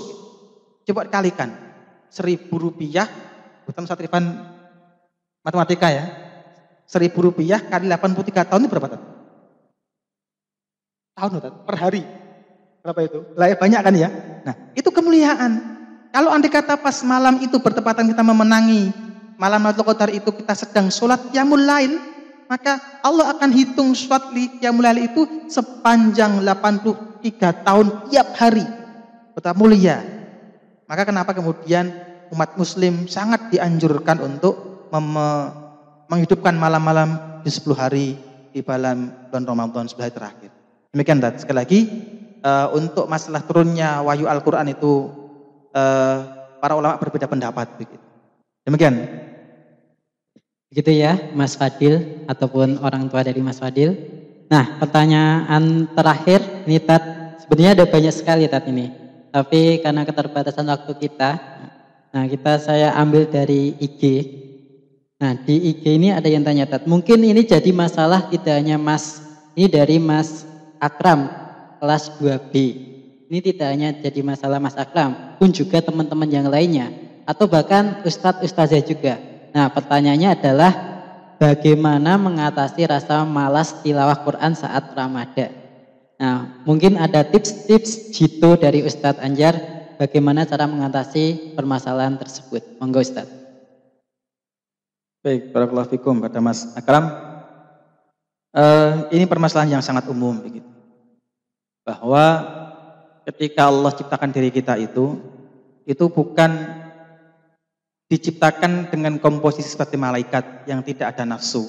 Coba 0.83 1.07
kalikan. 1.07 1.47
Seribu 2.11 2.59
rupiah, 2.59 3.07
bukan 3.63 3.87
satrifan 3.87 4.51
matematika 5.47 5.87
ya. 5.87 6.11
Seribu 6.83 7.31
rupiah 7.31 7.63
kali 7.63 7.87
83 7.87 8.43
tahun 8.43 8.67
itu 8.67 8.71
berapa 8.71 8.87
tahun? 8.91 9.03
Tahun 11.15 11.31
per 11.63 11.75
hari. 11.79 12.03
Berapa 12.83 12.99
itu? 13.07 13.19
Lah 13.39 13.47
ya, 13.47 13.55
banyak 13.55 13.79
kan 13.79 13.95
ya. 13.95 14.09
Nah 14.43 14.55
itu 14.75 14.91
kemuliaan. 14.91 15.79
Kalau 16.11 16.35
andai 16.35 16.51
kata 16.51 16.75
pas 16.75 16.99
malam 17.07 17.39
itu 17.39 17.59
bertepatan 17.63 18.11
kita 18.11 18.23
memenangi 18.23 19.06
malam 19.38 19.63
Lailatul 19.63 19.85
Qadar 19.85 20.09
itu 20.11 20.29
kita 20.33 20.53
sedang 20.57 20.89
sholat 20.89 21.31
yamul 21.31 21.61
lail, 21.61 22.01
maka 22.49 23.01
Allah 23.05 23.33
akan 23.38 23.49
hitung 23.53 23.93
sholat 23.93 24.33
yamul 24.59 24.83
lail 24.83 25.07
itu 25.07 25.49
sepanjang 25.49 26.41
80 26.41 27.21
tiga 27.21 27.53
tahun 27.53 28.09
tiap 28.09 28.33
hari. 28.38 28.65
Betapa 29.38 29.53
mulia. 29.53 30.01
Maka 30.89 31.05
kenapa 31.05 31.38
kemudian 31.38 31.93
umat 32.33 32.57
muslim 32.57 33.05
sangat 33.05 33.53
dianjurkan 33.53 34.17
untuk 34.23 34.89
menghidupkan 36.09 36.55
malam-malam 36.55 37.41
di 37.43 37.51
10 37.51 37.75
hari 37.77 38.07
di 38.55 38.63
bulan 38.63 39.29
bulan 39.29 39.43
Ramadan 39.45 39.85
10 39.85 39.99
hari 39.99 40.13
terakhir. 40.15 40.49
Demikian. 40.95 41.19
Sekali 41.38 41.57
lagi 41.59 41.79
uh, 42.41 42.71
untuk 42.73 43.05
masalah 43.05 43.43
turunnya 43.43 44.01
wahyu 44.01 44.25
Al-Qur'an 44.25 44.65
itu 44.71 45.11
uh, 45.75 46.17
para 46.57 46.73
ulama 46.73 46.97
berbeda 46.97 47.27
pendapat 47.27 47.67
begitu. 47.77 48.01
Demikian. 48.63 49.26
Begitu 50.68 50.99
ya 50.99 51.32
Mas 51.32 51.55
Fadil 51.55 52.28
ataupun 52.28 52.84
orang 52.84 53.07
tua 53.07 53.24
dari 53.24 53.39
Mas 53.39 53.63
Fadil. 53.63 53.95
Nah, 54.51 54.80
pertanyaan 54.80 55.88
terakhir 55.95 56.68
ini 56.68 56.80
Tat, 56.84 57.03
sebenarnya 57.43 57.84
ada 57.84 57.86
banyak 57.88 58.13
sekali 58.15 58.43
Tat 58.51 58.68
ini. 58.68 58.91
Tapi 59.32 59.80
karena 59.80 60.03
keterbatasan 60.03 60.68
waktu 60.68 60.91
kita, 60.99 61.30
nah 62.11 62.24
kita 62.28 62.59
saya 62.59 62.95
ambil 62.99 63.28
dari 63.28 63.76
IG. 63.80 64.01
Nah, 65.20 65.39
di 65.39 65.72
IG 65.72 65.84
ini 65.88 66.11
ada 66.11 66.28
yang 66.28 66.43
tanya 66.43 66.68
Tat, 66.68 66.84
mungkin 66.84 67.24
ini 67.24 67.47
jadi 67.47 67.72
masalah 67.72 68.28
tidak 68.28 68.59
hanya 68.59 68.76
Mas, 68.76 69.24
ini 69.55 69.68
dari 69.72 69.99
Mas 69.99 70.47
Akram 70.84 71.32
kelas 71.80 72.11
2B. 72.20 72.53
Ini 73.28 73.39
tidak 73.43 73.68
hanya 73.68 73.89
jadi 73.91 74.20
masalah 74.24 74.59
Mas 74.59 74.80
Akram, 74.80 75.36
pun 75.39 75.51
juga 75.51 75.84
teman-teman 75.84 76.28
yang 76.28 76.47
lainnya 76.47 76.91
atau 77.28 77.43
bahkan 77.51 77.99
ustadz 78.07 78.47
ustazah 78.47 78.80
juga. 78.80 79.20
Nah, 79.57 79.73
pertanyaannya 79.73 80.37
adalah 80.37 80.71
bagaimana 81.41 82.13
mengatasi 82.21 82.85
rasa 82.85 83.25
malas 83.25 83.81
tilawah 83.81 84.21
Quran 84.21 84.53
saat 84.53 84.93
Ramadan. 84.93 85.49
Nah, 86.21 86.61
mungkin 86.61 87.01
ada 87.01 87.25
tips-tips 87.25 88.13
jitu 88.13 88.53
dari 88.53 88.85
Ustadz 88.85 89.17
Anjar 89.17 89.57
bagaimana 89.97 90.45
cara 90.45 90.69
mengatasi 90.69 91.57
permasalahan 91.57 92.21
tersebut. 92.21 92.77
Monggo 92.77 93.01
Ustadz. 93.01 93.33
Baik, 95.25 95.49
barakallahu 95.49 95.89
fikum 95.89 96.21
pada 96.21 96.37
Mas 96.37 96.77
Akram. 96.77 97.09
Uh, 98.53 99.09
ini 99.09 99.25
permasalahan 99.25 99.81
yang 99.81 99.81
sangat 99.81 100.05
umum 100.05 100.37
begitu. 100.37 100.69
Bahwa 101.81 102.45
ketika 103.25 103.73
Allah 103.73 103.89
ciptakan 103.89 104.29
diri 104.29 104.53
kita 104.53 104.77
itu 104.77 105.17
itu 105.89 106.05
bukan 106.13 106.85
diciptakan 108.07 108.87
dengan 108.87 109.19
komposisi 109.19 109.67
seperti 109.67 109.99
malaikat 109.99 110.67
yang 110.67 110.79
tidak 110.83 111.15
ada 111.15 111.27
nafsu. 111.27 111.67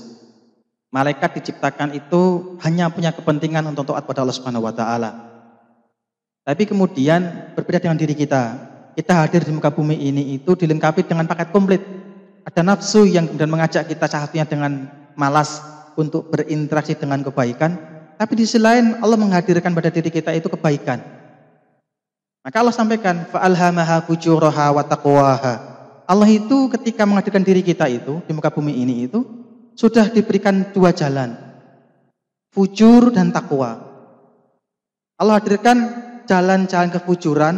Malaikat 0.89 1.43
diciptakan 1.43 1.93
itu 1.93 2.55
hanya 2.65 2.89
punya 2.89 3.13
kepentingan 3.13 3.67
untuk 3.69 3.93
taat 3.93 4.09
pada 4.09 4.25
Allah 4.25 4.37
Subhanahu 4.39 4.65
wa 4.65 4.73
taala. 4.73 5.11
Tapi 6.49 6.65
kemudian 6.65 7.53
berbeda 7.53 7.85
dengan 7.85 8.01
diri 8.01 8.17
kita. 8.17 8.57
Kita 8.97 9.21
hadir 9.21 9.45
di 9.45 9.53
muka 9.53 9.69
bumi 9.69 9.95
ini 9.95 10.35
itu 10.41 10.57
dilengkapi 10.57 11.05
dengan 11.05 11.29
paket 11.29 11.53
komplit. 11.53 11.85
Ada 12.49 12.65
nafsu 12.65 13.05
yang 13.05 13.29
kemudian 13.29 13.53
mengajak 13.53 13.85
kita 13.85 14.09
satunya 14.09 14.49
dengan 14.49 14.89
malas 15.13 15.61
untuk 15.99 16.33
berinteraksi 16.33 16.97
dengan 16.97 17.21
kebaikan, 17.21 17.77
tapi 18.17 18.39
di 18.39 18.49
sisi 18.49 18.59
lain 18.63 18.99
Allah 18.99 19.19
menghadirkan 19.19 19.75
pada 19.75 19.91
diri 19.93 20.09
kita 20.09 20.33
itu 20.33 20.51
kebaikan. 20.51 20.99
Maka 22.43 22.57
Allah 22.65 22.73
sampaikan 22.73 23.29
fa'alhamaha 23.29 24.09
fujuraha 24.09 24.73
wa 24.73 24.83
taqwaha. 24.87 25.78
Allah 26.09 26.29
itu 26.33 26.73
ketika 26.73 27.05
menghadirkan 27.05 27.45
diri 27.45 27.61
kita 27.61 27.85
itu 27.85 28.25
di 28.25 28.33
muka 28.33 28.49
bumi 28.49 28.73
ini 28.81 29.05
itu 29.05 29.21
sudah 29.77 30.09
diberikan 30.09 30.73
dua 30.73 30.97
jalan. 30.97 31.37
Fujur 32.49 33.13
dan 33.13 33.29
takwa. 33.29 33.77
Allah 35.21 35.37
hadirkan 35.37 35.77
jalan-jalan 36.25 36.89
kefujuran 36.97 37.55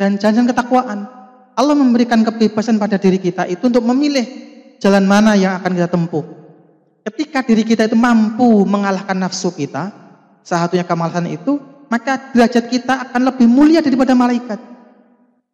dan 0.00 0.16
jalan-jalan 0.16 0.48
ketakwaan. 0.56 0.98
Allah 1.52 1.76
memberikan 1.76 2.24
kebebasan 2.24 2.80
pada 2.80 2.96
diri 2.96 3.20
kita 3.20 3.44
itu 3.44 3.68
untuk 3.68 3.84
memilih 3.84 4.24
jalan 4.80 5.04
mana 5.04 5.36
yang 5.36 5.60
akan 5.60 5.76
kita 5.76 5.92
tempuh. 5.92 6.24
Ketika 7.04 7.44
diri 7.44 7.60
kita 7.60 7.92
itu 7.92 7.98
mampu 7.98 8.64
mengalahkan 8.64 9.20
nafsu 9.20 9.52
kita, 9.52 9.92
salah 10.40 10.64
satunya 10.64 10.88
kemalasan 10.88 11.28
itu, 11.28 11.60
maka 11.92 12.32
derajat 12.32 12.72
kita 12.72 13.04
akan 13.04 13.20
lebih 13.28 13.44
mulia 13.44 13.84
daripada 13.84 14.16
malaikat. 14.16 14.56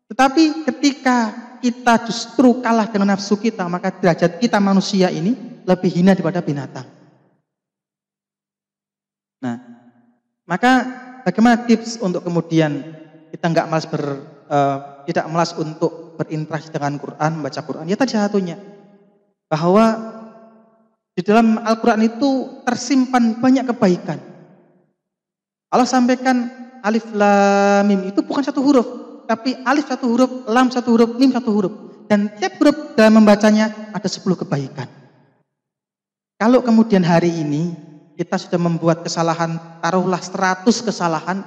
Tetapi 0.07 0.71
ketika 0.71 1.48
kita 1.61 2.07
justru 2.07 2.63
kalah 2.65 2.89
dengan 2.91 3.15
nafsu 3.15 3.39
kita, 3.39 3.67
maka 3.67 3.93
derajat 3.95 4.39
kita 4.39 4.59
manusia 4.59 5.13
ini 5.13 5.37
lebih 5.69 5.91
hina 5.93 6.17
daripada 6.17 6.41
binatang. 6.41 6.87
Nah, 9.39 9.57
maka 10.49 10.73
bagaimana 11.23 11.63
tips 11.69 12.01
untuk 12.03 12.25
kemudian 12.27 12.83
kita 13.31 13.45
nggak 13.47 13.69
malas 13.69 13.87
ber, 13.87 14.03
uh, 14.51 15.05
tidak 15.05 15.29
malas 15.31 15.53
untuk 15.55 16.17
berinteraksi 16.19 16.73
dengan 16.75 16.99
Quran, 16.99 17.31
membaca 17.39 17.61
Quran? 17.63 17.87
Ya 17.87 17.95
tadi 17.95 18.17
satunya 18.17 18.59
bahwa 19.47 20.17
di 21.15 21.23
dalam 21.27 21.59
Al-Quran 21.59 22.03
itu 22.07 22.63
tersimpan 22.63 23.43
banyak 23.43 23.67
kebaikan. 23.75 24.19
Allah 25.69 25.89
sampaikan 25.89 26.49
alif 26.81 27.05
lam 27.13 27.85
mim 27.85 28.07
itu 28.07 28.23
bukan 28.23 28.45
satu 28.45 28.63
huruf, 28.63 28.87
tapi 29.29 29.53
alif 29.69 29.93
satu 29.93 30.09
huruf, 30.09 30.31
lam 30.49 30.73
satu 30.73 30.97
huruf, 30.97 31.11
mim 31.21 31.29
satu 31.29 31.53
huruf. 31.53 31.75
Dan 32.09 32.33
tiap 32.41 32.57
huruf 32.57 32.97
dalam 32.97 33.21
membacanya 33.21 33.93
ada 33.93 34.09
sepuluh 34.09 34.41
kebaikan. 34.41 34.89
Kalau 36.41 36.65
kemudian 36.65 37.05
hari 37.05 37.29
ini 37.29 37.77
kita 38.17 38.41
sudah 38.41 38.57
membuat 38.57 39.05
kesalahan, 39.05 39.61
taruhlah 39.85 40.19
seratus 40.25 40.81
kesalahan, 40.81 41.45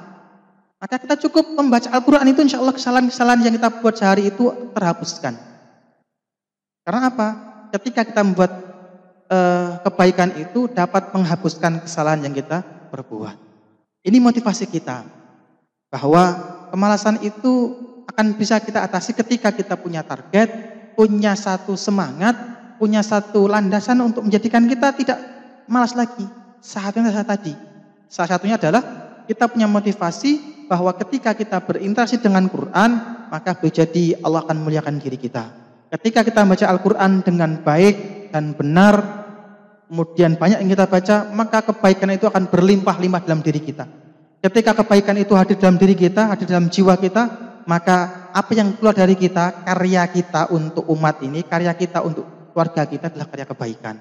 maka 0.78 1.02
kita 1.02 1.18
cukup 1.26 1.58
membaca 1.58 1.90
Al-Quran 1.90 2.30
itu 2.30 2.46
insya 2.46 2.62
Allah 2.62 2.78
kesalahan-kesalahan 2.78 3.42
yang 3.50 3.54
kita 3.58 3.82
buat 3.82 3.98
sehari 3.98 4.30
itu 4.30 4.54
terhapuskan. 4.78 5.34
Karena 6.86 7.10
apa? 7.10 7.28
Ketika 7.74 8.06
kita 8.06 8.22
membuat 8.22 8.52
eh, 9.26 9.70
kebaikan 9.82 10.38
itu 10.38 10.70
dapat 10.70 11.10
menghapuskan 11.18 11.82
kesalahan 11.82 12.30
yang 12.30 12.36
kita 12.38 12.62
perbuat. 12.94 13.34
Ini 14.06 14.18
motivasi 14.22 14.70
kita 14.70 15.02
bahwa 15.90 16.24
kemalasan 16.72 17.20
itu 17.22 17.76
akan 18.08 18.34
bisa 18.40 18.58
kita 18.64 18.82
atasi 18.82 19.14
ketika 19.14 19.52
kita 19.52 19.76
punya 19.76 20.02
target, 20.02 20.50
punya 20.96 21.36
satu 21.36 21.76
semangat, 21.76 22.34
punya 22.80 23.04
satu 23.06 23.46
landasan 23.46 24.00
untuk 24.02 24.26
menjadikan 24.26 24.66
kita 24.66 24.96
tidak 24.96 25.20
malas 25.70 25.94
lagi. 25.94 26.26
Saatnya 26.64 27.12
saya 27.12 27.28
tadi. 27.28 27.54
Salah 28.12 28.36
satunya 28.38 28.56
adalah 28.58 28.84
kita 29.28 29.48
punya 29.48 29.70
motivasi 29.70 30.66
bahwa 30.68 30.96
ketika 30.96 31.36
kita 31.36 31.60
berinteraksi 31.64 32.20
dengan 32.20 32.48
Quran, 32.48 32.92
maka 33.28 33.56
jadi 33.60 34.20
Allah 34.24 34.44
akan 34.44 34.64
memuliakan 34.64 35.00
diri 35.00 35.20
kita. 35.20 35.52
Ketika 35.92 36.24
kita 36.24 36.48
membaca 36.48 36.68
Al-Quran 36.72 37.12
dengan 37.20 37.60
baik 37.60 37.96
dan 38.32 38.56
benar, 38.56 38.96
kemudian 39.92 40.40
banyak 40.40 40.64
yang 40.64 40.72
kita 40.72 40.88
baca, 40.88 41.16
maka 41.36 41.60
kebaikan 41.68 42.16
itu 42.16 42.24
akan 42.32 42.48
berlimpah-limpah 42.48 43.22
dalam 43.28 43.44
diri 43.44 43.60
kita. 43.60 44.01
Ketika 44.42 44.74
kebaikan 44.74 45.22
itu 45.22 45.38
hadir 45.38 45.54
dalam 45.62 45.78
diri 45.78 45.94
kita, 45.94 46.34
hadir 46.34 46.50
dalam 46.50 46.66
jiwa 46.66 46.98
kita, 46.98 47.24
maka 47.70 48.30
apa 48.34 48.52
yang 48.58 48.74
keluar 48.74 48.98
dari 48.98 49.14
kita, 49.14 49.62
karya 49.70 50.02
kita 50.10 50.50
untuk 50.50 50.90
umat 50.90 51.22
ini, 51.22 51.46
karya 51.46 51.78
kita 51.78 52.02
untuk 52.02 52.50
keluarga 52.50 52.90
kita 52.90 53.14
adalah 53.14 53.30
karya 53.30 53.46
kebaikan. 53.46 53.96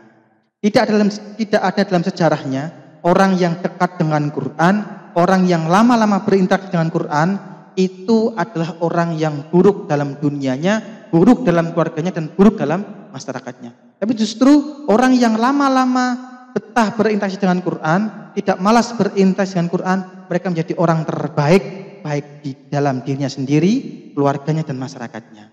Tidak 0.61 0.80
ada 0.80 0.93
dalam 0.97 1.11
tidak 1.12 1.61
ada 1.61 1.80
dalam 1.84 2.03
sejarahnya 2.05 2.62
orang 3.05 3.36
yang 3.36 3.61
dekat 3.61 4.01
dengan 4.01 4.32
Quran, 4.32 4.74
orang 5.16 5.45
yang 5.45 5.68
lama-lama 5.68 6.24
berinteraksi 6.24 6.72
dengan 6.72 6.88
Quran 6.88 7.28
itu 7.76 8.32
adalah 8.36 8.76
orang 8.80 9.16
yang 9.16 9.49
buruk 9.49 9.88
dalam 9.88 10.16
dunianya, 10.20 11.09
buruk 11.12 11.45
dalam 11.45 11.72
keluarganya 11.72 12.16
dan 12.16 12.32
buruk 12.32 12.61
dalam 12.61 13.12
masyarakatnya. 13.12 14.01
Tapi 14.01 14.12
justru 14.16 14.84
orang 14.88 15.12
yang 15.16 15.36
lama-lama 15.36 16.30
betah 16.53 16.94
berinteraksi 16.94 17.38
dengan 17.38 17.62
Quran, 17.62 18.32
tidak 18.34 18.57
malas 18.59 18.92
berinteraksi 18.94 19.59
dengan 19.59 19.70
Quran, 19.70 19.98
mereka 20.26 20.46
menjadi 20.51 20.72
orang 20.78 21.07
terbaik 21.07 21.64
baik 22.01 22.26
di 22.42 22.53
dalam 22.72 23.05
dirinya 23.05 23.28
sendiri, 23.28 24.12
keluarganya 24.16 24.64
dan 24.64 24.80
masyarakatnya. 24.80 25.53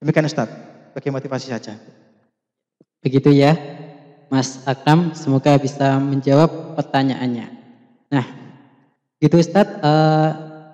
Demikian 0.00 0.28
Ustaz, 0.28 0.48
bagi 0.96 1.08
motivasi 1.12 1.46
saja. 1.52 1.76
Begitu 3.04 3.30
ya, 3.30 3.54
Mas 4.32 4.64
Akram, 4.66 5.14
semoga 5.14 5.54
bisa 5.60 6.00
menjawab 6.00 6.74
pertanyaannya. 6.74 7.46
Nah, 8.10 8.26
gitu 9.22 9.38
Ustadz, 9.38 9.78
uh, 9.84 10.30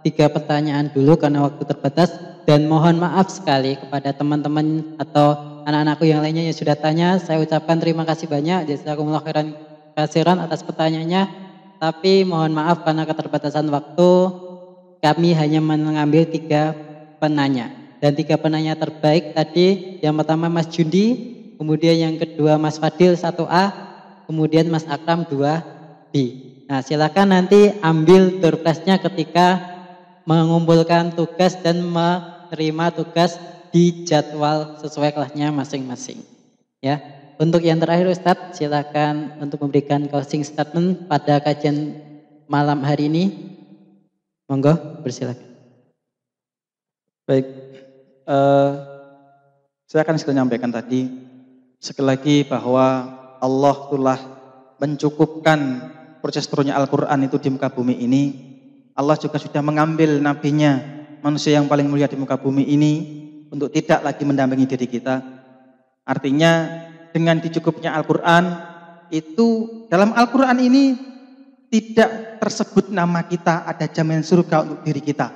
tiga 0.06 0.32
pertanyaan 0.32 0.90
dulu 0.90 1.18
karena 1.20 1.44
waktu 1.44 1.62
terbatas 1.68 2.10
dan 2.48 2.66
mohon 2.66 2.98
maaf 2.98 3.30
sekali 3.30 3.78
kepada 3.78 4.10
teman-teman 4.16 4.98
atau 4.98 5.51
anak-anakku 5.64 6.04
yang 6.06 6.20
lainnya 6.22 6.46
yang 6.46 6.56
sudah 6.56 6.76
tanya. 6.78 7.18
Saya 7.18 7.42
ucapkan 7.42 7.78
terima 7.78 8.02
kasih 8.02 8.30
banyak 8.30 8.70
jazakumullah 8.70 9.22
khairan 9.22 9.54
kasiran 9.94 10.38
atas 10.42 10.62
pertanyaannya. 10.66 11.28
Tapi 11.82 12.22
mohon 12.22 12.54
maaf 12.54 12.86
karena 12.86 13.02
keterbatasan 13.02 13.66
waktu 13.70 14.10
kami 15.02 15.34
hanya 15.34 15.58
mengambil 15.58 16.30
tiga 16.30 16.78
penanya 17.18 17.74
dan 17.98 18.14
tiga 18.14 18.38
penanya 18.38 18.78
terbaik 18.78 19.34
tadi 19.34 19.98
yang 20.02 20.14
pertama 20.18 20.50
Mas 20.50 20.70
Jundi, 20.70 21.14
kemudian 21.58 21.94
yang 21.98 22.14
kedua 22.18 22.58
Mas 22.58 22.78
Fadil 22.78 23.14
1A, 23.14 23.64
kemudian 24.26 24.66
Mas 24.70 24.86
Akram 24.86 25.26
2B. 25.26 26.14
Nah, 26.66 26.82
silakan 26.82 27.34
nanti 27.34 27.70
ambil 27.82 28.42
surprise-nya 28.42 28.98
ketika 28.98 29.58
mengumpulkan 30.26 31.14
tugas 31.18 31.58
dan 31.62 31.82
menerima 31.82 32.94
tugas 32.94 33.38
di 33.72 34.04
jadwal 34.04 34.76
sesuai 34.78 35.16
kelasnya 35.16 35.48
masing-masing. 35.50 36.20
Ya, 36.84 37.00
untuk 37.40 37.64
yang 37.64 37.80
terakhir 37.80 38.12
Ustadz, 38.12 38.60
silakan 38.60 39.40
untuk 39.40 39.64
memberikan 39.64 40.04
closing 40.06 40.44
statement 40.44 41.08
pada 41.08 41.40
kajian 41.40 41.96
malam 42.46 42.84
hari 42.84 43.08
ini. 43.08 43.24
Monggo, 44.46 44.76
bersilakan. 45.00 45.48
Baik, 47.24 47.46
uh, 48.28 48.70
saya 49.88 50.04
akan 50.04 50.16
sekali 50.20 50.36
menyampaikan 50.36 50.68
tadi 50.68 51.08
sekali 51.82 52.06
lagi 52.06 52.36
bahwa 52.46 53.08
Allah 53.42 53.76
telah 53.90 54.20
mencukupkan 54.78 55.58
proses 56.22 56.46
turunnya 56.46 56.78
Al-Quran 56.78 57.26
itu 57.26 57.36
di 57.42 57.50
muka 57.50 57.68
bumi 57.68 57.98
ini 57.98 58.22
Allah 58.94 59.16
juga 59.18 59.40
sudah 59.40 59.64
mengambil 59.64 60.20
nabinya 60.22 60.78
manusia 61.24 61.58
yang 61.58 61.66
paling 61.66 61.90
mulia 61.90 62.06
di 62.06 62.14
muka 62.14 62.38
bumi 62.38 62.62
ini 62.68 62.92
untuk 63.52 63.68
tidak 63.68 64.00
lagi 64.00 64.24
mendampingi 64.24 64.64
diri 64.64 64.88
kita. 64.88 65.20
Artinya 66.08 66.82
dengan 67.12 67.36
dicukupnya 67.36 67.92
Al-Quran 67.92 68.48
itu 69.12 69.68
dalam 69.92 70.16
Al-Quran 70.16 70.56
ini 70.64 70.96
tidak 71.68 72.40
tersebut 72.40 72.88
nama 72.88 73.20
kita 73.28 73.68
ada 73.68 73.84
jaminan 73.84 74.24
surga 74.24 74.64
untuk 74.64 74.80
diri 74.82 75.04
kita. 75.04 75.28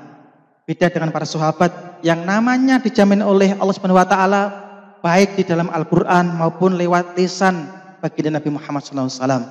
Beda 0.67 0.91
dengan 0.91 1.12
para 1.12 1.29
sahabat 1.29 2.03
yang 2.03 2.27
namanya 2.27 2.83
dijamin 2.83 3.23
oleh 3.23 3.55
Allah 3.55 3.75
Subhanahu 3.77 4.01
wa 4.01 4.09
taala 4.09 4.43
baik 5.05 5.39
di 5.39 5.45
dalam 5.47 5.71
Al-Qur'an 5.71 6.35
maupun 6.35 6.75
lewat 6.75 7.14
lisan 7.14 7.69
baginda 8.03 8.41
Nabi 8.41 8.51
Muhammad 8.51 8.83
SAW. 8.83 9.45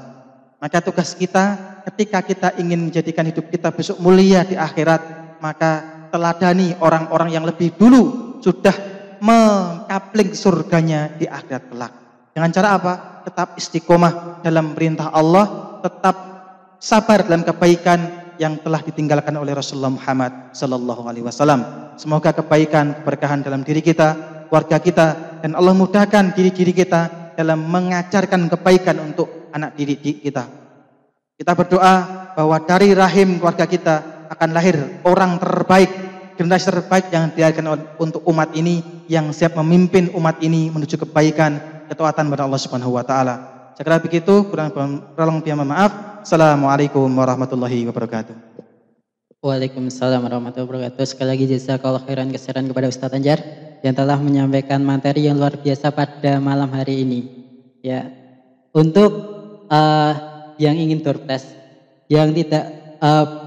Maka 0.59 0.81
tugas 0.81 1.15
kita 1.15 1.55
ketika 1.87 2.19
kita 2.25 2.47
ingin 2.59 2.89
menjadikan 2.89 3.23
hidup 3.23 3.47
kita 3.47 3.71
besok 3.71 4.01
mulia 4.01 4.43
di 4.43 4.59
akhirat, 4.59 5.37
maka 5.39 5.95
teladani 6.11 6.75
orang-orang 6.81 7.29
yang 7.31 7.45
lebih 7.47 7.71
dulu 7.79 8.34
sudah 8.45 8.75
mengapling 9.25 10.37
surganya 10.37 11.09
di 11.17 11.25
akhirat 11.25 11.73
kelak. 11.73 11.93
Dengan 12.29 12.53
cara 12.53 12.77
apa? 12.77 12.93
Tetap 13.25 13.57
istiqomah 13.57 14.45
dalam 14.45 14.77
perintah 14.77 15.09
Allah, 15.09 15.81
tetap 15.81 16.15
sabar 16.77 17.25
dalam 17.25 17.41
kebaikan 17.41 18.21
yang 18.37 18.61
telah 18.61 18.83
ditinggalkan 18.85 19.33
oleh 19.33 19.57
Rasulullah 19.57 19.89
Muhammad 19.89 20.53
sallallahu 20.53 21.09
alaihi 21.09 21.25
wasallam. 21.25 21.89
Semoga 21.97 22.35
kebaikan, 22.35 23.01
keberkahan 23.01 23.41
dalam 23.41 23.65
diri 23.65 23.81
kita, 23.81 24.13
keluarga 24.51 24.77
kita 24.77 25.39
dan 25.41 25.57
Allah 25.57 25.73
mudahkan 25.73 26.35
diri-diri 26.35 26.75
kita 26.75 27.33
dalam 27.33 27.65
mengajarkan 27.65 28.45
kebaikan 28.51 28.99
untuk 29.01 29.49
anak 29.55 29.73
didik 29.73 30.21
kita. 30.21 30.45
Kita 31.35 31.51
berdoa 31.55 31.95
bahwa 32.35 32.57
dari 32.61 32.91
rahim 32.91 33.39
keluarga 33.39 33.65
kita 33.65 34.27
akan 34.29 34.49
lahir 34.51 34.75
orang 35.07 35.39
terbaik, 35.39 35.91
generasi 36.35 36.71
terbaik 36.71 37.09
yang 37.09 37.31
dihadirkan 37.31 37.79
untuk 37.99 38.21
umat 38.27 38.51
ini 38.53 38.83
yang 39.07 39.31
siap 39.31 39.55
memimpin 39.57 40.11
umat 40.15 40.39
ini 40.43 40.67
menuju 40.69 40.99
kebaikan, 41.07 41.59
ketaatan 41.87 42.27
kepada 42.29 42.43
Allah 42.45 42.61
Subhanahu 42.61 42.95
wa 42.95 43.03
taala. 43.03 43.35
Saya 43.75 43.83
kira 43.91 43.99
begitu, 43.99 44.47
kurang 44.47 44.71
kurang 45.15 45.43
lebih 45.43 45.55
maaf. 45.63 46.23
Assalamualaikum 46.23 47.05
warahmatullahi 47.11 47.83
wabarakatuh. 47.91 48.33
Waalaikumsalam 49.45 50.25
warahmatullahi 50.25 50.89
wabarakatuh. 50.89 51.05
Sekali 51.05 51.29
lagi 51.37 51.45
jazakallah 51.45 52.01
khairan 52.01 52.33
keseran 52.33 52.65
kepada 52.65 52.89
Ustaz 52.89 53.13
Anjar 53.13 53.37
yang 53.85 53.93
telah 53.93 54.17
menyampaikan 54.17 54.81
materi 54.81 55.29
yang 55.29 55.37
luar 55.37 55.53
biasa 55.61 55.93
pada 55.93 56.41
malam 56.41 56.65
hari 56.73 57.05
ini. 57.05 57.19
Ya. 57.85 58.09
Untuk 58.73 59.11
uh, 59.69 60.13
yang 60.57 60.73
ingin 60.73 61.05
doorpress, 61.05 61.53
yang 62.09 62.33
tidak 62.33 62.97
uh, 63.05 63.44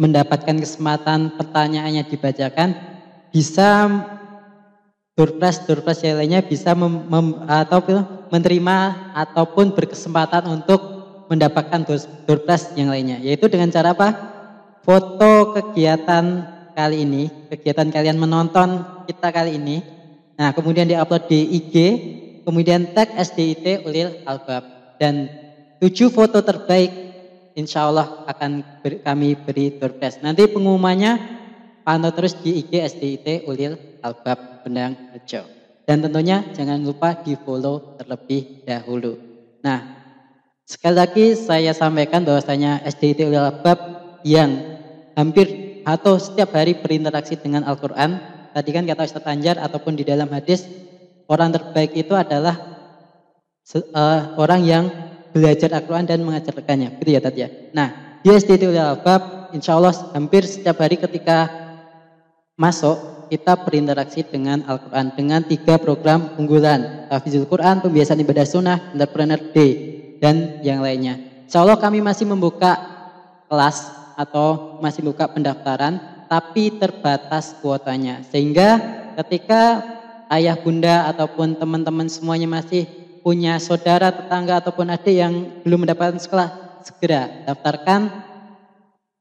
mendapatkan 0.00 0.56
kesempatan 0.56 1.36
pertanyaannya 1.36 2.08
dibacakan, 2.08 2.72
bisa 3.28 3.84
doorpress 5.12 5.68
doorpress 5.68 6.00
yang 6.00 6.16
lainnya 6.16 6.40
bisa 6.40 6.72
mem, 6.72 7.04
mem, 7.04 7.44
atau 7.44 7.84
menerima 8.32 8.76
ataupun 9.12 9.76
berkesempatan 9.76 10.48
untuk 10.48 10.80
mendapatkan 11.28 11.84
doorpress 12.24 12.72
yang 12.80 12.88
lainnya, 12.88 13.20
yaitu 13.20 13.46
dengan 13.52 13.68
cara 13.68 13.92
apa? 13.92 14.08
Foto 14.80 15.52
kegiatan 15.52 16.48
kali 16.72 17.04
ini, 17.04 17.28
kegiatan 17.52 17.92
kalian 17.92 18.16
menonton 18.16 19.04
kita 19.04 19.28
kali 19.28 19.60
ini, 19.60 19.84
nah 20.40 20.56
kemudian 20.56 20.88
diupload 20.88 21.28
di 21.28 21.60
IG, 21.60 21.74
kemudian 22.48 22.96
tag 22.96 23.12
SDIT 23.12 23.84
Ulil 23.84 24.24
Albab. 24.24 24.96
Dan 24.96 25.28
tujuh 25.84 26.08
foto 26.08 26.40
terbaik 26.40 27.09
insya 27.54 27.88
Allah 27.88 28.24
akan 28.26 28.82
ber, 28.82 29.02
kami 29.02 29.34
beri 29.34 29.76
doorpress. 29.78 30.22
Nanti 30.22 30.46
pengumumannya 30.50 31.18
pantau 31.82 32.12
terus 32.14 32.38
di 32.38 32.62
IG 32.62 32.72
SDIT 32.78 33.48
Ulil 33.48 33.74
Albab 34.04 34.64
Benang 34.64 34.96
Rejo. 35.14 35.42
Dan 35.88 36.06
tentunya 36.06 36.46
jangan 36.54 36.78
lupa 36.80 37.18
di 37.18 37.34
follow 37.34 37.98
terlebih 37.98 38.62
dahulu. 38.62 39.18
Nah, 39.64 39.98
sekali 40.62 40.96
lagi 40.96 41.26
saya 41.34 41.74
sampaikan 41.74 42.22
bahwasanya 42.22 42.86
SDIT 42.86 43.26
Ulil 43.26 43.42
Albab 43.42 43.78
yang 44.22 44.78
hampir 45.18 45.80
atau 45.82 46.20
setiap 46.20 46.54
hari 46.54 46.78
berinteraksi 46.78 47.34
dengan 47.40 47.66
Al-Quran. 47.66 48.20
Tadi 48.50 48.70
kan 48.70 48.84
kata 48.86 49.06
Ustaz 49.06 49.26
Anjar 49.26 49.56
ataupun 49.58 49.94
di 49.98 50.04
dalam 50.06 50.30
hadis, 50.30 50.66
orang 51.30 51.54
terbaik 51.54 51.94
itu 51.94 52.14
adalah 52.18 52.58
uh, 53.94 54.34
orang 54.38 54.60
yang 54.66 54.84
belajar 55.30 55.70
Al-Quran 55.74 56.06
dan 56.06 56.22
mengajarkannya. 56.22 57.00
Gitu 57.00 57.10
ya 57.14 57.20
Tati 57.22 57.40
ya. 57.40 57.48
Nah, 57.72 58.20
di 58.20 58.28
SDT 58.30 58.68
Albab, 58.76 59.54
insya 59.56 59.80
Allah 59.80 59.94
hampir 60.12 60.44
setiap 60.44 60.76
hari 60.82 61.00
ketika 61.00 61.48
masuk, 62.60 63.28
kita 63.30 63.54
berinteraksi 63.62 64.26
dengan 64.26 64.66
Al-Quran 64.66 65.14
dengan 65.14 65.40
tiga 65.46 65.78
program 65.78 66.34
unggulan 66.36 67.06
Hafizul 67.08 67.46
Quran, 67.46 67.78
Pembiasaan 67.80 68.20
Ibadah 68.20 68.46
Sunnah, 68.46 68.78
Entrepreneur 68.92 69.40
Day, 69.54 69.72
dan 70.18 70.60
yang 70.66 70.82
lainnya. 70.82 71.46
Insya 71.46 71.62
Allah 71.62 71.78
kami 71.78 72.02
masih 72.02 72.26
membuka 72.26 72.76
kelas 73.46 73.88
atau 74.18 74.78
masih 74.84 75.06
buka 75.06 75.30
pendaftaran, 75.30 76.26
tapi 76.28 76.76
terbatas 76.76 77.56
kuotanya. 77.64 78.20
Sehingga 78.28 78.76
ketika 79.22 79.80
ayah 80.30 80.58
bunda 80.60 81.08
ataupun 81.08 81.56
teman-teman 81.56 82.06
semuanya 82.06 82.46
masih 82.46 82.86
punya 83.30 83.62
saudara, 83.62 84.10
tetangga 84.10 84.58
ataupun 84.58 84.90
adik 84.90 85.14
yang 85.14 85.62
belum 85.62 85.86
mendapatkan 85.86 86.18
sekolah, 86.18 86.82
segera 86.82 87.46
daftarkan 87.46 88.10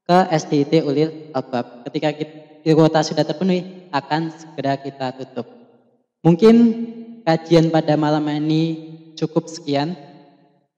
ke 0.01 0.17
SDIT 0.33 0.81
Ulil 0.81 1.29
Albab. 1.29 1.85
Ketika 1.85 2.17
kita 2.17 2.73
kuota 2.73 3.05
sudah 3.05 3.21
terpenuhi, 3.21 3.85
akan 3.93 4.33
segera 4.33 4.81
kita 4.81 5.13
tutup. 5.13 5.45
Mungkin 6.25 6.55
kajian 7.21 7.69
pada 7.69 7.93
malam 7.93 8.25
ini 8.33 8.63
cukup 9.13 9.45
sekian. 9.45 9.93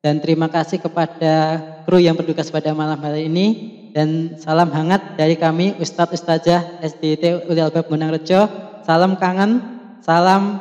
Dan 0.03 0.19
terima 0.19 0.51
kasih 0.51 0.83
kepada 0.83 1.63
kru 1.87 2.03
yang 2.03 2.19
bertugas 2.19 2.51
pada 2.51 2.75
malam 2.75 2.99
hari 2.99 3.31
ini. 3.31 3.47
Dan 3.95 4.35
salam 4.43 4.75
hangat 4.75 5.15
dari 5.15 5.39
kami 5.39 5.79
Ustadz 5.79 6.19
Ustazah 6.19 6.83
SDT 6.83 7.47
Uli 7.47 7.63
Albab 7.63 7.87
Gunang 7.87 8.11
Rejo. 8.11 8.51
Salam 8.83 9.15
kangen, 9.15 9.63
salam 10.03 10.59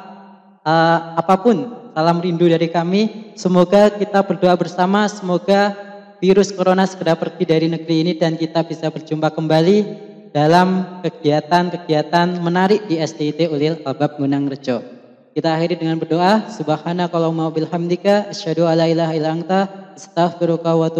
uh, 0.62 0.98
apa 1.18 1.34
pun, 1.42 1.79
salam 1.94 2.18
rindu 2.22 2.46
dari 2.46 2.70
kami. 2.70 3.34
Semoga 3.34 3.90
kita 3.90 4.22
berdoa 4.22 4.54
bersama, 4.54 5.06
semoga 5.10 5.74
virus 6.20 6.52
corona 6.52 6.84
segera 6.84 7.16
pergi 7.16 7.44
dari 7.48 7.66
negeri 7.66 7.96
ini 8.06 8.12
dan 8.14 8.36
kita 8.36 8.62
bisa 8.66 8.92
berjumpa 8.92 9.32
kembali 9.32 10.08
dalam 10.30 11.00
kegiatan-kegiatan 11.02 12.38
menarik 12.38 12.86
di 12.86 13.00
STIT 13.02 13.50
Ulil 13.50 13.82
Albab 13.82 14.20
Gunang 14.20 14.46
Rejo. 14.46 14.82
Kita 15.30 15.54
akhiri 15.54 15.78
dengan 15.78 15.98
berdoa, 15.98 16.50
subhanakallahumma 16.50 17.54
bihamdika 17.54 18.34
asyhadu 18.34 18.66
alla 18.66 18.90
ilaha 18.90 19.14
illa 19.14 19.30
anta 19.30 19.60
astaghfiruka 19.94 20.74
wa 20.74 20.90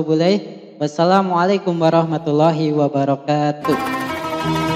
Wassalamualaikum 0.81 1.77
warahmatullahi 1.77 2.73
wabarakatuh. 2.73 4.70